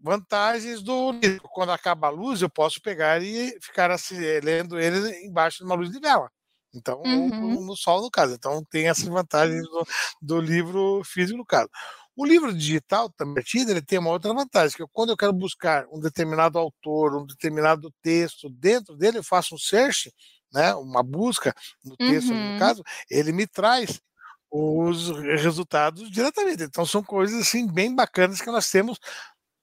Vantagens 0.02 0.82
do 0.82 1.12
livro. 1.12 1.50
Quando 1.52 1.74
acaba 1.74 2.08
a 2.08 2.10
luz, 2.10 2.42
eu 2.42 2.50
posso 2.50 2.82
pegar 2.82 3.22
e 3.22 3.60
ficar 3.62 3.92
assim, 3.92 4.16
lendo 4.42 4.80
ele 4.80 5.26
embaixo 5.26 5.58
de 5.58 5.66
uma 5.66 5.76
luz 5.76 5.92
de 5.92 6.00
vela. 6.00 6.32
Então, 6.74 7.02
uhum. 7.06 7.66
no 7.66 7.76
sol, 7.76 8.02
no 8.02 8.10
caso. 8.10 8.34
Então, 8.34 8.64
tem 8.72 8.88
essas 8.88 9.04
vantagens 9.04 9.64
do, 9.64 9.86
do 10.22 10.40
livro 10.40 11.02
físico, 11.04 11.38
no 11.38 11.46
caso. 11.46 11.70
O 12.16 12.26
livro 12.26 12.54
digital, 12.54 13.10
também, 13.10 13.44
ele 13.54 13.82
tem 13.82 14.00
uma 14.00 14.12
outra 14.12 14.34
vantagem, 14.34 14.78
que 14.78 14.86
quando 14.94 15.10
eu 15.10 15.18
quero 15.18 15.34
buscar 15.34 15.86
um 15.92 16.00
determinado 16.00 16.58
autor, 16.58 17.22
um 17.22 17.26
determinado 17.26 17.94
texto 18.02 18.50
dentro 18.50 18.96
dele, 18.96 19.18
eu 19.18 19.24
faço 19.24 19.56
um 19.56 19.58
search, 19.58 20.10
né, 20.54 20.74
uma 20.76 21.04
busca 21.04 21.54
no 21.84 21.96
texto, 21.96 22.32
uhum. 22.32 22.54
no 22.54 22.60
caso, 22.60 22.84
ele 23.10 23.32
me 23.32 23.48
traz 23.48 24.02
os 24.50 25.10
resultados 25.42 26.12
diretamente. 26.12 26.64
Então 26.64 26.86
são 26.86 27.02
coisas 27.02 27.42
assim 27.42 27.66
bem 27.66 27.96
bacanas 27.96 28.42
que 28.42 28.52
nós 28.52 28.70
temos 28.70 29.00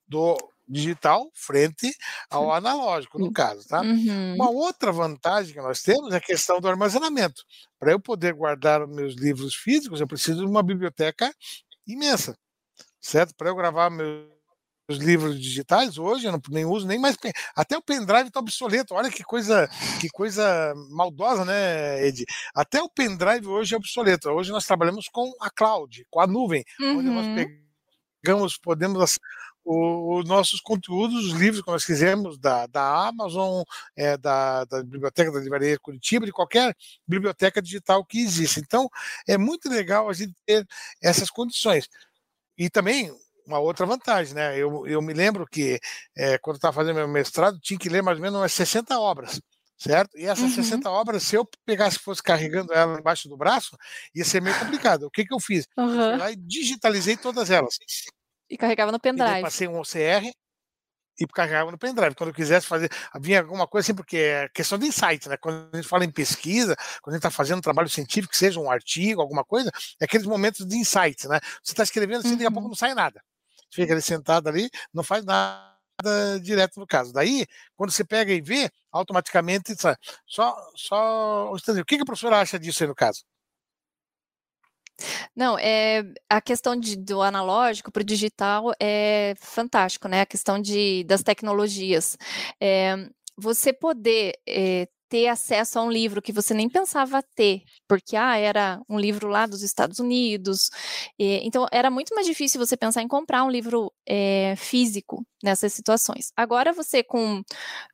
do 0.07 0.37
digital 0.67 1.31
frente 1.35 1.91
ao 2.31 2.53
analógico, 2.53 3.19
no 3.19 3.33
caso, 3.33 3.67
tá? 3.67 3.81
Uhum. 3.81 4.35
Uma 4.35 4.51
outra 4.51 4.93
vantagem 4.93 5.55
que 5.55 5.61
nós 5.61 5.81
temos 5.83 6.13
é 6.13 6.17
a 6.17 6.21
questão 6.21 6.61
do 6.61 6.69
armazenamento. 6.69 7.43
Para 7.79 7.93
eu 7.93 8.01
poder 8.01 8.35
guardar 8.35 8.87
meus 8.87 9.15
livros 9.15 9.55
físicos, 9.55 10.01
eu 10.01 10.07
preciso 10.07 10.41
de 10.41 10.47
uma 10.47 10.63
biblioteca 10.63 11.33
imensa, 11.87 12.37
certo? 13.01 13.35
Para 13.35 13.49
eu 13.49 13.57
gravar 13.57 13.89
meus 13.89 14.38
os 14.89 14.99
livros 14.99 15.39
digitais 15.41 15.99
hoje, 15.99 16.27
eu 16.27 16.33
não 16.33 16.41
nem 16.49 16.65
uso 16.65 16.87
nem 16.87 16.99
mais. 16.99 17.17
Até 17.55 17.77
o 17.77 17.83
pendrive 17.83 18.29
está 18.29 18.41
obsoleto. 18.41 18.95
Olha 18.95 19.11
que 19.11 19.23
coisa, 19.23 19.69
que 20.01 20.09
coisa 20.09 20.73
maldosa, 20.91 21.45
né, 21.45 22.07
Ed? 22.07 22.25
Até 22.55 22.83
o 22.83 22.89
pendrive 22.89 23.47
hoje 23.47 23.75
é 23.75 23.77
obsoleto. 23.77 24.31
Hoje 24.31 24.51
nós 24.51 24.65
trabalhamos 24.65 25.09
com 25.09 25.31
a 25.41 25.51
cloud, 25.51 26.07
com 26.11 26.21
a 26.21 26.27
nuvem, 26.27 26.65
uhum. 26.81 26.99
onde 26.99 27.09
nós 27.11 27.27
uhum. 27.27 27.47
pegamos, 28.23 28.57
podemos 28.57 29.19
os 29.71 30.27
nossos 30.27 30.63
conteúdos, 30.63 31.27
os 31.27 31.33
livros 31.33 31.61
que 31.61 31.71
nós 31.71 31.85
quisermos 31.85 32.39
da, 32.39 32.67
da 32.67 33.09
Amazon, 33.09 33.63
é, 33.95 34.17
da, 34.17 34.65
da 34.65 34.83
Biblioteca 34.83 35.31
da 35.31 35.41
Livraria 35.41 35.79
Curitiba, 35.79 36.25
de 36.25 36.33
qualquer 36.33 36.75
biblioteca 37.07 37.61
digital 37.61 38.03
que 38.03 38.19
exista. 38.19 38.61
Então, 38.61 38.89
é 39.27 39.37
muito 39.37 39.69
legal 39.69 40.09
a 40.09 40.15
gente 40.15 40.33
ter 40.47 40.67
essas 41.03 41.29
condições. 41.29 41.87
E 42.57 42.71
também 42.71 43.13
uma 43.49 43.59
outra 43.59 43.87
vantagem, 43.87 44.35
né? 44.35 44.57
Eu, 44.57 44.87
eu 44.87 45.01
me 45.01 45.15
lembro 45.15 45.47
que 45.47 45.81
é, 46.17 46.37
quando 46.39 46.57
estava 46.57 46.75
fazendo 46.75 46.97
meu 46.97 47.09
mestrado, 47.09 47.59
tinha 47.59 47.79
que 47.79 47.89
ler 47.89 48.03
mais 48.03 48.19
ou 48.19 48.23
menos 48.23 48.39
umas 48.39 48.53
60 48.53 48.99
obras, 49.01 49.41
certo? 49.77 50.17
E 50.19 50.27
essas 50.27 50.57
uhum. 50.57 50.63
60 50.63 50.91
obras, 50.91 51.23
se 51.23 51.35
eu 51.35 51.49
pegasse 51.65 51.99
fosse 51.99 52.23
carregando 52.23 52.73
ela 52.75 53.01
embaixo 53.01 53.29
do 53.29 53.37
braço, 53.39 53.77
ia 54.15 54.25
ser 54.25 54.43
meio 54.43 54.59
complicado. 54.59 55.05
O 55.05 55.11
que, 55.11 55.25
que 55.25 55.33
eu 55.33 55.41
fiz? 55.41 55.67
Uhum. 55.79 55.91
Eu 55.91 56.11
fui 56.11 56.19
lá 56.19 56.31
e 56.31 56.37
digitalizei 56.37 57.17
todas 57.17 57.51
elas. 57.51 57.79
E 58.51 58.57
carregava 58.59 58.93
no 58.93 59.01
pendrive. 59.01 59.41
passei 59.41 59.67
um 59.67 59.81
OCR 59.81 60.31
e 61.19 61.27
carregava 61.27 61.71
no 61.71 61.79
pendrive. 61.79 62.15
Quando 62.15 62.29
eu 62.29 62.35
quisesse 62.35 62.67
fazer, 62.67 62.91
vinha 63.19 63.41
alguma 63.41 63.67
coisa 63.67 63.87
assim, 63.87 63.95
porque 63.95 64.19
é 64.19 64.49
questão 64.51 64.79
de 64.79 64.87
insight, 64.87 65.27
né? 65.27 65.39
Quando 65.39 65.71
a 65.73 65.77
gente 65.77 65.89
fala 65.89 66.05
em 66.05 66.11
pesquisa, 66.11 66.77
quando 67.01 67.15
a 67.15 67.17
gente 67.17 67.27
está 67.27 67.31
fazendo 67.31 67.59
um 67.59 67.63
trabalho 67.63 67.89
científico, 67.89 68.37
seja 68.37 68.61
um 68.61 68.71
artigo, 68.71 69.23
alguma 69.23 69.43
coisa, 69.43 69.71
é 70.01 70.05
aqueles 70.05 70.27
momentos 70.27 70.67
de 70.67 70.77
insight, 70.77 71.27
né? 71.29 71.41
Você 71.63 71.73
está 71.73 71.83
escrevendo 71.83 72.21
assim, 72.21 72.31
uhum. 72.31 72.37
daqui 72.37 72.47
a 72.47 72.51
pouco 72.51 72.65
uhum. 72.65 72.69
não 72.69 72.77
sai 72.77 72.95
nada 72.95 73.23
fica 73.71 73.93
ali 73.93 74.03
sentado 74.03 74.49
ali, 74.49 74.69
não 74.93 75.03
faz 75.03 75.25
nada 75.25 75.79
direto 76.43 76.79
no 76.79 76.87
caso. 76.87 77.13
Daí, 77.13 77.47
quando 77.77 77.91
você 77.91 78.05
pega 78.05 78.33
e 78.33 78.41
vê, 78.41 78.71
automaticamente 78.93 79.75
só 80.27 80.55
só 80.75 81.53
o 81.53 81.85
que, 81.85 81.97
que 81.97 82.03
a 82.03 82.07
professora 82.07 82.41
acha 82.41 82.59
disso 82.59 82.83
aí 82.83 82.89
no 82.89 82.95
caso? 82.95 83.25
Não, 85.35 85.57
é 85.59 86.03
a 86.29 86.41
questão 86.41 86.75
de, 86.77 86.97
do 86.97 87.23
analógico 87.23 87.93
para 87.93 88.01
o 88.01 88.05
digital 88.05 88.73
é 88.81 89.35
fantástico, 89.39 90.09
né? 90.09 90.23
A 90.23 90.27
questão 90.27 90.61
de, 90.61 91.05
das 91.05 91.23
tecnologias. 91.23 92.17
É, 92.61 92.97
você 93.37 93.73
poder 93.73 94.35
é, 94.49 94.89
ter 95.09 95.29
acesso 95.29 95.79
a 95.79 95.83
um 95.83 95.91
livro 95.91 96.21
que 96.23 96.33
você 96.33 96.55
nem 96.55 96.69
pensava 96.69 97.23
ter, 97.35 97.63
porque 97.89 98.17
ah, 98.17 98.37
era 98.37 98.81
um 98.89 98.99
livro 98.99 99.29
lá 99.29 99.47
dos 99.47 99.63
Estados 99.63 99.99
Unidos. 99.99 100.71
E, 101.19 101.41
então, 101.47 101.67
era 101.73 101.91
muito 101.91 102.15
mais 102.15 102.27
difícil 102.27 102.65
você 102.65 102.77
pensar 102.77 103.03
em 103.03 103.09
comprar 103.09 103.45
um 103.45 103.51
livro 103.51 103.93
é, 104.07 104.55
físico 104.57 105.25
nessas 105.43 105.73
situações. 105.73 106.33
Agora, 106.37 106.73
você 106.73 107.03
com, 107.03 107.43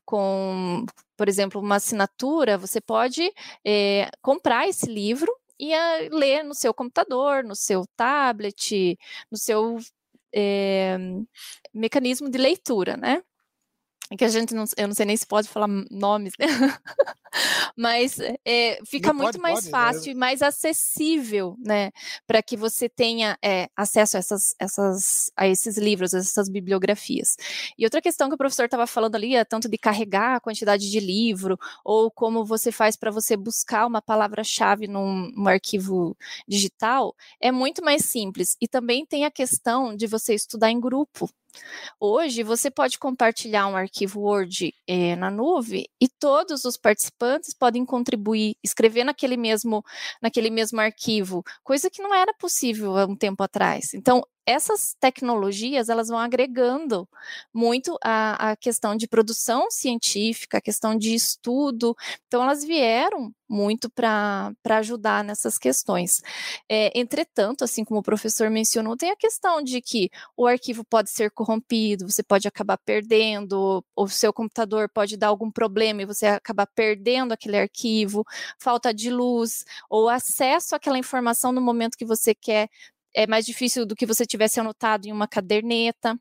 com, 0.04 0.84
por 1.16 1.28
exemplo, 1.28 1.60
uma 1.60 1.76
assinatura, 1.76 2.58
você 2.58 2.80
pode 2.80 3.32
é, 3.64 4.10
comprar 4.22 4.68
esse 4.68 4.86
livro 4.86 5.32
e 5.58 5.72
a, 5.72 5.98
ler 6.10 6.42
no 6.44 6.54
seu 6.54 6.74
computador, 6.74 7.44
no 7.44 7.54
seu 7.54 7.84
tablet, 7.96 8.98
no 9.30 9.38
seu 9.38 9.78
é, 10.34 10.98
mecanismo 11.72 12.28
de 12.30 12.38
leitura, 12.38 12.96
né? 12.96 13.22
Que 14.16 14.24
a 14.24 14.28
gente 14.28 14.54
não, 14.54 14.64
eu 14.76 14.86
não 14.86 14.94
sei 14.94 15.06
nem 15.06 15.16
se 15.16 15.26
pode 15.26 15.48
falar 15.48 15.68
nomes, 15.90 16.34
né? 16.38 16.46
mas 17.76 18.18
é, 18.44 18.78
fica 18.86 19.08
não, 19.08 19.16
muito 19.16 19.38
pode, 19.38 19.42
mais 19.42 19.54
pode, 19.56 19.66
né? 19.66 19.70
fácil 19.70 20.06
né? 20.06 20.12
e 20.12 20.14
mais 20.14 20.42
acessível, 20.42 21.56
né, 21.58 21.90
para 22.26 22.42
que 22.42 22.56
você 22.56 22.88
tenha 22.88 23.36
é, 23.42 23.68
acesso 23.76 24.16
a, 24.16 24.20
essas, 24.20 24.54
essas, 24.58 25.30
a 25.36 25.48
esses 25.48 25.76
livros, 25.76 26.14
a 26.14 26.18
essas 26.18 26.48
bibliografias. 26.48 27.36
E 27.76 27.84
outra 27.84 28.00
questão 28.00 28.28
que 28.28 28.34
o 28.34 28.38
professor 28.38 28.66
estava 28.66 28.86
falando 28.86 29.16
ali 29.16 29.34
é 29.34 29.44
tanto 29.44 29.68
de 29.68 29.78
carregar 29.78 30.36
a 30.36 30.40
quantidade 30.40 30.90
de 30.90 31.00
livro 31.00 31.58
ou 31.84 32.10
como 32.10 32.44
você 32.44 32.70
faz 32.70 32.96
para 32.96 33.10
você 33.10 33.36
buscar 33.36 33.86
uma 33.86 34.02
palavra-chave 34.02 34.86
num, 34.86 35.30
num 35.34 35.48
arquivo 35.48 36.16
digital, 36.46 37.14
é 37.40 37.50
muito 37.50 37.84
mais 37.84 38.04
simples. 38.04 38.56
E 38.60 38.68
também 38.68 39.04
tem 39.04 39.24
a 39.24 39.30
questão 39.30 39.96
de 39.96 40.06
você 40.06 40.34
estudar 40.34 40.70
em 40.70 40.80
grupo, 40.80 41.28
Hoje 42.00 42.42
você 42.42 42.70
pode 42.70 42.98
compartilhar 42.98 43.66
um 43.66 43.76
arquivo 43.76 44.20
Word 44.20 44.74
é, 44.86 45.16
na 45.16 45.30
nuvem 45.30 45.86
e 46.00 46.08
todos 46.08 46.64
os 46.64 46.76
participantes 46.76 47.54
podem 47.54 47.84
contribuir, 47.84 48.56
escrever 48.62 49.04
naquele 49.04 49.36
mesmo, 49.36 49.84
naquele 50.20 50.50
mesmo 50.50 50.80
arquivo, 50.80 51.42
coisa 51.62 51.90
que 51.90 52.02
não 52.02 52.14
era 52.14 52.32
possível 52.34 52.96
há 52.96 53.06
um 53.06 53.16
tempo 53.16 53.42
atrás. 53.42 53.94
Então, 53.94 54.22
essas 54.46 54.94
tecnologias 55.00 55.88
elas 55.88 56.08
vão 56.08 56.18
agregando 56.18 57.08
muito 57.52 57.98
a, 58.02 58.50
a 58.50 58.56
questão 58.56 58.96
de 58.96 59.08
produção 59.08 59.70
científica, 59.70 60.58
a 60.58 60.60
questão 60.60 60.96
de 60.96 61.14
estudo. 61.14 61.96
Então, 62.26 62.42
elas 62.42 62.64
vieram 62.64 63.32
muito 63.48 63.90
para 63.90 64.54
ajudar 64.64 65.22
nessas 65.22 65.58
questões. 65.58 66.20
É, 66.68 66.98
entretanto, 66.98 67.62
assim 67.62 67.84
como 67.84 68.00
o 68.00 68.02
professor 68.02 68.50
mencionou, 68.50 68.96
tem 68.96 69.10
a 69.10 69.16
questão 69.16 69.62
de 69.62 69.80
que 69.80 70.10
o 70.36 70.46
arquivo 70.46 70.84
pode 70.84 71.10
ser 71.10 71.30
corrompido, 71.30 72.10
você 72.10 72.22
pode 72.22 72.48
acabar 72.48 72.78
perdendo, 72.78 73.84
o 73.94 74.08
seu 74.08 74.32
computador 74.32 74.88
pode 74.88 75.16
dar 75.16 75.28
algum 75.28 75.50
problema 75.50 76.02
e 76.02 76.06
você 76.06 76.26
acabar 76.26 76.66
perdendo 76.66 77.32
aquele 77.32 77.58
arquivo, 77.58 78.24
falta 78.58 78.92
de 78.92 79.10
luz, 79.10 79.64
ou 79.88 80.08
acesso 80.08 80.74
àquela 80.74 80.98
informação 80.98 81.52
no 81.52 81.60
momento 81.60 81.96
que 81.96 82.04
você 82.04 82.34
quer 82.34 82.68
é 83.14 83.26
mais 83.26 83.46
difícil 83.46 83.86
do 83.86 83.94
que 83.94 84.06
você 84.06 84.26
tivesse 84.26 84.60
anotado 84.60 85.06
em 85.06 85.12
uma 85.12 85.28
caderneta. 85.28 86.18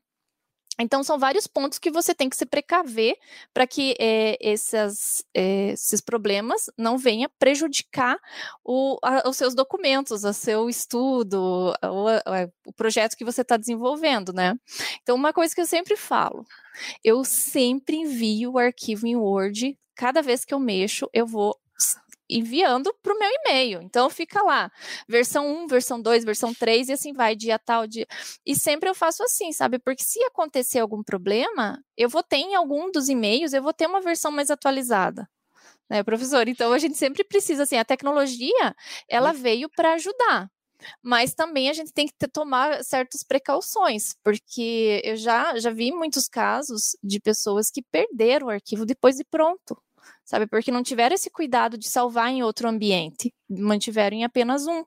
Então, 0.78 1.04
são 1.04 1.18
vários 1.18 1.46
pontos 1.46 1.78
que 1.78 1.90
você 1.90 2.12
tem 2.12 2.28
que 2.28 2.36
se 2.36 2.44
precaver 2.44 3.16
para 3.52 3.64
que 3.64 3.94
é, 3.98 4.36
essas, 4.40 5.24
é, 5.32 5.70
esses 5.70 6.00
problemas 6.00 6.68
não 6.76 6.98
venham 6.98 7.30
prejudicar 7.38 8.18
o, 8.64 8.98
a, 9.02 9.28
os 9.28 9.36
seus 9.36 9.54
documentos, 9.54 10.24
o 10.24 10.32
seu 10.32 10.68
estudo, 10.68 11.72
o, 11.80 12.06
o 12.66 12.72
projeto 12.72 13.16
que 13.16 13.24
você 13.24 13.42
está 13.42 13.56
desenvolvendo, 13.56 14.32
né? 14.32 14.54
Então, 15.00 15.14
uma 15.14 15.32
coisa 15.32 15.54
que 15.54 15.60
eu 15.60 15.66
sempre 15.66 15.96
falo, 15.96 16.44
eu 17.04 17.24
sempre 17.24 17.96
envio 17.96 18.52
o 18.54 18.58
arquivo 18.58 19.06
em 19.06 19.14
Word, 19.14 19.78
cada 19.94 20.22
vez 20.22 20.44
que 20.44 20.52
eu 20.52 20.58
mexo, 20.58 21.08
eu 21.12 21.24
vou 21.24 21.56
enviando 22.28 22.94
para 23.02 23.14
o 23.14 23.18
meu 23.18 23.28
e-mail. 23.30 23.82
Então 23.82 24.08
fica 24.10 24.42
lá, 24.42 24.70
versão 25.08 25.46
1, 25.64 25.66
versão 25.66 26.00
2, 26.00 26.24
versão 26.24 26.54
3 26.54 26.88
e 26.88 26.92
assim 26.92 27.12
vai, 27.12 27.36
dia 27.36 27.58
tal, 27.58 27.86
dia. 27.86 28.06
E 28.44 28.54
sempre 28.56 28.88
eu 28.88 28.94
faço 28.94 29.22
assim, 29.22 29.52
sabe? 29.52 29.78
Porque 29.78 30.02
se 30.02 30.22
acontecer 30.24 30.80
algum 30.80 31.02
problema, 31.02 31.82
eu 31.96 32.08
vou 32.08 32.22
ter 32.22 32.36
em 32.38 32.54
algum 32.54 32.90
dos 32.90 33.08
e-mails, 33.08 33.52
eu 33.52 33.62
vou 33.62 33.72
ter 33.72 33.86
uma 33.86 34.00
versão 34.00 34.30
mais 34.30 34.50
atualizada. 34.50 35.28
Né, 35.88 36.02
professor? 36.02 36.48
Então 36.48 36.72
a 36.72 36.78
gente 36.78 36.96
sempre 36.96 37.22
precisa, 37.24 37.64
assim, 37.64 37.76
a 37.76 37.84
tecnologia, 37.84 38.74
ela 39.08 39.32
veio 39.32 39.68
para 39.68 39.92
ajudar, 39.94 40.50
mas 41.02 41.34
também 41.34 41.68
a 41.68 41.74
gente 41.74 41.92
tem 41.92 42.06
que 42.06 42.14
ter, 42.14 42.28
tomar 42.28 42.82
certas 42.82 43.22
precauções, 43.22 44.14
porque 44.24 45.02
eu 45.04 45.16
já, 45.16 45.58
já 45.58 45.70
vi 45.70 45.92
muitos 45.92 46.26
casos 46.26 46.96
de 47.02 47.20
pessoas 47.20 47.70
que 47.70 47.82
perderam 47.82 48.46
o 48.46 48.50
arquivo 48.50 48.86
depois 48.86 49.16
de 49.16 49.24
pronto 49.24 49.76
sabe? 50.24 50.46
Porque 50.46 50.70
não 50.70 50.82
tiveram 50.82 51.14
esse 51.14 51.30
cuidado 51.30 51.76
de 51.78 51.88
salvar 51.88 52.30
em 52.30 52.42
outro 52.42 52.68
ambiente, 52.68 53.32
mantiveram 53.48 54.16
em 54.16 54.24
apenas 54.24 54.66
um. 54.66 54.84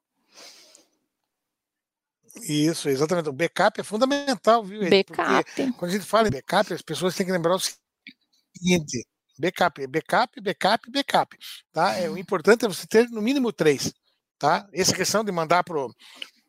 Isso, 2.43 2.89
exatamente. 2.89 3.29
O 3.29 3.33
backup 3.33 3.79
é 3.79 3.83
fundamental, 3.83 4.63
viu? 4.63 4.81
Backup. 4.89 5.43
Porque 5.43 5.71
quando 5.73 5.91
a 5.91 5.93
gente 5.93 6.05
fala 6.05 6.27
em 6.27 6.31
backup, 6.31 6.73
as 6.73 6.81
pessoas 6.81 7.15
têm 7.15 7.25
que 7.25 7.31
lembrar 7.31 7.55
o 7.55 7.59
seguinte: 7.59 9.05
backup, 9.39 9.87
backup, 9.87 10.41
backup, 10.41 10.91
backup. 10.91 11.37
Tá? 11.71 11.95
É, 11.95 12.09
o 12.09 12.17
importante 12.17 12.65
é 12.65 12.67
você 12.67 12.85
ter 12.85 13.09
no 13.09 13.21
mínimo 13.21 13.51
três. 13.51 13.93
Tá? 14.37 14.67
Essa 14.71 14.93
questão 14.93 15.23
de 15.23 15.31
mandar 15.31 15.63
pro, 15.63 15.93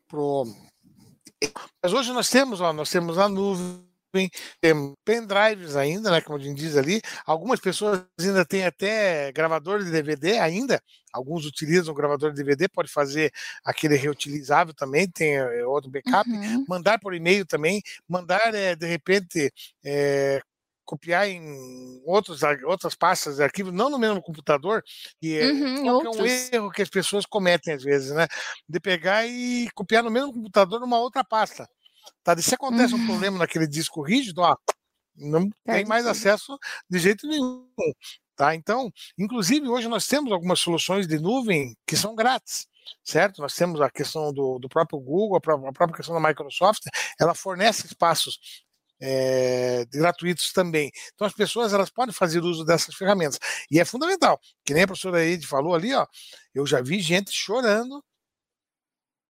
pro. 0.07 0.45
Mas 1.81 1.93
hoje 1.93 2.11
nós 2.11 2.29
temos, 2.29 2.61
ó, 2.61 2.73
nós 2.73 2.89
temos 2.89 3.17
a 3.17 3.27
nuvem, 3.27 3.88
tem 4.11 4.95
pendrives 5.05 5.75
ainda, 5.75 6.11
né, 6.11 6.21
como 6.21 6.37
a 6.37 6.41
gente 6.41 6.57
diz 6.57 6.75
ali. 6.75 7.01
Algumas 7.25 7.59
pessoas 7.59 8.03
ainda 8.19 8.45
têm 8.45 8.65
até 8.65 9.31
gravador 9.31 9.83
de 9.83 9.91
DVD 9.91 10.39
ainda. 10.39 10.81
Alguns 11.13 11.45
utilizam 11.45 11.93
o 11.93 11.97
gravador 11.97 12.31
de 12.31 12.37
DVD, 12.37 12.67
pode 12.67 12.91
fazer 12.91 13.31
aquele 13.63 13.95
reutilizável 13.95 14.73
também, 14.73 15.09
tem 15.09 15.35
é, 15.35 15.65
outro 15.65 15.89
backup. 15.89 16.29
Uhum. 16.29 16.65
Mandar 16.67 16.99
por 16.99 17.13
e-mail 17.13 17.45
também, 17.45 17.81
mandar 18.07 18.53
é, 18.53 18.75
de 18.75 18.85
repente 18.85 19.51
é, 19.83 20.41
copiar 20.89 21.29
em 21.29 22.01
outros, 22.03 22.41
outras 22.65 22.95
pastas 22.95 23.35
de 23.35 23.43
arquivo, 23.43 23.71
não 23.71 23.91
no 23.91 23.99
mesmo 23.99 24.19
computador, 24.23 24.83
e 25.21 25.35
é, 25.35 25.51
uhum, 25.51 25.87
é 25.87 26.09
um 26.09 26.25
erro 26.25 26.71
que 26.71 26.81
as 26.81 26.89
pessoas 26.89 27.27
cometem 27.27 27.75
às 27.75 27.83
vezes, 27.83 28.11
né? 28.11 28.27
De 28.67 28.79
pegar 28.79 29.27
e 29.27 29.69
copiar 29.75 30.03
no 30.03 30.09
mesmo 30.09 30.33
computador 30.33 30.79
numa 30.79 30.99
outra 30.99 31.23
pasta. 31.23 31.69
Tá? 32.23 32.33
E 32.37 32.43
se 32.43 32.55
acontece 32.55 32.93
uhum. 32.93 33.01
um 33.01 33.05
problema 33.07 33.37
naquele 33.39 33.67
disco 33.67 34.01
rígido, 34.01 34.41
ó, 34.41 34.55
não 35.15 35.49
tem 35.65 35.85
mais 35.85 36.05
acesso 36.05 36.57
de 36.89 36.99
jeito 36.99 37.27
nenhum. 37.27 37.67
Tá? 38.35 38.55
Então, 38.55 38.91
inclusive, 39.17 39.67
hoje 39.67 39.87
nós 39.87 40.07
temos 40.07 40.31
algumas 40.31 40.59
soluções 40.59 41.07
de 41.07 41.19
nuvem 41.19 41.75
que 41.85 41.97
são 41.97 42.15
grátis 42.15 42.67
certo? 43.03 43.41
Nós 43.41 43.55
temos 43.55 43.81
a 43.81 43.89
questão 43.89 44.33
do, 44.33 44.59
do 44.59 44.69
próprio 44.69 44.99
Google, 44.99 45.37
a 45.37 45.41
própria, 45.41 45.69
a 45.69 45.73
própria, 45.73 45.97
questão 45.97 46.19
da 46.19 46.27
Microsoft, 46.27 46.83
ela 47.19 47.33
fornece 47.33 47.85
espaços 47.85 48.39
é, 49.01 49.85
gratuitos 49.91 50.51
também. 50.51 50.91
Então 51.13 51.25
as 51.25 51.33
pessoas 51.33 51.73
elas 51.73 51.89
podem 51.89 52.13
fazer 52.13 52.41
uso 52.43 52.65
dessas 52.65 52.95
ferramentas 52.95 53.39
e 53.71 53.79
é 53.79 53.85
fundamental. 53.85 54.39
Que 54.65 54.73
nem 54.73 54.83
a 54.83 54.87
professora 54.87 55.25
Ed 55.25 55.45
falou 55.45 55.73
ali, 55.75 55.93
ó, 55.93 56.05
eu 56.53 56.65
já 56.65 56.81
vi 56.81 56.99
gente 56.99 57.31
chorando 57.31 58.03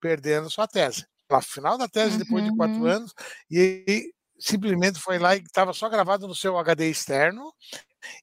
perdendo 0.01 0.51
sua 0.51 0.67
tese 0.67 1.07
no 1.39 1.47
final 1.47 1.79
da 1.79 1.89
tese, 1.89 2.19
depois 2.19 2.45
de 2.45 2.57
quatro 2.57 2.77
uhum. 2.77 2.87
anos, 2.87 3.13
e 3.51 4.13
simplesmente 4.39 4.99
foi 5.01 5.19
lá 5.19 5.37
e 5.37 5.41
estava 5.41 5.73
só 5.73 5.89
gravado 5.89 6.27
no 6.27 6.35
seu 6.35 6.59
HD 6.59 6.91
externo, 6.91 7.53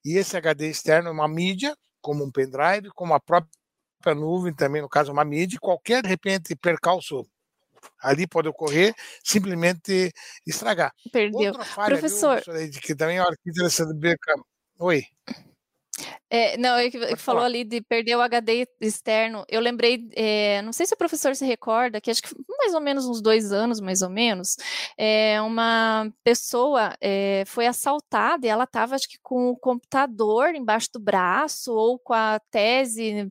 e 0.04 0.18
esse 0.18 0.36
HD 0.36 0.70
externo 0.70 1.10
é 1.10 1.12
uma 1.12 1.28
mídia, 1.28 1.76
como 2.02 2.24
um 2.24 2.32
pendrive, 2.32 2.90
como 2.96 3.14
a 3.14 3.20
própria 3.20 3.50
nuvem 4.16 4.54
também, 4.54 4.82
no 4.82 4.90
caso, 4.90 5.12
uma 5.12 5.26
mídia, 5.26 5.58
qualquer, 5.62 6.02
de 6.04 6.10
repente, 6.10 6.56
percalço 6.56 7.26
ali 8.02 8.28
pode 8.28 8.48
ocorrer, 8.48 8.94
simplesmente 9.24 10.12
estragar. 10.46 10.94
Perdeu. 11.12 11.40
Outra 11.40 11.64
falha, 11.64 11.98
Professor... 11.98 12.42
Viu, 12.46 12.72
que 12.82 12.96
também, 12.96 13.20
olha 13.20 13.36
que 13.42 13.50
interessante, 13.50 13.94
Oi. 14.80 15.04
É, 16.30 16.58
não, 16.58 16.78
é 16.78 16.92
que 16.92 17.16
falou 17.16 17.44
ali 17.44 17.64
de 17.64 17.82
perder 17.82 18.16
o 18.16 18.22
HD 18.22 18.68
externo. 18.80 19.44
Eu 19.50 19.60
lembrei, 19.60 20.08
é, 20.16 20.62
não 20.62 20.72
sei 20.72 20.86
se 20.86 20.94
o 20.94 20.98
professor 20.98 21.36
se 21.36 21.44
recorda, 21.46 22.00
que 22.00 22.12
acho 22.12 22.22
que 22.22 22.30
mais 22.60 22.74
ou 22.74 22.82
menos 22.82 23.08
uns 23.08 23.22
dois 23.22 23.52
anos, 23.52 23.80
mais 23.80 24.02
ou 24.04 24.10
menos, 24.10 24.56
é, 24.98 25.42
uma 25.42 26.12
pessoa 26.24 26.96
é, 27.02 27.44
foi 27.48 27.66
assaltada 27.66 28.46
e 28.46 28.50
ela 28.50 28.66
estava, 28.66 28.96
acho 28.96 29.10
que, 29.10 29.18
com 29.24 29.50
o 29.50 29.58
computador 29.58 30.54
embaixo 30.54 30.90
do 30.94 31.00
braço 31.00 31.74
ou 31.74 31.98
com 31.98 32.14
a 32.14 32.40
tese 32.52 33.28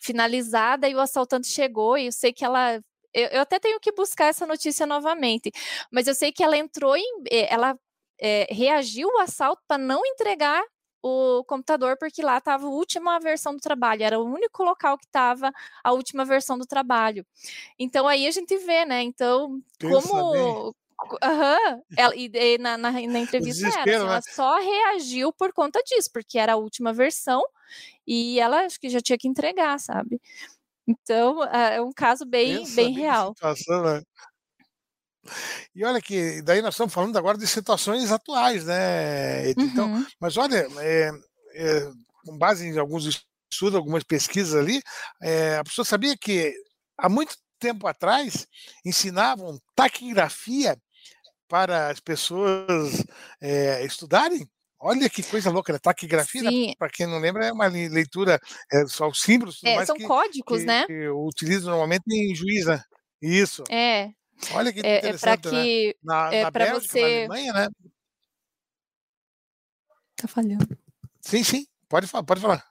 finalizada 0.00 0.88
e 0.88 0.94
o 0.94 1.00
assaltante 1.00 1.46
chegou 1.46 1.96
e 1.96 2.06
eu 2.06 2.12
sei 2.12 2.32
que 2.32 2.44
ela 2.44 2.80
eu, 3.12 3.26
eu, 3.28 3.40
até 3.42 3.58
tenho 3.58 3.80
que 3.80 3.92
buscar 3.92 4.26
essa 4.26 4.46
notícia 4.46 4.86
novamente, 4.86 5.50
mas 5.90 6.06
eu 6.06 6.14
sei 6.14 6.32
que 6.32 6.42
ela 6.42 6.56
entrou 6.56 6.96
em. 6.96 7.24
Ela 7.30 7.76
é, 8.20 8.46
reagiu 8.50 9.10
ao 9.10 9.20
assalto 9.22 9.62
para 9.66 9.78
não 9.78 10.04
entregar 10.06 10.62
o 11.02 11.42
computador, 11.44 11.96
porque 11.98 12.22
lá 12.22 12.38
estava 12.38 12.66
a 12.66 12.70
última 12.70 13.18
versão 13.18 13.54
do 13.54 13.60
trabalho, 13.60 14.02
era 14.02 14.18
o 14.18 14.24
único 14.24 14.62
local 14.62 14.98
que 14.98 15.06
estava 15.06 15.52
a 15.82 15.92
última 15.92 16.24
versão 16.24 16.58
do 16.58 16.66
trabalho. 16.66 17.24
Então 17.78 18.06
aí 18.06 18.26
a 18.26 18.30
gente 18.30 18.56
vê, 18.58 18.84
né? 18.84 19.02
Então, 19.02 19.60
Pensa 19.78 20.08
como. 20.08 20.68
Uhum. 20.68 21.82
Ela, 21.96 22.14
e, 22.14 22.30
e 22.34 22.58
na, 22.58 22.76
na, 22.76 22.92
na, 22.92 23.00
entrevista 23.18 23.66
era, 23.66 23.80
assim, 23.80 23.90
né? 23.90 23.94
ela 23.94 24.20
só 24.20 24.58
reagiu 24.58 25.32
por 25.32 25.50
conta 25.52 25.82
disso, 25.82 26.10
porque 26.12 26.38
era 26.38 26.52
a 26.52 26.56
última 26.56 26.92
versão 26.92 27.42
e 28.06 28.38
ela 28.38 28.66
acho 28.66 28.78
que 28.78 28.90
já 28.90 29.00
tinha 29.00 29.16
que 29.16 29.26
entregar, 29.26 29.78
sabe? 29.80 30.20
Então 30.86 31.42
é 31.44 31.80
um 31.80 31.92
caso 31.92 32.26
bem, 32.26 32.58
Pensa 32.58 32.76
bem 32.76 32.92
real. 32.92 33.28
Situação, 33.28 33.82
né? 33.82 34.02
E 35.74 35.84
olha 35.84 36.00
que 36.00 36.42
daí 36.42 36.62
nós 36.62 36.74
estamos 36.74 36.92
falando 36.92 37.16
agora 37.16 37.38
de 37.38 37.46
situações 37.46 38.10
atuais, 38.10 38.64
né? 38.64 39.50
Então, 39.50 39.92
uhum. 39.92 40.06
mas 40.18 40.36
olha, 40.36 40.66
é, 40.78 41.10
é, 41.54 41.90
com 42.24 42.38
base 42.38 42.66
em 42.66 42.78
alguns 42.78 43.22
estudos, 43.50 43.76
algumas 43.76 44.04
pesquisas 44.04 44.54
ali, 44.54 44.80
é, 45.22 45.56
a 45.56 45.64
pessoa 45.64 45.84
sabia 45.84 46.16
que 46.16 46.54
há 46.98 47.08
muito 47.08 47.34
tempo 47.58 47.86
atrás 47.86 48.46
ensinavam 48.84 49.58
taquigrafia 49.74 50.76
para 51.48 51.88
as 51.88 52.00
pessoas 52.00 53.04
estudarem. 53.84 54.48
Olha 54.82 55.10
que 55.10 55.22
coisa 55.22 55.50
louca, 55.50 55.74
né? 55.74 55.78
Taquigrafia, 55.78 56.50
né? 56.50 56.72
para 56.78 56.88
quem 56.88 57.06
não 57.06 57.18
lembra, 57.18 57.44
é 57.44 57.52
uma 57.52 57.66
leitura, 57.66 58.40
é, 58.72 58.86
só 58.86 59.08
os 59.08 59.20
símbolos. 59.20 59.60
É, 59.62 59.84
são 59.84 59.94
que, 59.94 60.06
códigos, 60.06 60.60
que, 60.60 60.64
né? 60.64 60.86
Que 60.86 60.92
eu 60.92 61.22
utilizo 61.22 61.68
normalmente 61.68 62.04
em 62.08 62.34
juíza. 62.34 62.76
Né? 62.76 62.82
Isso. 63.20 63.62
É, 63.68 64.10
Olha 64.52 64.72
que 64.72 64.80
é, 64.80 65.08
é 65.08 65.18
para 65.18 65.36
que 65.36 65.88
né? 65.88 65.94
na, 66.02 66.34
é 66.34 66.42
na 66.42 66.50
Bélgica, 66.50 66.92
você... 66.92 67.00
na 67.00 67.06
Alemanha, 67.06 67.52
né? 67.52 67.68
Tá 70.16 70.28
falhando. 70.28 70.78
Sim, 71.20 71.44
sim, 71.44 71.66
pode 71.88 72.06
falar, 72.06 72.24
pode 72.24 72.40
falar. 72.40 72.64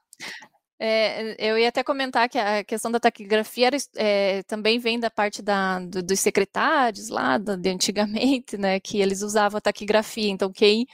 É, 0.82 1.36
eu 1.38 1.58
ia 1.58 1.68
até 1.68 1.84
comentar 1.84 2.30
que 2.30 2.38
a 2.38 2.64
questão 2.64 2.90
da 2.90 3.02
taquigrafia 3.02 3.68
era, 3.68 3.78
é, 3.98 4.44
também 4.44 4.80
vem 4.80 4.98
da 4.98 5.12
parte 5.12 5.42
da, 5.42 5.80
do, 5.80 6.02
dos 6.02 6.22
secretários 6.22 7.10
lá, 7.10 7.38
do, 7.38 7.58
de 7.58 7.70
antigamente, 7.70 8.58
né, 8.58 8.80
que 8.80 9.02
eles 9.02 9.22
usavam 9.22 9.58
a 9.58 9.62
taquigrafia. 9.62 10.30
Então, 10.30 10.52
quem, 10.54 10.88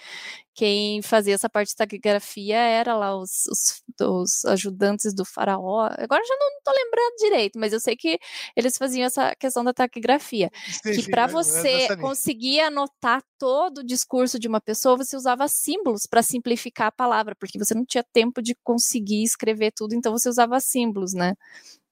quem 0.56 1.02
fazia 1.02 1.36
essa 1.36 1.50
parte 1.50 1.70
de 1.70 1.76
taquigrafia 1.76 2.58
era 2.58 2.96
lá 2.96 3.14
os, 3.14 3.46
os, 3.48 3.84
os 4.00 4.46
ajudantes 4.46 5.14
do 5.14 5.26
faraó. 5.26 5.90
Agora 5.98 6.24
já 6.26 6.36
não 6.40 6.58
estou 6.58 6.74
lembrando 6.74 7.16
direito, 7.18 7.60
mas 7.60 7.74
eu 7.74 7.80
sei 7.82 7.98
que 7.98 8.18
eles 8.56 8.78
faziam 8.78 9.06
essa 9.06 9.36
questão 9.36 9.66
da 9.66 9.74
taquigrafia. 9.74 10.50
Sim, 10.82 10.94
que 10.94 11.12
para 11.12 11.28
você 11.28 11.98
conseguir 11.98 12.62
anotar 12.62 13.22
todo 13.38 13.80
o 13.80 13.84
discurso 13.84 14.40
de 14.40 14.48
uma 14.48 14.62
pessoa, 14.62 14.96
você 14.96 15.18
usava 15.18 15.46
símbolos 15.50 16.08
para 16.10 16.24
simplificar 16.24 16.88
a 16.88 16.92
palavra, 16.92 17.36
porque 17.36 17.60
você 17.60 17.74
não 17.74 17.86
tinha 17.86 18.04
tempo 18.14 18.42
de 18.42 18.56
conseguir 18.64 19.24
escrever 19.24 19.74
tudo, 19.76 19.94
então 19.94 20.14
você 20.14 20.30
usava 20.30 20.58
símbolos, 20.62 21.14
né? 21.14 21.34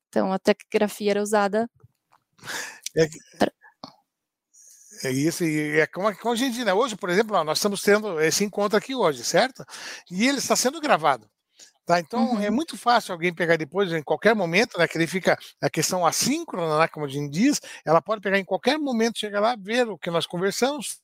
Então 0.08 0.32
a 0.32 0.40
taquigrafia 0.40 1.12
era 1.12 1.22
usada. 1.22 1.70
É, 2.96 3.10
é 5.04 5.12
isso, 5.12 5.44
e 5.44 5.80
é 5.80 5.88
como, 5.88 6.16
como 6.18 6.34
a 6.34 6.38
gente, 6.38 6.64
né? 6.64 6.74
Hoje, 6.74 6.96
por 6.96 7.10
exemplo, 7.10 7.44
nós 7.44 7.58
estamos 7.58 7.82
tendo 7.82 8.20
esse 8.22 8.44
encontro 8.44 8.78
aqui 8.78 8.96
hoje, 8.96 9.24
certo? 9.24 9.64
E 10.12 10.28
ele 10.28 10.40
está 10.40 10.56
sendo 10.56 10.80
gravado. 10.82 11.28
Tá? 11.86 12.00
Então 12.00 12.20
é 12.20 12.24
uhum. 12.24 12.42
é 12.44 12.50
muito 12.50 12.78
fácil 12.78 13.12
alguém 13.12 13.34
pegar 13.34 13.58
depois, 13.58 13.92
em 13.92 14.02
qualquer 14.02 14.34
momento, 14.34 14.78
né, 14.78 14.88
que 14.88 14.98
ele 14.98 15.06
fica 15.06 15.38
a 15.62 15.70
questão 15.70 16.06
assíncrona, 16.06 16.80
né, 16.80 16.88
como 16.88 17.06
a 17.06 17.10
gente 17.10 17.30
diz, 17.30 17.60
ela 17.86 18.02
pode 18.02 18.22
pegar 18.22 18.40
em 18.40 18.46
qualquer 18.46 18.78
momento, 18.78 19.20
chegar 19.20 19.42
lá, 19.42 19.56
ver 19.60 19.90
o 19.90 19.98
que 19.98 20.10
nós 20.10 20.26
conversamos, 20.26 21.02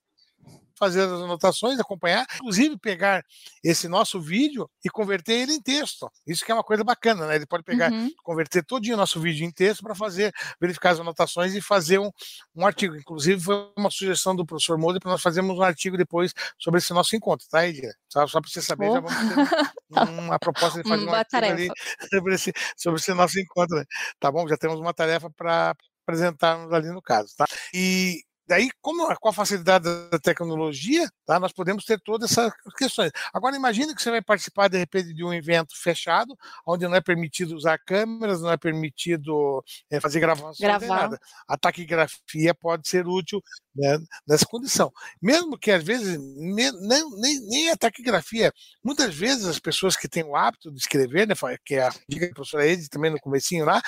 fazer 0.80 1.02
as 1.02 1.12
anotações, 1.12 1.80
acompanhar, 1.80 2.26
inclusive 2.36 2.78
pegar 2.78 3.24
esse 3.64 3.88
nosso 3.88 4.20
vídeo 4.22 4.70
e 4.84 4.90
converter 4.90 5.34
ele 5.34 5.54
em 5.54 5.62
texto. 5.62 6.10
Isso 6.26 6.46
que 6.46 6.52
é 6.52 6.56
uma 6.56 6.64
coisa 6.64 6.84
bacana, 6.84 7.28
né? 7.28 7.36
Ele 7.36 7.46
pode 7.46 7.64
pegar, 7.64 7.92
uhum. 7.92 8.10
converter 8.24 8.64
todo 8.64 8.84
o 8.86 8.98
nosso 8.98 9.20
vídeo 9.20 9.46
em 9.46 9.52
texto 9.52 9.84
para 9.84 9.94
fazer, 9.94 10.34
verificar 10.60 10.92
as 10.92 11.00
anotações 11.00 11.54
e 11.54 11.62
fazer 11.62 12.00
um, 12.00 12.10
um 12.56 12.66
artigo. 12.66 12.96
Inclusive, 12.96 13.42
foi 13.42 13.72
uma 13.78 13.92
sugestão 13.92 14.36
do 14.36 14.46
professor 14.46 14.78
Moura 14.78 15.00
para 15.00 15.12
nós 15.12 15.22
fazermos 15.22 15.58
um 15.58 15.62
artigo 15.62 15.98
depois 15.98 16.34
sobre 16.58 16.80
esse 16.80 16.94
nosso 16.94 17.16
encontro, 17.16 17.46
tá, 17.50 17.68
Edia? 17.68 17.94
Só, 18.08 18.26
só 18.26 18.40
para 18.40 18.50
você 18.50 18.62
saber, 18.62 18.90
oh. 18.90 18.94
já 18.94 19.02
vamos 19.02 19.18
ter 19.18 20.20
uma 20.22 20.40
proposta 20.40 20.82
de 20.82 20.88
fazer 20.90 21.06
um 21.06 21.14
artigo 21.14 21.46
ali 21.46 21.68
sobre 22.10 22.36
esse, 22.36 22.54
sobre 22.78 23.00
esse 23.00 23.14
nosso 23.14 23.40
encontro. 23.40 23.76
Né? 23.76 23.84
Tá 24.20 24.32
bom? 24.32 24.48
Já 24.48 24.58
temos 24.58 24.80
uma 24.80 24.94
tarefa 24.94 25.30
para 25.30 25.76
apresentarmos 26.04 26.72
ali 26.74 26.90
no 26.90 27.02
caso, 27.02 27.34
tá? 27.38 27.46
E 27.74 28.24
Daí, 28.50 28.68
como, 28.82 29.08
com 29.20 29.30
a 29.30 29.34
facilidade 29.34 29.86
da 30.10 30.18
tecnologia, 30.18 31.08
tá, 31.24 31.40
nós 31.40 31.54
podemos 31.54 31.86
ter 31.86 32.02
todas 32.02 32.32
essas 32.32 32.52
questões. 32.76 33.12
Agora, 33.32 33.56
imagine 33.56 33.94
que 33.94 34.02
você 34.02 34.10
vai 34.10 34.24
participar, 34.24 34.68
de 34.68 34.80
repente, 34.80 35.14
de 35.14 35.24
um 35.24 35.32
evento 35.32 35.80
fechado, 35.80 36.36
onde 36.66 36.88
não 36.88 36.96
é 36.96 37.00
permitido 37.00 37.56
usar 37.56 37.78
câmeras, 37.78 38.42
não 38.42 38.50
é 38.50 38.58
permitido 38.58 39.64
é, 39.92 40.00
fazer 40.00 40.20
gravação, 40.20 40.56
nada. 40.88 41.20
A 41.48 41.56
taquigrafia 41.60 42.56
pode 42.56 42.90
ser 42.90 43.06
útil 43.06 43.40
né, 43.76 44.00
nessa 44.28 44.48
condição. 44.48 44.92
Mesmo 45.22 45.56
que, 45.56 45.70
às 45.70 45.84
vezes, 45.84 46.18
nem, 46.18 46.72
nem, 46.72 47.48
nem, 47.48 47.70
a 47.70 47.78
taquigrafia, 47.78 48.52
muitas 48.84 49.14
vezes 49.14 49.46
as 49.46 49.60
pessoas 49.60 49.96
que 49.96 50.10
têm 50.10 50.24
o 50.24 50.36
hábito 50.36 50.72
de 50.72 50.80
escrever, 50.80 51.28
né, 51.28 51.36
que 51.64 51.76
é 51.76 51.84
a 51.84 51.94
dica 52.10 52.28
da 52.28 52.34
professora 52.34 52.66
Ed 52.66 52.90
também 52.90 53.12
no 53.12 53.20
comecinho 53.20 53.64
lá, 53.64 53.80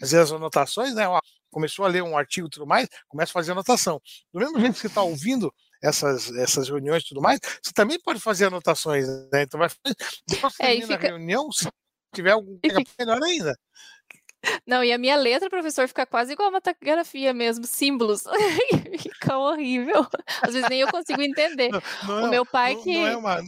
fazer 0.00 0.20
as 0.20 0.32
anotações, 0.32 0.94
né, 0.94 1.06
ó, 1.06 1.20
começou 1.54 1.84
a 1.84 1.88
ler 1.88 2.02
um 2.02 2.18
artigo 2.18 2.48
e 2.48 2.50
tudo 2.50 2.66
mais, 2.66 2.88
começa 3.08 3.30
a 3.30 3.32
fazer 3.32 3.52
anotação. 3.52 4.02
Do 4.32 4.40
mesmo 4.40 4.58
jeito 4.58 4.74
que 4.74 4.80
você 4.80 4.88
está 4.88 5.02
ouvindo 5.02 5.54
essas, 5.80 6.34
essas 6.34 6.68
reuniões 6.68 7.04
e 7.04 7.08
tudo 7.08 7.22
mais, 7.22 7.38
você 7.62 7.72
também 7.72 7.98
pode 8.00 8.18
fazer 8.18 8.46
anotações, 8.46 9.06
né? 9.32 9.42
Então 9.42 9.58
vai 9.60 9.68
que 9.68 10.34
é, 10.60 10.80
fica... 10.80 10.94
a 10.94 10.98
reunião, 10.98 11.52
se 11.52 11.68
tiver 12.12 12.32
algum 12.32 12.58
fica... 12.60 12.82
melhor 12.98 13.22
ainda. 13.22 13.56
Não, 14.66 14.84
e 14.84 14.92
a 14.92 14.98
minha 14.98 15.16
letra, 15.16 15.48
professor, 15.48 15.88
fica 15.88 16.04
quase 16.04 16.32
igual 16.32 16.50
uma 16.50 16.60
taquigrafia 16.60 17.32
mesmo, 17.32 17.64
símbolos. 17.66 18.24
fica 19.00 19.38
horrível. 19.38 20.06
Às 20.42 20.52
vezes 20.52 20.68
nem 20.68 20.80
eu 20.80 20.88
consigo 20.88 21.22
entender. 21.22 21.70
Não, 21.70 21.80
não 22.02 22.22
o 22.24 22.26
é, 22.26 22.30
meu 22.30 22.44
pai 22.44 22.74
não, 22.74 22.82
que. 22.82 22.94
Não 22.94 23.06
é 23.06 23.16
uma 23.16 23.42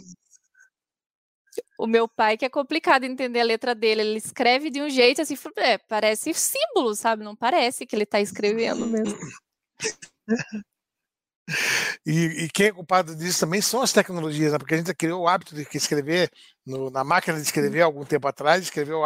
o 1.78 1.86
meu 1.86 2.08
pai, 2.08 2.36
que 2.36 2.44
é 2.44 2.48
complicado 2.48 3.04
entender 3.04 3.40
a 3.40 3.44
letra 3.44 3.74
dele, 3.74 4.00
ele 4.00 4.18
escreve 4.18 4.70
de 4.70 4.80
um 4.80 4.88
jeito 4.88 5.22
assim, 5.22 5.36
é, 5.56 5.78
parece 5.78 6.32
símbolo, 6.34 6.94
sabe? 6.94 7.24
Não 7.24 7.36
parece 7.36 7.86
que 7.86 7.94
ele 7.94 8.04
está 8.04 8.20
escrevendo 8.20 8.86
mesmo. 8.86 9.16
E, 12.04 12.44
e, 12.44 12.48
quem 12.48 12.66
é 12.66 12.72
culpado 12.72 13.14
disso 13.14 13.38
também 13.38 13.60
são 13.60 13.80
as 13.80 13.92
tecnologias, 13.92 14.52
né? 14.52 14.58
porque 14.58 14.74
a 14.74 14.78
gente 14.78 14.92
criou 14.94 15.22
o 15.22 15.28
hábito 15.28 15.54
de 15.54 15.66
escrever 15.74 16.28
no, 16.66 16.90
na 16.90 17.04
máquina 17.04 17.36
de 17.36 17.42
escrever 17.42 17.82
algum 17.82 18.04
tempo 18.04 18.26
atrás, 18.26 18.64
escreveu 18.64 19.02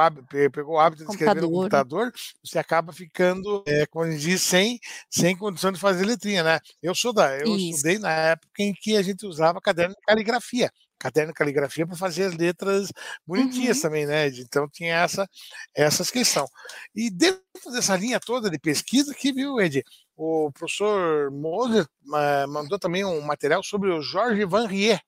pegou 0.51 0.77
o 0.77 0.79
hábito 0.79 1.05
de 1.05 1.11
escrever 1.11 1.43
no 1.43 1.51
computador, 1.51 2.11
você 2.43 2.59
acaba 2.59 2.95
ficando, 2.95 3.63
é, 3.67 3.85
como 3.87 4.07
a 4.07 4.11
gente 4.11 4.23
diz, 4.23 4.43
sem, 4.43 4.81
sem 5.11 5.37
condição 5.37 5.71
de 5.71 5.79
fazer 5.79 6.07
letrinha, 6.07 6.43
né? 6.43 6.61
Eu 6.83 6.95
sou 6.95 7.13
da, 7.13 7.37
eu 7.39 7.57
Isso. 7.57 7.77
estudei 7.77 7.99
na 7.99 8.11
época 8.11 8.63
em 8.63 8.73
que 8.73 8.97
a 8.97 9.03
gente 9.03 9.27
usava 9.27 9.61
caderno 9.61 9.95
de 9.95 10.01
caligrafia 10.01 10.71
caderno 11.01 11.33
de 11.33 11.39
caligrafia 11.39 11.87
para 11.87 11.97
fazer 11.97 12.25
as 12.25 12.35
letras 12.35 12.93
bonitinhas 13.27 13.79
uhum. 13.79 13.83
também, 13.83 14.07
né? 14.07 14.29
Então 14.29 14.69
tinha 14.69 14.95
essa 14.95 15.29
essas 15.75 16.11
questões. 16.11 16.49
E 16.95 17.11
dentro 17.11 17.73
dessa 17.73 17.97
linha 17.97 18.21
toda 18.21 18.51
de 18.51 18.59
pesquisa 18.59 19.11
aqui, 19.11 19.33
viu, 19.33 19.59
Ed? 19.61 19.83
O 20.15 20.53
professor 20.53 21.31
Moser 21.31 21.85
uh, 21.85 22.49
mandou 22.49 22.79
também 22.79 23.05
um 23.05 23.23
material 23.23 23.63
sobre 23.63 23.91
o 23.91 24.03
Jorge 24.03 24.45
Van 24.45 24.67
Rier. 24.67 25.01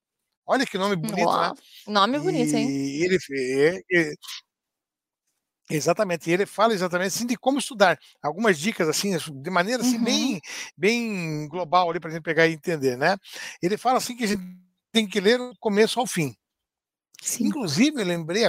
Olha 0.46 0.66
que 0.66 0.78
nome 0.78 0.96
bonito, 0.96 1.26
Uau. 1.26 1.50
né? 1.50 1.60
Nome 1.86 2.18
bonito, 2.18 2.56
hein? 2.56 2.68
E 2.68 3.04
ele, 3.04 3.18
ele 3.88 4.16
Exatamente, 5.70 6.28
e 6.28 6.32
ele 6.32 6.44
fala 6.44 6.74
exatamente 6.74 7.08
assim 7.08 7.26
de 7.26 7.36
como 7.36 7.58
estudar. 7.58 7.98
Algumas 8.22 8.58
dicas 8.58 8.88
assim, 8.88 9.16
de 9.16 9.50
maneira 9.50 9.82
assim 9.82 9.96
uhum. 9.96 10.04
bem, 10.04 10.40
bem 10.76 11.48
global 11.48 11.88
ali 11.88 12.00
para 12.00 12.10
a 12.10 12.12
gente 12.12 12.22
pegar 12.22 12.46
e 12.46 12.52
entender, 12.52 12.96
né? 12.96 13.16
Ele 13.62 13.78
fala 13.78 13.98
assim 13.98 14.16
que 14.16 14.24
a 14.24 14.26
gente 14.26 14.61
tem 14.92 15.08
que 15.08 15.20
ler 15.20 15.38
do 15.38 15.56
começo 15.58 15.98
ao 15.98 16.06
fim. 16.06 16.36
Sim. 17.20 17.46
Inclusive, 17.46 18.00
eu 18.00 18.06
lembrei 18.06 18.44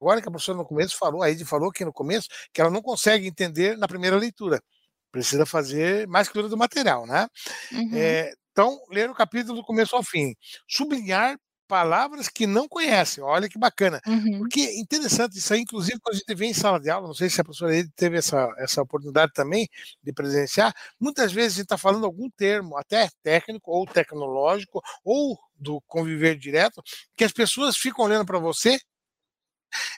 agora 0.00 0.22
que 0.22 0.28
a 0.28 0.30
professora 0.30 0.58
no 0.58 0.64
começo 0.64 0.96
falou, 0.96 1.22
a 1.22 1.30
Ed 1.30 1.44
falou 1.44 1.72
que 1.72 1.84
no 1.84 1.92
começo, 1.92 2.28
que 2.52 2.60
ela 2.60 2.70
não 2.70 2.80
consegue 2.80 3.26
entender 3.26 3.76
na 3.76 3.88
primeira 3.88 4.16
leitura. 4.16 4.62
Precisa 5.10 5.44
fazer 5.44 6.06
mais 6.06 6.28
leitura 6.28 6.48
do 6.48 6.56
material, 6.56 7.06
né? 7.06 7.26
Uhum. 7.72 7.90
É, 7.94 8.32
então, 8.52 8.78
ler 8.90 9.10
o 9.10 9.14
capítulo 9.14 9.60
do 9.60 9.64
começo 9.64 9.96
ao 9.96 10.02
fim. 10.02 10.34
Sublinhar 10.68 11.38
palavras 11.68 12.28
que 12.28 12.46
não 12.46 12.66
conhece. 12.66 13.20
Olha 13.20 13.48
que 13.48 13.58
bacana. 13.58 14.00
Uhum. 14.06 14.38
Porque 14.38 14.60
é 14.60 14.80
interessante 14.80 15.38
isso 15.38 15.52
aí, 15.52 15.60
inclusive, 15.60 16.00
quando 16.00 16.16
a 16.16 16.18
gente 16.18 16.34
vê 16.34 16.46
em 16.46 16.54
sala 16.54 16.80
de 16.80 16.90
aula, 16.90 17.06
não 17.06 17.14
sei 17.14 17.28
se 17.28 17.40
a 17.40 17.44
professora 17.44 17.72
teve 17.94 18.16
essa, 18.16 18.48
essa 18.58 18.82
oportunidade 18.82 19.32
também 19.34 19.68
de 20.02 20.12
presenciar, 20.12 20.74
muitas 20.98 21.30
vezes 21.30 21.52
a 21.52 21.56
gente 21.56 21.64
está 21.64 21.78
falando 21.78 22.06
algum 22.06 22.28
termo, 22.30 22.76
até 22.76 23.08
técnico 23.22 23.70
ou 23.70 23.86
tecnológico, 23.86 24.82
ou 25.04 25.38
do 25.54 25.80
conviver 25.82 26.36
direto, 26.36 26.82
que 27.16 27.24
as 27.24 27.32
pessoas 27.32 27.76
ficam 27.76 28.04
olhando 28.04 28.24
para 28.24 28.38
você, 28.38 28.78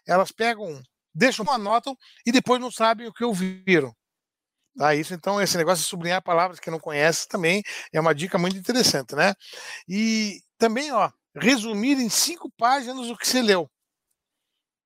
elas 0.06 0.32
pegam, 0.32 0.82
deixam, 1.14 1.48
anotam 1.50 1.96
e 2.26 2.32
depois 2.32 2.60
não 2.60 2.70
sabem 2.70 3.06
o 3.06 3.12
que 3.12 3.24
ouviram. 3.24 3.94
Tá, 4.76 4.94
isso, 4.94 5.12
então, 5.12 5.40
esse 5.42 5.56
negócio 5.56 5.82
de 5.82 5.88
sublinhar 5.90 6.22
palavras 6.22 6.60
que 6.60 6.70
não 6.70 6.78
conhece 6.78 7.28
também 7.28 7.62
é 7.92 8.00
uma 8.00 8.14
dica 8.14 8.38
muito 8.38 8.56
interessante, 8.56 9.14
né? 9.14 9.34
E 9.88 10.40
também, 10.56 10.92
ó, 10.92 11.10
resumir 11.36 11.98
em 11.98 12.08
cinco 12.08 12.50
páginas 12.50 13.08
o 13.08 13.16
que 13.16 13.26
você 13.26 13.42
leu. 13.42 13.70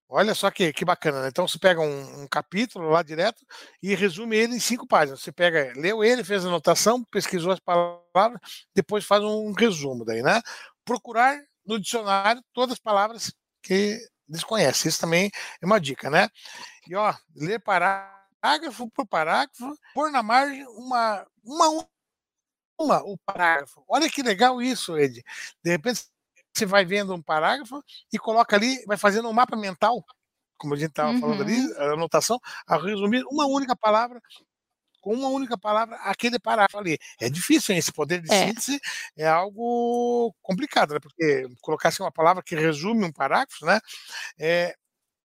Olha 0.09 0.35
só 0.35 0.51
que, 0.51 0.73
que 0.73 0.85
bacana, 0.85 1.23
né? 1.23 1.29
Então 1.29 1.49
você 1.49 1.59
pega 1.59 1.81
um, 1.81 2.23
um, 2.23 2.29
capítulo 2.29 2.89
lá 2.91 3.03
direto 3.03 3.45
e 3.83 3.95
resume 3.95 4.37
ele 4.37 4.55
em 4.55 4.61
cinco 4.61 4.87
páginas. 4.87 5.21
Você 5.21 5.33
pega, 5.33 5.73
leu 5.77 6.05
ele, 6.05 6.23
fez 6.23 6.45
a 6.45 6.49
anotação, 6.49 7.03
pesquisou 7.05 7.53
as 7.53 7.59
palavras, 7.59 8.39
depois 8.75 9.05
faz 9.05 9.25
um 9.25 9.53
resumo 9.53 10.05
daí, 10.05 10.23
né? 10.23 10.41
Procurar 10.85 11.37
no 11.67 11.81
dicionário 11.81 12.43
todas 12.53 12.75
as 12.75 12.79
palavras 12.79 13.33
que 13.63 13.99
desconhece. 14.29 14.89
Isso 14.89 15.01
também 15.01 15.31
é 15.61 15.67
uma 15.67 15.81
dica, 15.81 16.11
né? 16.11 16.29
E 16.87 16.95
ó, 16.95 17.13
ler 17.35 17.61
parágrafo 17.61 18.89
por 18.91 19.07
parágrafo, 19.07 19.77
pôr 19.95 20.11
na 20.11 20.23
margem 20.23 20.67
uma, 20.69 21.27
uma, 21.43 21.89
uma 22.79 23.03
o 23.03 23.19
parágrafo. 23.19 23.83
Olha 23.89 24.09
que 24.09 24.23
legal 24.23 24.63
isso, 24.63 24.97
Ed. 24.99 25.25
De 25.65 25.71
repente 25.71 26.05
você 26.55 26.67
vai 26.67 26.85
vendo 26.85 27.15
um 27.15 27.23
parágrafo 27.23 27.83
e 28.13 28.19
coloca 28.19 28.57
ali, 28.57 28.83
vai 28.87 28.97
fazendo 28.97 29.29
um 29.29 29.33
mapa 29.33 29.57
mental, 29.57 30.05
como 30.57 30.75
a 30.75 30.77
gente 30.77 30.91
estava 30.91 31.11
uhum. 31.11 31.21
falando 31.21 31.43
ali, 31.43 31.59
uhum. 31.59 31.75
a 31.79 31.93
anotação, 31.95 32.41
a 32.67 32.77
resumir 32.77 33.25
uma 33.31 33.47
única 33.47 33.75
palavra, 33.75 34.21
com 35.01 35.13
uma 35.13 35.29
única 35.29 35.59
palavra, 35.59 35.97
aquele 35.97 36.39
parágrafo 36.39 36.79
ali. 36.79 36.99
É 37.21 37.29
difícil, 37.29 37.75
hein? 37.75 37.79
esse 37.79 37.93
poder 37.93 38.23
de 38.23 38.33
é. 38.33 38.47
síntese 38.47 38.81
é 39.17 39.27
algo 39.27 40.35
complicado, 40.41 40.95
né? 40.95 41.01
porque 41.01 41.47
colocar 41.61 41.91
assim, 41.91 42.03
uma 42.03 42.13
palavra 42.13 42.43
que 42.43 42.55
resume 42.55 43.05
um 43.05 43.13
parágrafo, 43.13 43.67
né? 43.67 43.81
É, 44.39 44.75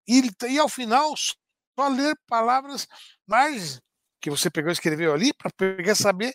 e, 0.06 0.30
e 0.50 0.60
ao 0.60 0.68
final, 0.68 1.14
só 1.16 1.88
ler 1.88 2.14
palavras 2.28 2.88
mais 3.26 3.80
que 4.20 4.30
você 4.30 4.50
pegou 4.50 4.70
e 4.70 4.74
escreveu 4.74 5.14
ali, 5.14 5.34
para 5.34 5.50
pegar 5.52 5.96
saber 5.96 6.34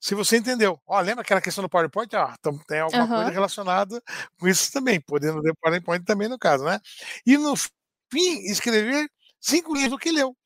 se 0.00 0.14
você 0.14 0.36
entendeu. 0.36 0.80
Ó, 0.86 1.00
lembra 1.00 1.22
aquela 1.22 1.40
questão 1.40 1.62
do 1.62 1.68
PowerPoint? 1.68 2.14
Ó, 2.14 2.32
então 2.38 2.58
tem 2.66 2.80
alguma 2.80 3.02
uhum. 3.02 3.08
coisa 3.08 3.30
relacionada 3.30 4.02
com 4.38 4.48
isso 4.48 4.72
também, 4.72 5.00
podendo 5.00 5.40
ler 5.40 5.54
PowerPoint 5.60 6.04
também 6.04 6.28
no 6.28 6.38
caso, 6.38 6.64
né? 6.64 6.80
E 7.26 7.36
no 7.36 7.54
fim, 7.56 8.38
escrever 8.50 9.08
cinco 9.40 9.74
linhas 9.74 9.90
do 9.90 9.98
que 9.98 10.10
leu. 10.10 10.36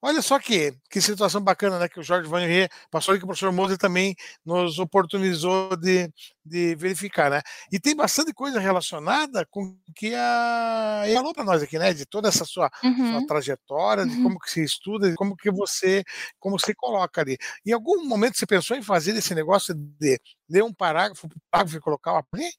Olha 0.00 0.22
só 0.22 0.38
que, 0.38 0.72
que 0.88 1.00
situação 1.00 1.40
bacana, 1.40 1.78
né? 1.78 1.88
Que 1.88 1.98
o 1.98 2.02
Jorge 2.04 2.28
Van 2.28 2.46
Rie 2.46 2.68
passou 2.88 3.14
e 3.14 3.18
que 3.18 3.24
o 3.24 3.26
professor 3.26 3.52
Moser 3.52 3.76
também 3.76 4.14
nos 4.44 4.78
oportunizou 4.78 5.76
de, 5.76 6.08
de 6.44 6.76
verificar, 6.76 7.28
né? 7.28 7.42
E 7.72 7.80
tem 7.80 7.96
bastante 7.96 8.32
coisa 8.32 8.60
relacionada 8.60 9.44
com 9.50 9.76
que 9.96 10.14
a 10.14 11.02
ele 11.04 11.14
falou 11.14 11.34
para 11.34 11.42
nós 11.42 11.62
aqui, 11.64 11.78
né? 11.80 11.92
De 11.92 12.06
toda 12.06 12.28
essa 12.28 12.44
sua, 12.44 12.70
uhum. 12.84 13.12
sua 13.12 13.26
trajetória, 13.26 14.06
de 14.06 14.16
uhum. 14.16 14.22
como 14.22 14.38
que 14.38 14.50
se 14.52 14.62
estuda, 14.62 15.10
de 15.10 15.16
como 15.16 15.36
que 15.36 15.50
você, 15.50 16.04
como 16.38 16.60
se 16.60 16.72
coloca 16.74 17.20
ali. 17.20 17.36
Em 17.66 17.72
algum 17.72 18.04
momento 18.04 18.38
você 18.38 18.46
pensou 18.46 18.76
em 18.76 18.82
fazer 18.82 19.16
esse 19.16 19.34
negócio 19.34 19.74
de 19.74 20.20
ler 20.48 20.62
um 20.62 20.72
parágrafo, 20.72 21.28
parágrafo 21.50 21.76
e 21.76 21.80
colocar 21.80 22.12
o 22.12 22.18
apê? 22.18 22.52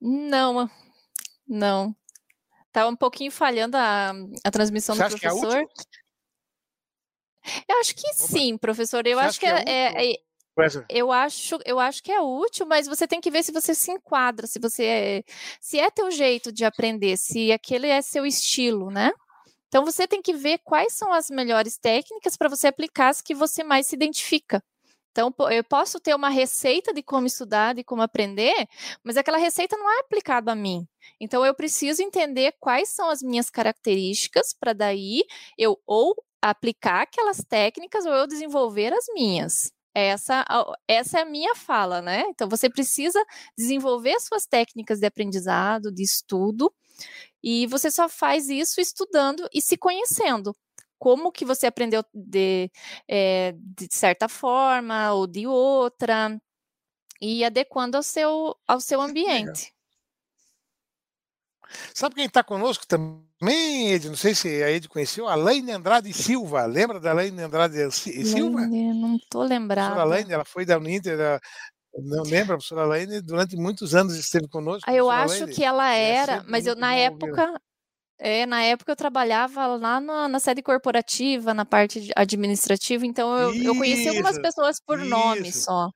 Não, 0.00 0.70
não. 1.48 1.96
Tá 2.76 2.86
um 2.86 2.94
pouquinho 2.94 3.32
falhando 3.32 3.74
a, 3.74 4.12
a 4.44 4.50
transmissão 4.50 4.94
Você 4.94 5.08
do 5.08 5.16
é 5.16 5.18
professor. 5.18 5.56
É 5.56 5.64
eu 7.72 7.80
acho 7.80 7.94
que 7.94 8.12
sim, 8.12 8.58
professor. 8.58 9.06
Eu 9.06 9.16
Você 9.16 9.24
acho 9.24 9.40
que, 9.40 9.46
que 9.46 9.52
é, 9.52 9.64
é, 9.66 10.12
é 10.12 10.16
eu 10.90 11.10
acho, 11.10 11.58
eu 11.64 11.80
acho 11.80 12.02
que 12.02 12.12
é 12.12 12.20
útil, 12.20 12.66
mas 12.66 12.86
você 12.86 13.08
tem 13.08 13.18
que 13.18 13.30
ver 13.30 13.42
se 13.44 13.50
você 13.50 13.74
se 13.74 13.90
enquadra, 13.90 14.46
se 14.46 14.58
você 14.58 14.84
é, 14.84 15.22
se 15.58 15.78
é 15.78 15.90
teu 15.90 16.10
jeito 16.10 16.52
de 16.52 16.66
aprender, 16.66 17.16
se 17.16 17.50
aquele 17.50 17.86
é 17.86 18.02
seu 18.02 18.26
estilo, 18.26 18.90
né? 18.90 19.10
Então 19.68 19.82
você 19.82 20.06
tem 20.06 20.20
que 20.20 20.34
ver 20.34 20.60
quais 20.62 20.92
são 20.92 21.14
as 21.14 21.30
melhores 21.30 21.78
técnicas 21.78 22.36
para 22.36 22.50
você 22.50 22.66
aplicar 22.66 23.08
as 23.08 23.22
que 23.22 23.34
você 23.34 23.64
mais 23.64 23.86
se 23.86 23.96
identifica. 23.96 24.62
Então, 25.16 25.32
eu 25.50 25.64
posso 25.64 25.98
ter 25.98 26.14
uma 26.14 26.28
receita 26.28 26.92
de 26.92 27.02
como 27.02 27.26
estudar, 27.26 27.74
de 27.74 27.82
como 27.82 28.02
aprender, 28.02 28.68
mas 29.02 29.16
aquela 29.16 29.38
receita 29.38 29.74
não 29.74 29.90
é 29.90 30.00
aplicada 30.00 30.52
a 30.52 30.54
mim. 30.54 30.86
Então, 31.18 31.44
eu 31.44 31.54
preciso 31.54 32.02
entender 32.02 32.54
quais 32.60 32.90
são 32.90 33.08
as 33.08 33.22
minhas 33.22 33.48
características 33.48 34.52
para 34.52 34.74
daí 34.74 35.24
eu 35.56 35.80
ou 35.86 36.14
aplicar 36.42 37.02
aquelas 37.04 37.38
técnicas 37.38 38.04
ou 38.04 38.12
eu 38.12 38.26
desenvolver 38.26 38.92
as 38.92 39.06
minhas. 39.14 39.72
Essa, 39.94 40.44
essa 40.86 41.20
é 41.20 41.22
a 41.22 41.24
minha 41.24 41.54
fala, 41.54 42.02
né? 42.02 42.24
Então, 42.28 42.46
você 42.46 42.68
precisa 42.68 43.18
desenvolver 43.56 44.20
suas 44.20 44.44
técnicas 44.44 45.00
de 45.00 45.06
aprendizado, 45.06 45.90
de 45.90 46.02
estudo, 46.02 46.70
e 47.42 47.66
você 47.68 47.90
só 47.90 48.06
faz 48.06 48.50
isso 48.50 48.82
estudando 48.82 49.48
e 49.50 49.62
se 49.62 49.78
conhecendo 49.78 50.54
como 50.98 51.32
que 51.32 51.44
você 51.44 51.66
aprendeu 51.66 52.04
de, 52.12 52.70
é, 53.08 53.54
de 53.56 53.88
certa 53.90 54.28
forma 54.28 55.12
ou 55.12 55.26
de 55.26 55.46
outra, 55.46 56.40
e 57.20 57.44
adequando 57.44 57.96
ao 57.96 58.02
seu, 58.02 58.56
ao 58.66 58.80
seu 58.80 59.00
ambiente. 59.00 59.72
Sabe 61.92 62.14
quem 62.14 62.26
está 62.26 62.44
conosco 62.44 62.86
também, 62.86 63.92
Ed? 63.92 64.08
Não 64.08 64.16
sei 64.16 64.34
se 64.34 64.62
a 64.62 64.70
Ed 64.70 64.88
conheceu, 64.88 65.26
a 65.26 65.34
Laine 65.34 65.72
Andrade 65.72 66.12
Silva. 66.12 66.64
Lembra 66.64 67.00
da 67.00 67.12
Laine 67.12 67.42
Andrade 67.42 67.90
Silva? 67.90 68.60
Laine, 68.60 68.94
não 68.94 69.16
estou 69.16 69.42
lembrada. 69.42 69.88
A 69.88 69.90
professora 69.90 70.08
Laine, 70.08 70.32
ela 70.32 70.44
foi 70.44 70.64
da 70.64 70.78
Uninter, 70.78 71.40
não 71.98 72.22
lembra, 72.22 72.54
a 72.54 72.58
professora 72.58 72.84
Laine, 72.84 73.20
durante 73.20 73.56
muitos 73.56 73.94
anos 73.94 74.14
esteve 74.14 74.46
conosco. 74.48 74.88
Ah, 74.88 74.94
eu 74.94 75.10
acho 75.10 75.40
Laine. 75.40 75.54
que 75.54 75.64
ela 75.64 75.92
era, 75.92 76.44
mas 76.46 76.66
eu 76.66 76.76
na 76.76 76.94
época, 76.94 77.60
é, 78.18 78.46
na 78.46 78.62
época 78.62 78.92
eu 78.92 78.96
trabalhava 78.96 79.66
lá 79.66 80.00
na, 80.00 80.28
na, 80.28 80.40
sede 80.40 80.62
corporativa, 80.62 81.52
na 81.52 81.64
parte 81.64 82.10
administrativa, 82.16 83.04
então 83.04 83.36
eu, 83.38 83.52
isso, 83.52 83.64
eu 83.66 83.76
conheci 83.76 84.08
algumas 84.08 84.38
pessoas 84.38 84.80
por 84.80 84.98
isso. 84.98 85.08
nome 85.08 85.52
só. 85.52 85.90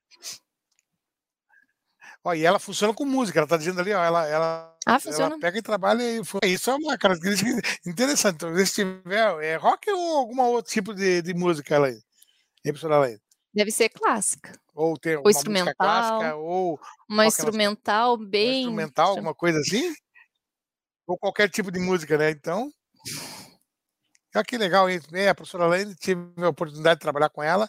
Ó, 2.22 2.34
e 2.34 2.44
ela 2.44 2.58
funciona 2.58 2.92
com 2.92 3.06
música, 3.06 3.38
ela 3.38 3.46
está 3.46 3.56
dizendo 3.56 3.80
ali, 3.80 3.94
ó, 3.94 4.04
ela, 4.04 4.28
ela, 4.28 4.76
ah, 4.86 4.98
ela 5.06 5.38
pega 5.38 5.58
e 5.58 5.62
trabalha 5.62 6.02
e 6.02 6.20
isso 6.52 6.70
é 6.70 6.74
uma 6.74 6.98
característica 6.98 7.50
interessante. 7.86 8.34
Então, 8.36 8.66
se 8.66 8.74
tiver 8.74 9.42
é 9.42 9.56
rock 9.56 9.90
ou 9.90 10.18
algum 10.18 10.38
outro 10.42 10.70
tipo 10.70 10.92
de, 10.92 11.22
de 11.22 11.32
música 11.32 11.74
ela 11.74 11.86
aí, 11.86 11.98
professora 12.62 12.96
Alain? 12.96 13.18
Deve 13.54 13.70
ser 13.70 13.88
clássica. 13.88 14.52
Ou 14.74 14.98
ter 14.98 15.16
ou 15.16 15.24
uma 15.24 15.30
instrumental, 15.30 15.74
clássica, 15.74 16.36
ou 16.36 16.80
uma 17.08 17.26
instrumental 17.26 18.16
bem. 18.16 18.66
Uma 18.66 18.82
instrumental, 18.82 19.08
alguma 19.08 19.34
coisa 19.34 19.58
assim? 19.58 19.92
Ou 21.11 21.18
qualquer 21.18 21.50
tipo 21.50 21.72
de 21.72 21.80
música, 21.80 22.16
né? 22.16 22.30
Então, 22.30 22.70
olha 24.34 24.44
que 24.44 24.56
legal, 24.56 24.88
hein? 24.88 25.00
É, 25.12 25.28
a 25.28 25.34
professora 25.34 25.66
Lane, 25.66 25.94
tive 25.96 26.22
a 26.38 26.48
oportunidade 26.48 26.98
de 26.98 27.02
trabalhar 27.02 27.30
com 27.30 27.42
ela, 27.42 27.68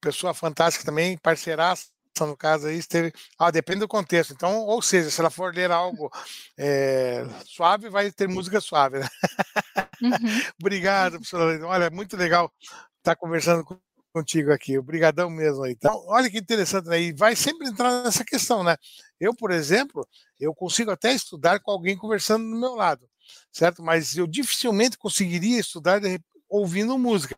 pessoa 0.00 0.32
fantástica 0.32 0.84
também, 0.84 1.18
parceiraça, 1.18 1.88
no 2.20 2.36
caso 2.36 2.66
aí, 2.66 2.78
esteve. 2.78 3.12
Ah, 3.38 3.50
depende 3.50 3.80
do 3.80 3.88
contexto. 3.88 4.32
Então, 4.32 4.60
ou 4.60 4.82
seja, 4.82 5.10
se 5.10 5.20
ela 5.20 5.30
for 5.30 5.54
ler 5.54 5.70
algo 5.70 6.10
é, 6.58 7.24
suave, 7.44 7.88
vai 7.88 8.10
ter 8.10 8.28
música 8.28 8.60
suave, 8.60 8.98
né? 8.98 9.08
Uhum. 10.02 10.10
Obrigado, 10.60 11.12
professora 11.12 11.44
Lane. 11.44 11.64
Olha, 11.64 11.90
muito 11.90 12.16
legal 12.16 12.52
estar 12.98 13.16
conversando 13.16 13.64
com 13.64 13.78
contigo 14.12 14.52
aqui. 14.52 14.78
Obrigadão 14.78 15.30
mesmo 15.30 15.64
aí. 15.64 15.72
Então, 15.72 16.04
olha 16.08 16.30
que 16.30 16.38
interessante, 16.38 16.88
né? 16.88 17.00
E 17.00 17.12
vai 17.12 17.36
sempre 17.36 17.68
entrar 17.68 18.02
nessa 18.02 18.24
questão, 18.24 18.62
né? 18.62 18.76
Eu, 19.20 19.34
por 19.34 19.50
exemplo, 19.50 20.06
eu 20.38 20.54
consigo 20.54 20.90
até 20.90 21.12
estudar 21.12 21.60
com 21.60 21.70
alguém 21.70 21.96
conversando 21.96 22.48
do 22.48 22.58
meu 22.58 22.74
lado, 22.74 23.06
certo? 23.52 23.82
Mas 23.82 24.16
eu 24.16 24.26
dificilmente 24.26 24.96
conseguiria 24.96 25.60
estudar 25.60 26.00
ouvindo 26.48 26.98
música. 26.98 27.36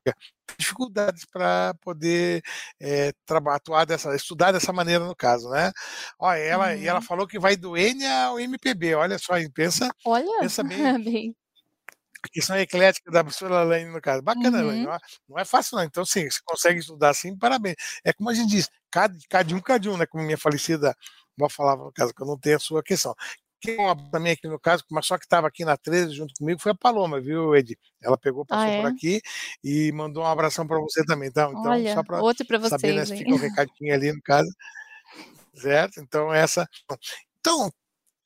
Dificuldades 0.59 1.25
para 1.25 1.75
poder 1.81 2.43
é, 2.81 3.13
atuar 3.49 3.85
dessa, 3.85 4.15
estudar 4.15 4.53
dessa 4.53 4.73
maneira 4.73 5.05
no 5.05 5.17
caso, 5.17 5.49
né? 5.51 5.73
Olha, 6.19 6.39
ela, 6.39 6.67
uhum. 6.69 6.77
e 6.77 6.87
ela 6.87 7.01
falou 7.01 7.27
que 7.27 7.39
vai 7.39 7.57
do 7.57 7.77
N 7.77 8.07
ao 8.07 8.39
MPB. 8.39 8.95
Olha 8.95 9.19
só, 9.19 9.35
pensa, 9.55 9.91
olha, 10.05 10.41
pensa 10.41 10.63
bem, 10.63 10.79
bem 11.03 11.37
a 12.25 12.29
questão 12.29 12.57
eclética 12.57 13.11
da 13.11 13.25
professora 13.25 13.63
Elaine, 13.63 13.91
no 13.91 14.01
caso. 14.01 14.23
Bacana, 14.23 14.59
uhum. 14.59 14.65
Elaine. 14.65 14.87
Não 15.29 15.39
é 15.39 15.45
fácil, 15.45 15.77
não. 15.77 15.85
Então, 15.85 16.05
sim, 16.05 16.31
você 16.31 16.39
consegue 16.45 16.79
estudar 16.79 17.11
assim, 17.11 17.37
parabéns. 17.37 17.75
É 18.05 18.13
como 18.13 18.31
a 18.31 18.35
gente 18.35 18.51
diz, 18.51 18.71
cada, 18.91 19.17
cada 19.29 19.55
um, 19.55 19.61
cada 19.61 19.91
um, 19.91 19.97
né? 19.97 20.07
Como 20.07 20.23
minha 20.23 20.39
falecida 20.39 20.97
avó 21.39 21.49
falava, 21.49 21.85
no 21.85 21.93
caso, 21.93 22.15
que 22.15 22.23
eu 22.23 22.27
não 22.27 22.39
tenho 22.39 22.57
a 22.57 22.61
sua 22.61 22.83
questão. 22.83 23.15
Quem 23.61 23.77
também 24.11 24.33
aqui 24.33 24.49
no 24.49 24.59
caso, 24.59 24.83
mas 24.91 25.07
só 25.07 25.17
que 25.17 25.25
estava 25.25 25.47
aqui 25.47 25.65
na 25.65 25.77
13 25.77 26.13
junto 26.13 26.35
comigo, 26.37 26.61
foi 26.61 26.73
a 26.73 26.75
Paloma, 26.75 27.21
viu, 27.21 27.55
Ed? 27.55 27.79
Ela 28.03 28.19
pegou, 28.19 28.45
passou 28.45 28.65
ah, 28.65 28.69
é? 28.69 28.81
por 28.81 28.91
aqui 28.91 29.23
e 29.63 29.93
mandou 29.93 30.25
um 30.25 30.27
abração 30.27 30.67
para 30.67 30.81
você 30.81 31.05
também. 31.05 31.29
Então, 31.29 31.51
então 31.51 31.71
Olha, 31.71 31.95
só 31.95 32.03
para 32.03 32.69
saber, 32.69 32.95
né, 32.95 33.07
se 33.07 33.17
fica 33.17 33.31
um 33.31 33.37
recadinho 33.37 33.95
ali 33.95 34.13
no 34.13 34.21
caso. 34.21 34.51
Certo? 35.55 36.01
Então, 36.01 36.35
essa. 36.35 36.69
Então, 37.39 37.71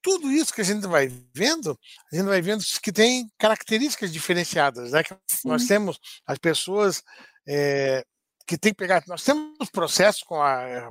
tudo 0.00 0.30
isso 0.30 0.54
que 0.54 0.60
a 0.60 0.64
gente 0.64 0.86
vai 0.86 1.08
vendo, 1.34 1.78
a 2.12 2.16
gente 2.16 2.26
vai 2.26 2.40
vendo 2.40 2.64
que 2.80 2.92
tem 2.92 3.28
características 3.38 4.12
diferenciadas, 4.12 4.92
né? 4.92 5.02
Que 5.02 5.14
nós 5.44 5.66
temos 5.66 5.98
as 6.26 6.38
pessoas 6.38 7.02
é, 7.46 8.04
que 8.46 8.56
tem 8.56 8.72
que 8.72 8.78
pegar. 8.78 9.02
Nós 9.06 9.24
temos 9.24 9.70
processos 9.70 10.22
com 10.22 10.40
a. 10.40 10.90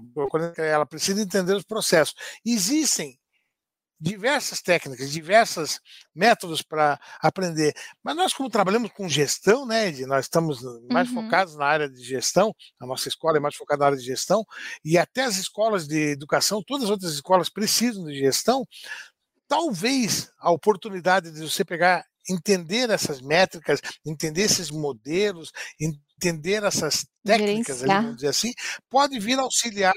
Ela 0.57 0.85
precisa 0.85 1.21
entender 1.21 1.53
os 1.53 1.63
processos. 1.63 2.15
Existem 2.45 3.17
diversas 3.99 4.61
técnicas, 4.61 5.09
diversos 5.09 5.79
métodos 6.13 6.61
para 6.61 6.99
aprender. 7.21 7.73
Mas 8.03 8.15
nós, 8.15 8.33
como 8.33 8.49
trabalhamos 8.49 8.91
com 8.91 9.07
gestão, 9.07 9.65
né, 9.65 9.87
Ed, 9.87 10.05
nós 10.05 10.25
estamos 10.25 10.59
mais 10.91 11.09
uhum. 11.09 11.23
focados 11.23 11.55
na 11.55 11.65
área 11.65 11.89
de 11.89 12.03
gestão, 12.03 12.53
a 12.79 12.85
nossa 12.85 13.07
escola 13.07 13.37
é 13.37 13.39
mais 13.39 13.55
focada 13.55 13.79
na 13.79 13.85
área 13.87 13.97
de 13.97 14.03
gestão, 14.03 14.45
e 14.83 14.97
até 14.97 15.23
as 15.23 15.37
escolas 15.37 15.87
de 15.87 16.11
educação, 16.11 16.61
todas 16.61 16.85
as 16.85 16.89
outras 16.89 17.13
escolas 17.13 17.49
precisam 17.49 18.05
de 18.05 18.17
gestão. 18.17 18.67
Talvez 19.47 20.29
a 20.39 20.51
oportunidade 20.51 21.31
de 21.31 21.39
você 21.39 21.63
pegar, 21.63 22.05
entender 22.29 22.89
essas 22.89 23.21
métricas, 23.21 23.79
entender 24.05 24.41
esses 24.41 24.71
modelos, 24.71 25.51
entender 26.17 26.63
essas 26.63 27.05
técnicas, 27.23 27.81
vamos 27.81 28.15
dizer 28.15 28.29
assim, 28.29 28.53
pode 28.89 29.19
vir 29.19 29.37
auxiliar 29.39 29.95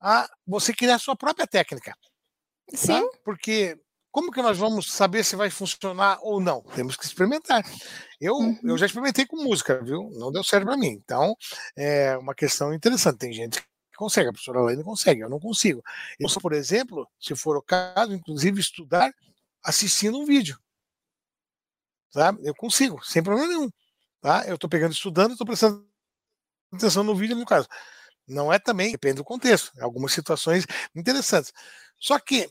a 0.00 0.28
você 0.46 0.74
criar 0.74 0.96
a 0.96 0.98
sua 0.98 1.16
própria 1.16 1.46
técnica. 1.46 1.92
Tá? 2.70 2.76
Sim. 2.76 3.00
Tá? 3.00 3.18
Porque 3.24 3.78
como 4.10 4.32
que 4.32 4.40
nós 4.40 4.56
vamos 4.56 4.90
saber 4.92 5.24
se 5.24 5.36
vai 5.36 5.50
funcionar 5.50 6.18
ou 6.22 6.40
não? 6.40 6.62
Temos 6.74 6.96
que 6.96 7.04
experimentar. 7.04 7.62
Eu, 8.20 8.34
uhum. 8.34 8.58
eu 8.64 8.78
já 8.78 8.86
experimentei 8.86 9.26
com 9.26 9.42
música, 9.42 9.82
viu? 9.82 10.10
Não 10.14 10.32
deu 10.32 10.42
certo 10.42 10.64
para 10.64 10.76
mim. 10.76 10.88
Então, 11.04 11.36
é 11.76 12.16
uma 12.16 12.34
questão 12.34 12.72
interessante. 12.72 13.18
Tem 13.18 13.32
gente 13.32 13.60
que 13.60 13.66
consegue, 13.98 14.28
a 14.28 14.32
professora 14.32 14.60
Laine 14.60 14.82
consegue, 14.82 15.20
eu 15.20 15.28
não 15.28 15.38
consigo. 15.38 15.82
Eu, 16.18 16.28
por 16.40 16.54
exemplo, 16.54 17.06
se 17.20 17.36
for 17.36 17.58
o 17.58 17.62
caso, 17.62 18.14
inclusive 18.14 18.58
estudar 18.58 19.12
assistindo 19.62 20.18
um 20.18 20.24
vídeo. 20.24 20.58
Tá? 22.10 22.34
Eu 22.42 22.54
consigo, 22.54 23.04
sem 23.04 23.22
problema 23.22 23.48
nenhum. 23.48 23.70
Tá? 24.26 24.44
Eu 24.44 24.56
estou 24.56 24.68
pegando, 24.68 24.90
estudando, 24.90 25.30
estou 25.30 25.46
prestando 25.46 25.86
atenção 26.74 27.04
no 27.04 27.14
vídeo, 27.14 27.36
no 27.36 27.46
caso. 27.46 27.68
Não 28.26 28.52
é 28.52 28.58
também, 28.58 28.90
depende 28.90 29.18
do 29.18 29.24
contexto. 29.24 29.70
Algumas 29.80 30.12
situações 30.12 30.66
interessantes. 30.96 31.52
Só 31.96 32.18
que, 32.18 32.50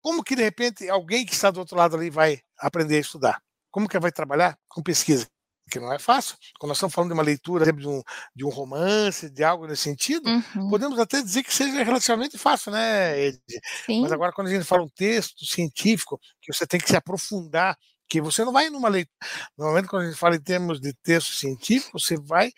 como 0.00 0.24
que 0.24 0.34
de 0.34 0.42
repente 0.42 0.90
alguém 0.90 1.24
que 1.24 1.32
está 1.32 1.52
do 1.52 1.60
outro 1.60 1.76
lado 1.76 1.94
ali 1.94 2.10
vai 2.10 2.40
aprender 2.58 2.96
a 2.96 3.00
estudar? 3.00 3.40
Como 3.70 3.88
que 3.88 3.96
vai 4.00 4.10
trabalhar 4.10 4.58
com 4.66 4.82
pesquisa? 4.82 5.28
Que 5.70 5.78
não 5.78 5.92
é 5.92 5.98
fácil. 6.00 6.36
Quando 6.58 6.70
nós 6.70 6.78
estamos 6.78 6.92
falando 6.92 7.10
de 7.10 7.14
uma 7.14 7.22
leitura 7.22 7.72
de 7.72 7.86
um, 7.86 8.02
de 8.34 8.44
um 8.44 8.48
romance, 8.48 9.30
de 9.30 9.44
algo 9.44 9.68
nesse 9.68 9.82
sentido, 9.82 10.28
uhum. 10.28 10.70
podemos 10.70 10.98
até 10.98 11.22
dizer 11.22 11.44
que 11.44 11.54
seja 11.54 11.84
relativamente 11.84 12.36
fácil, 12.36 12.72
né, 12.72 13.26
Ed? 13.26 13.40
Sim. 13.86 14.02
Mas 14.02 14.10
agora, 14.10 14.32
quando 14.32 14.48
a 14.48 14.50
gente 14.50 14.64
fala 14.64 14.82
um 14.82 14.88
texto 14.88 15.46
científico, 15.46 16.18
que 16.40 16.52
você 16.52 16.66
tem 16.66 16.80
que 16.80 16.88
se 16.88 16.96
aprofundar, 16.96 17.78
Porque 18.12 18.20
você 18.20 18.44
não 18.44 18.52
vai 18.52 18.68
numa 18.68 18.90
leitura. 18.90 19.16
Normalmente, 19.56 19.88
quando 19.88 20.02
a 20.02 20.06
gente 20.06 20.18
fala 20.18 20.36
em 20.36 20.42
termos 20.42 20.78
de 20.78 20.92
texto 21.02 21.32
científico, 21.32 21.98
você 21.98 22.14
vai 22.18 22.52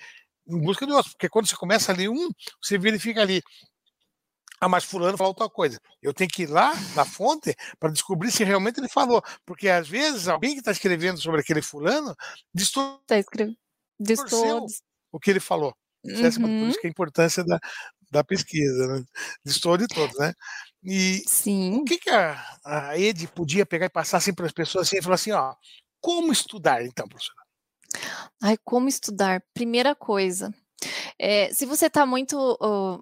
em 0.49 0.61
busca 0.61 0.85
de 0.85 0.93
outro. 0.93 1.13
Porque 1.13 1.29
quando 1.29 1.47
você 1.47 1.55
começa 1.55 1.93
a 1.93 1.95
ler 1.95 2.09
um, 2.09 2.29
você 2.61 2.77
verifica 2.77 3.21
ali. 3.21 3.41
Ah, 4.61 4.69
mas 4.69 4.83
fulano 4.83 5.17
falou 5.17 5.33
tal 5.33 5.49
coisa. 5.49 5.79
Eu 6.03 6.13
tenho 6.13 6.29
que 6.29 6.43
ir 6.43 6.47
lá 6.47 6.73
na 6.97 7.05
fonte 7.05 7.55
para 7.79 7.93
descobrir 7.93 8.33
se 8.33 8.43
realmente 8.43 8.81
ele 8.81 8.89
falou. 8.89 9.23
Porque 9.47 9.69
às 9.69 9.89
vezes 9.89 10.27
alguém 10.27 10.55
que 10.55 10.59
está 10.59 10.73
escrevendo 10.73 11.21
sobre 11.21 11.41
aquele 11.41 11.63
fulano 11.63 12.17
distorceu 12.53 13.01
tá 13.07 13.19
escrevendo. 13.19 13.57
o 15.13 15.21
que 15.21 15.31
ele 15.31 15.41
falou. 15.41 15.73
Uhum. 16.05 16.15
Por 16.15 16.69
isso 16.69 16.81
que 16.81 16.87
é 16.87 16.89
a 16.89 16.91
importância 16.91 17.45
da, 17.45 17.61
da 18.11 18.25
pesquisa, 18.25 18.89
né? 18.89 19.05
Distor 19.45 19.79
de 19.79 19.87
todos, 19.87 20.19
né? 20.19 20.33
E 20.85 21.23
Sim. 21.27 21.79
o 21.79 21.85
que, 21.85 21.99
que 21.99 22.11
a, 22.11 22.59
a 22.65 22.99
Ed 22.99 23.27
podia 23.29 23.65
pegar 23.65 23.87
e 23.87 23.91
passar 23.91 24.19
assim 24.19 24.35
para 24.35 24.47
as 24.47 24.53
pessoas 24.53 24.87
assim 24.87 24.99
e 24.99 25.03
falar 25.03 25.15
assim, 25.15 25.33
ó, 25.33 25.55
como 26.01 26.31
estudar 26.31 26.85
então, 26.85 27.09
professora? 27.09 27.39
Ai, 28.43 28.57
como 28.63 28.89
estudar? 28.89 29.43
Primeira 29.55 29.95
coisa, 29.95 30.53
é, 31.19 31.53
se 31.55 31.65
você 31.65 31.87
está 31.87 32.05
muito 32.05 32.59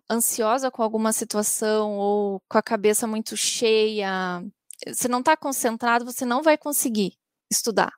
ansiosa 0.09 0.71
com 0.71 0.83
alguma 0.83 1.13
situação 1.13 1.97
ou 1.97 2.41
com 2.49 2.59
a 2.59 2.63
cabeça 2.63 3.07
muito 3.07 3.37
cheia, 3.37 4.45
você 4.87 5.09
não 5.09 5.21
está 5.21 5.37
concentrado, 5.37 6.05
você 6.05 6.25
não 6.25 6.43
vai 6.43 6.57
conseguir 6.57 7.15
estudar 7.51 7.93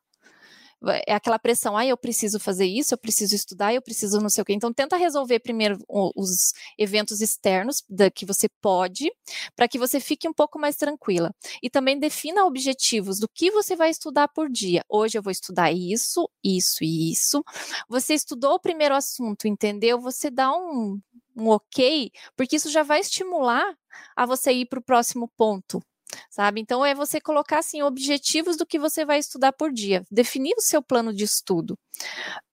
é 1.07 1.14
aquela 1.14 1.39
pressão, 1.39 1.76
ah, 1.76 1.87
eu 1.87 1.97
preciso 1.97 2.39
fazer 2.39 2.66
isso, 2.66 2.95
eu 2.95 2.99
preciso 2.99 3.35
estudar, 3.35 3.74
eu 3.74 3.82
preciso 3.82 4.20
não 4.20 4.28
sei 4.28 4.43
o 4.43 4.45
quê. 4.45 4.53
Então, 4.53 4.72
tenta 4.72 4.97
resolver 4.97 5.41
primeiro 5.41 5.78
os 5.89 6.53
eventos 6.78 7.20
externos 7.20 7.82
da 7.89 8.11
que 8.11 8.26
você 8.26 8.49
pode, 8.61 9.11
para 9.57 9.68
que 9.68 9.78
você 9.78 10.01
fique 10.01 10.28
um 10.28 10.32
pouco 10.32 10.59
mais 10.59 10.76
tranquila. 10.76 11.35
E 11.62 11.70
também 11.70 11.99
defina 11.99 12.45
objetivos 12.45 13.18
do 13.18 13.28
que 13.28 13.51
você 13.51 13.76
vai 13.76 13.91
estudar 13.91 14.28
por 14.28 14.51
dia. 14.51 14.82
Hoje 14.89 15.18
eu 15.18 15.22
vou 15.22 15.30
estudar 15.30 15.72
isso, 15.72 16.28
isso 16.43 16.82
e 16.82 17.12
isso. 17.12 17.43
Você 17.89 18.14
estudou 18.14 18.55
o 18.55 18.61
primeiro 18.61 18.95
assunto, 18.95 19.47
entendeu? 19.49 20.01
Você 20.01 20.30
dá 20.30 20.53
um, 20.53 21.01
um 21.37 21.49
ok, 21.49 22.11
porque 22.37 22.57
isso 22.57 22.70
já 22.70 22.82
vai 22.82 23.01
estimular 23.01 23.74
a 24.16 24.26
você 24.26 24.53
ir 24.53 24.66
para 24.66 24.78
o 24.78 24.82
próximo 24.82 25.30
ponto 25.37 25.82
sabe? 26.31 26.61
Então 26.61 26.85
é 26.85 26.95
você 26.95 27.21
colocar 27.21 27.59
assim 27.59 27.83
objetivos 27.83 28.57
do 28.57 28.67
que 28.67 28.79
você 28.79 29.05
vai 29.05 29.19
estudar 29.19 29.53
por 29.53 29.73
dia, 29.73 30.05
definir 30.11 30.55
o 30.57 30.63
seu 30.63 30.83
plano 30.83 31.13
de 31.13 31.25
estudo. 31.25 31.79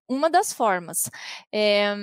Uma 0.08 0.30
das 0.30 0.52
formas 0.52 1.10
é 1.54 1.93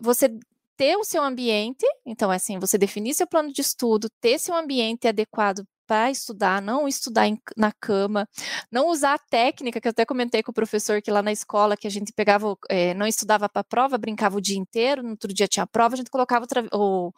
você 0.00 0.30
ter 0.76 0.96
o 0.96 1.04
seu 1.04 1.22
ambiente, 1.22 1.84
então 2.06 2.32
é 2.32 2.36
assim, 2.36 2.58
você 2.58 2.78
definir 2.78 3.12
seu 3.12 3.26
plano 3.26 3.52
de 3.52 3.60
estudo, 3.60 4.08
ter 4.20 4.38
seu 4.38 4.54
ambiente 4.54 5.08
adequado 5.08 5.64
para 5.88 6.10
estudar, 6.10 6.60
não 6.60 6.86
estudar 6.86 7.26
em, 7.26 7.40
na 7.56 7.72
cama, 7.72 8.28
não 8.70 8.88
usar 8.88 9.14
a 9.14 9.18
técnica 9.18 9.80
que 9.80 9.88
eu 9.88 9.90
até 9.90 10.04
comentei 10.04 10.42
com 10.42 10.50
o 10.50 10.54
professor 10.54 11.00
que 11.00 11.10
lá 11.10 11.22
na 11.22 11.32
escola 11.32 11.76
que 11.76 11.86
a 11.86 11.90
gente 11.90 12.12
pegava, 12.12 12.54
é, 12.68 12.92
não 12.92 13.06
estudava 13.06 13.48
para 13.48 13.64
prova, 13.64 13.96
brincava 13.96 14.36
o 14.36 14.40
dia 14.40 14.58
inteiro, 14.58 15.02
no 15.02 15.10
outro 15.10 15.32
dia 15.32 15.48
tinha 15.48 15.66
prova, 15.66 15.94
a 15.94 15.96
gente 15.96 16.10
colocava 16.10 16.46
o, 16.72 17.10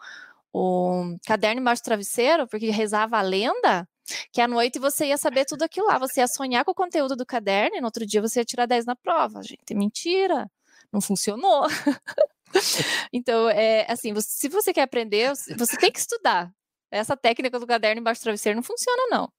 o 0.53 1.17
caderno 1.27 1.61
embaixo 1.61 1.83
do 1.83 1.87
travesseiro, 1.87 2.47
porque 2.49 2.71
rezava 2.71 3.19
a 3.19 3.23
lenda, 3.23 3.89
que 4.33 4.41
à 4.41 4.49
noite 4.49 4.79
você 4.79 5.07
ia 5.07 5.17
saber 5.17 5.45
tudo 5.45 5.63
aquilo 5.63 5.87
lá, 5.87 5.99
você 5.99 6.21
ia 6.21 6.27
sonhar 6.27 6.65
com 6.65 6.73
o 6.73 6.75
conteúdo 6.75 7.15
do 7.17 7.27
caderno 7.27 7.77
e 7.77 7.81
no 7.81 7.87
outro 7.87 8.05
dia 8.05 8.21
você 8.21 8.41
ia 8.41 8.45
tirar 8.45 8.67
10 8.67 8.87
na 8.87 8.97
prova. 8.97 9.43
Gente, 9.43 9.75
mentira, 9.75 10.51
não 10.93 11.01
funcionou. 11.01 11.67
então, 13.13 13.49
é 13.49 13.91
assim, 13.91 14.13
você, 14.13 14.29
se 14.29 14.49
você 14.49 14.73
quer 14.73 14.83
aprender, 14.83 15.33
você 15.57 15.77
tem 15.77 15.93
que 15.93 16.01
estudar. 16.01 16.53
Essa 16.91 17.17
técnica 17.17 17.59
do 17.59 17.67
caderno 17.67 18.01
embaixo 18.01 18.21
do 18.21 18.25
travesseiro 18.25 18.57
não 18.57 18.63
funciona, 18.65 19.03
não. 19.11 19.33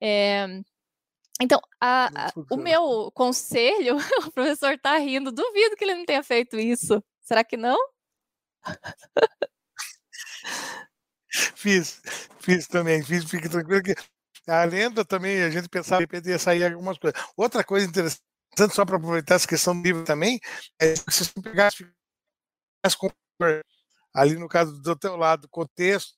É, 0.00 0.46
então, 1.40 1.60
a, 1.80 2.28
a, 2.28 2.32
o 2.50 2.56
meu 2.56 3.10
conselho, 3.12 3.96
o 4.26 4.32
professor 4.32 4.72
está 4.74 4.96
rindo, 4.98 5.32
duvido 5.32 5.76
que 5.76 5.84
ele 5.84 5.94
não 5.94 6.04
tenha 6.04 6.22
feito 6.22 6.58
isso. 6.58 7.02
Será 7.22 7.44
que 7.44 7.56
não? 7.56 7.76
fiz, 11.56 12.00
fiz 12.40 12.66
também, 12.66 13.02
fiz, 13.02 13.24
fique 13.24 13.48
tranquilo 13.48 13.82
que 13.82 13.94
a 14.48 14.64
lenda 14.64 15.04
também, 15.04 15.42
a 15.42 15.50
gente 15.50 15.68
pensava 15.68 16.06
que 16.06 16.28
ia 16.28 16.38
sair 16.38 16.64
algumas 16.64 16.98
coisas. 16.98 17.20
Outra 17.36 17.64
coisa 17.64 17.86
interessante, 17.86 18.22
só 18.72 18.84
para 18.84 18.96
aproveitar 18.96 19.34
essa 19.34 19.48
questão 19.48 19.76
do 19.76 19.82
livro 19.82 20.04
também, 20.04 20.40
é 20.80 20.94
que 20.94 21.12
se 21.12 21.24
você 21.24 21.42
pegasse 21.42 21.84
ali 24.14 24.36
no 24.36 24.48
caso 24.48 24.80
do 24.80 24.96
teu 24.96 25.16
lado, 25.16 25.48
contexto, 25.48 26.14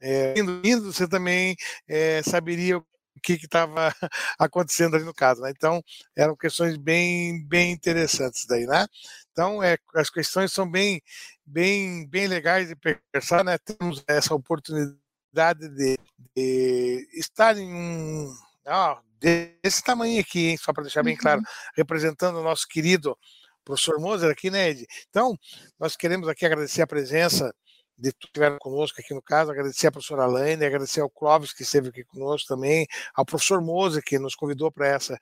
é, 0.00 0.38
indo, 0.38 0.60
indo, 0.64 0.92
você 0.92 1.08
também 1.08 1.56
é, 1.88 2.22
saberia 2.22 2.82
o 3.16 3.20
que 3.20 3.34
estava 3.34 3.94
acontecendo 4.38 4.96
ali 4.96 5.04
no 5.04 5.14
caso. 5.14 5.42
Né? 5.42 5.52
Então, 5.56 5.82
eram 6.16 6.36
questões 6.36 6.76
bem, 6.76 7.46
bem 7.46 7.72
interessantes 7.72 8.46
daí, 8.46 8.66
né? 8.66 8.86
Então, 9.30 9.62
é, 9.62 9.78
as 9.94 10.10
questões 10.10 10.52
são 10.52 10.70
bem, 10.70 11.00
bem, 11.46 12.06
bem 12.08 12.26
legais 12.26 12.68
de 12.68 12.76
pensar, 13.12 13.44
né? 13.44 13.56
Temos 13.58 14.02
essa 14.06 14.34
oportunidade 14.34 15.68
de, 15.70 15.98
de 16.36 17.08
estar 17.14 17.56
em 17.56 17.72
um 17.72 18.30
ó, 18.66 18.98
desse 19.18 19.82
tamanho 19.82 20.20
aqui, 20.20 20.48
hein? 20.48 20.56
só 20.56 20.72
para 20.72 20.82
deixar 20.82 21.02
bem 21.02 21.16
claro, 21.16 21.38
uhum. 21.38 21.46
representando 21.76 22.36
o 22.36 22.42
nosso 22.42 22.66
querido 22.68 23.16
professor 23.64 23.98
Moser 24.00 24.30
aqui, 24.30 24.50
né, 24.50 24.70
Ed? 24.70 24.86
Então, 25.08 25.38
nós 25.78 25.96
queremos 25.96 26.28
aqui 26.28 26.44
agradecer 26.44 26.82
a 26.82 26.86
presença 26.86 27.54
de 28.02 28.12
tudo 28.12 28.20
que 28.20 28.26
estiveram 28.26 28.58
conosco 28.58 29.00
aqui 29.00 29.14
no 29.14 29.22
caso, 29.22 29.50
agradecer 29.50 29.86
a 29.86 29.92
professora 29.92 30.26
Laine, 30.26 30.64
agradecer 30.64 31.00
ao 31.00 31.08
Clóvis 31.08 31.52
que 31.52 31.62
esteve 31.62 31.88
aqui 31.88 32.04
conosco 32.04 32.48
também, 32.48 32.86
ao 33.14 33.24
professor 33.24 33.62
Moser 33.62 34.02
que 34.04 34.18
nos 34.18 34.34
convidou 34.34 34.70
para 34.70 34.88
essa 34.88 35.18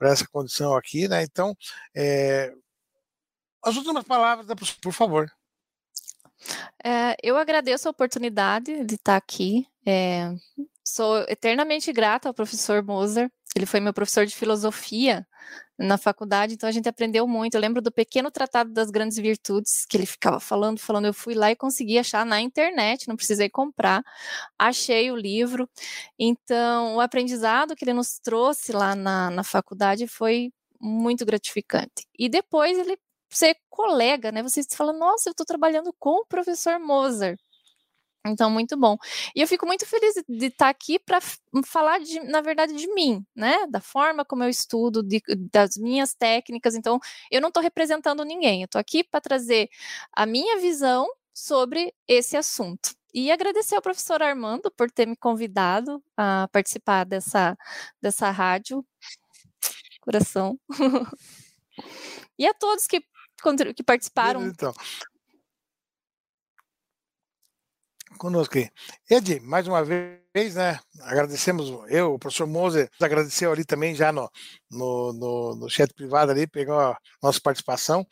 essa 0.00 0.26
condição 0.26 0.74
aqui, 0.74 1.06
né? 1.06 1.22
Então, 1.22 1.56
é, 1.94 2.52
as 3.62 3.76
últimas 3.76 4.02
palavras, 4.02 4.46
por 4.80 4.92
favor. 4.92 5.30
É, 6.84 7.14
eu 7.22 7.36
agradeço 7.36 7.86
a 7.86 7.92
oportunidade 7.92 8.84
de 8.84 8.96
estar 8.96 9.14
aqui. 9.14 9.64
É, 9.86 10.28
sou 10.84 11.18
eternamente 11.28 11.92
grata 11.92 12.28
ao 12.28 12.34
professor 12.34 12.82
Moser. 12.82 13.30
Ele 13.54 13.66
foi 13.66 13.80
meu 13.80 13.92
professor 13.92 14.24
de 14.24 14.34
filosofia 14.34 15.26
na 15.78 15.98
faculdade, 15.98 16.54
então 16.54 16.68
a 16.68 16.72
gente 16.72 16.88
aprendeu 16.88 17.26
muito. 17.26 17.54
Eu 17.54 17.60
lembro 17.60 17.82
do 17.82 17.92
pequeno 17.92 18.30
tratado 18.30 18.72
das 18.72 18.90
grandes 18.90 19.18
virtudes 19.18 19.84
que 19.84 19.96
ele 19.96 20.06
ficava 20.06 20.40
falando, 20.40 20.78
falando. 20.78 21.06
Eu 21.06 21.14
fui 21.14 21.34
lá 21.34 21.50
e 21.50 21.56
consegui 21.56 21.98
achar 21.98 22.24
na 22.24 22.40
internet, 22.40 23.08
não 23.08 23.16
precisei 23.16 23.50
comprar. 23.50 24.02
Achei 24.58 25.10
o 25.10 25.16
livro. 25.16 25.68
Então, 26.18 26.96
o 26.96 27.00
aprendizado 27.00 27.76
que 27.76 27.84
ele 27.84 27.92
nos 27.94 28.18
trouxe 28.18 28.72
lá 28.72 28.94
na, 28.94 29.30
na 29.30 29.44
faculdade 29.44 30.06
foi 30.06 30.50
muito 30.80 31.24
gratificante. 31.26 32.06
E 32.18 32.28
depois 32.28 32.78
ele 32.78 32.96
ser 33.30 33.56
colega, 33.70 34.32
né? 34.32 34.42
Você 34.42 34.62
fala, 34.70 34.92
nossa, 34.92 35.28
eu 35.28 35.32
estou 35.32 35.46
trabalhando 35.46 35.94
com 35.98 36.20
o 36.20 36.26
professor 36.26 36.78
Moser. 36.78 37.38
Então, 38.26 38.50
muito 38.50 38.76
bom. 38.76 38.96
E 39.34 39.40
eu 39.40 39.48
fico 39.48 39.66
muito 39.66 39.84
feliz 39.84 40.14
de 40.28 40.46
estar 40.46 40.68
aqui 40.68 40.98
para 40.98 41.18
falar, 41.64 41.98
de, 41.98 42.20
na 42.20 42.40
verdade, 42.40 42.74
de 42.74 42.86
mim, 42.94 43.24
né? 43.34 43.66
Da 43.68 43.80
forma 43.80 44.24
como 44.24 44.44
eu 44.44 44.48
estudo, 44.48 45.02
de, 45.02 45.20
das 45.52 45.76
minhas 45.76 46.14
técnicas. 46.14 46.74
Então, 46.74 47.00
eu 47.30 47.40
não 47.40 47.48
estou 47.48 47.62
representando 47.62 48.24
ninguém. 48.24 48.62
Eu 48.62 48.66
estou 48.66 48.80
aqui 48.80 49.02
para 49.02 49.20
trazer 49.20 49.68
a 50.12 50.24
minha 50.24 50.58
visão 50.58 51.06
sobre 51.34 51.92
esse 52.06 52.36
assunto. 52.36 52.94
E 53.12 53.30
agradecer 53.30 53.74
ao 53.74 53.82
professor 53.82 54.22
Armando 54.22 54.70
por 54.70 54.90
ter 54.90 55.06
me 55.06 55.16
convidado 55.16 56.02
a 56.16 56.48
participar 56.52 57.04
dessa, 57.04 57.56
dessa 58.00 58.30
rádio. 58.30 58.84
Coração. 60.00 60.58
e 62.38 62.46
a 62.46 62.54
todos 62.54 62.86
que 62.86 63.02
que 63.74 63.82
participaram. 63.82 64.46
Então. 64.46 64.72
Conosco 68.22 68.56
aqui. 68.56 68.70
Ed, 69.10 69.40
mais 69.40 69.66
uma 69.66 69.82
vez, 69.82 70.54
né? 70.54 70.78
Agradecemos, 71.00 71.68
eu, 71.88 72.14
o 72.14 72.18
professor 72.20 72.46
Moser, 72.46 72.88
agradeceu 73.00 73.50
ali 73.50 73.64
também 73.64 73.96
já 73.96 74.12
no, 74.12 74.30
no, 74.70 75.12
no, 75.12 75.56
no 75.56 75.68
chat 75.68 75.92
privado 75.92 76.30
ali, 76.30 76.46
pegou 76.46 76.78
a 76.78 76.96
nossa 77.20 77.40
participação. 77.40 78.06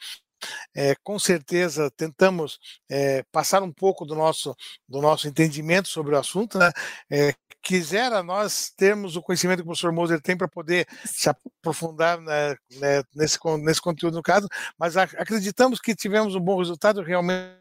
É, 0.74 0.96
com 1.04 1.16
certeza 1.16 1.92
tentamos 1.96 2.58
é, 2.90 3.22
passar 3.30 3.62
um 3.62 3.72
pouco 3.72 4.04
do 4.04 4.16
nosso, 4.16 4.52
do 4.88 5.00
nosso 5.00 5.28
entendimento 5.28 5.86
sobre 5.86 6.16
o 6.16 6.18
assunto, 6.18 6.58
né? 6.58 6.72
É, 7.08 7.32
quisera 7.62 8.20
nós 8.20 8.72
termos 8.76 9.14
o 9.14 9.22
conhecimento 9.22 9.58
que 9.58 9.62
o 9.62 9.66
professor 9.66 9.92
Moser 9.92 10.20
tem 10.20 10.36
para 10.36 10.48
poder 10.48 10.88
se 11.04 11.30
aprofundar 11.30 12.20
né, 12.20 12.56
né, 12.80 13.04
nesse, 13.14 13.38
nesse 13.60 13.80
conteúdo 13.80 14.16
no 14.16 14.22
caso, 14.24 14.48
mas 14.76 14.96
acreditamos 14.96 15.80
que 15.80 15.94
tivemos 15.94 16.34
um 16.34 16.40
bom 16.40 16.58
resultado 16.58 17.00
realmente 17.00 17.60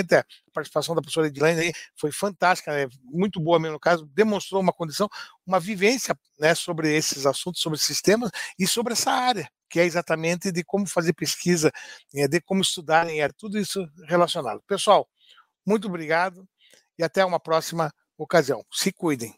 a 0.00 0.24
participação 0.52 0.94
da 0.94 1.00
professora 1.00 1.26
Edilene 1.26 1.60
aí 1.60 1.72
foi 1.96 2.12
fantástica, 2.12 2.72
né? 2.72 2.88
muito 3.04 3.40
boa 3.40 3.58
mesmo 3.58 3.74
no 3.74 3.80
caso, 3.80 4.06
demonstrou 4.14 4.60
uma 4.60 4.72
condição, 4.72 5.08
uma 5.46 5.58
vivência 5.58 6.16
né, 6.38 6.54
sobre 6.54 6.94
esses 6.94 7.24
assuntos, 7.24 7.60
sobre 7.62 7.78
sistemas 7.78 8.30
e 8.58 8.66
sobre 8.66 8.92
essa 8.92 9.10
área, 9.10 9.48
que 9.70 9.80
é 9.80 9.84
exatamente 9.84 10.52
de 10.52 10.62
como 10.62 10.86
fazer 10.86 11.12
pesquisa, 11.14 11.72
né, 12.12 12.28
de 12.28 12.40
como 12.40 12.60
estudar, 12.60 13.08
é 13.08 13.28
tudo 13.28 13.58
isso 13.58 13.86
relacionado. 14.06 14.62
Pessoal, 14.66 15.08
muito 15.64 15.88
obrigado 15.88 16.46
e 16.98 17.02
até 17.02 17.24
uma 17.24 17.40
próxima 17.40 17.92
ocasião. 18.18 18.64
Se 18.70 18.92
cuidem. 18.92 19.34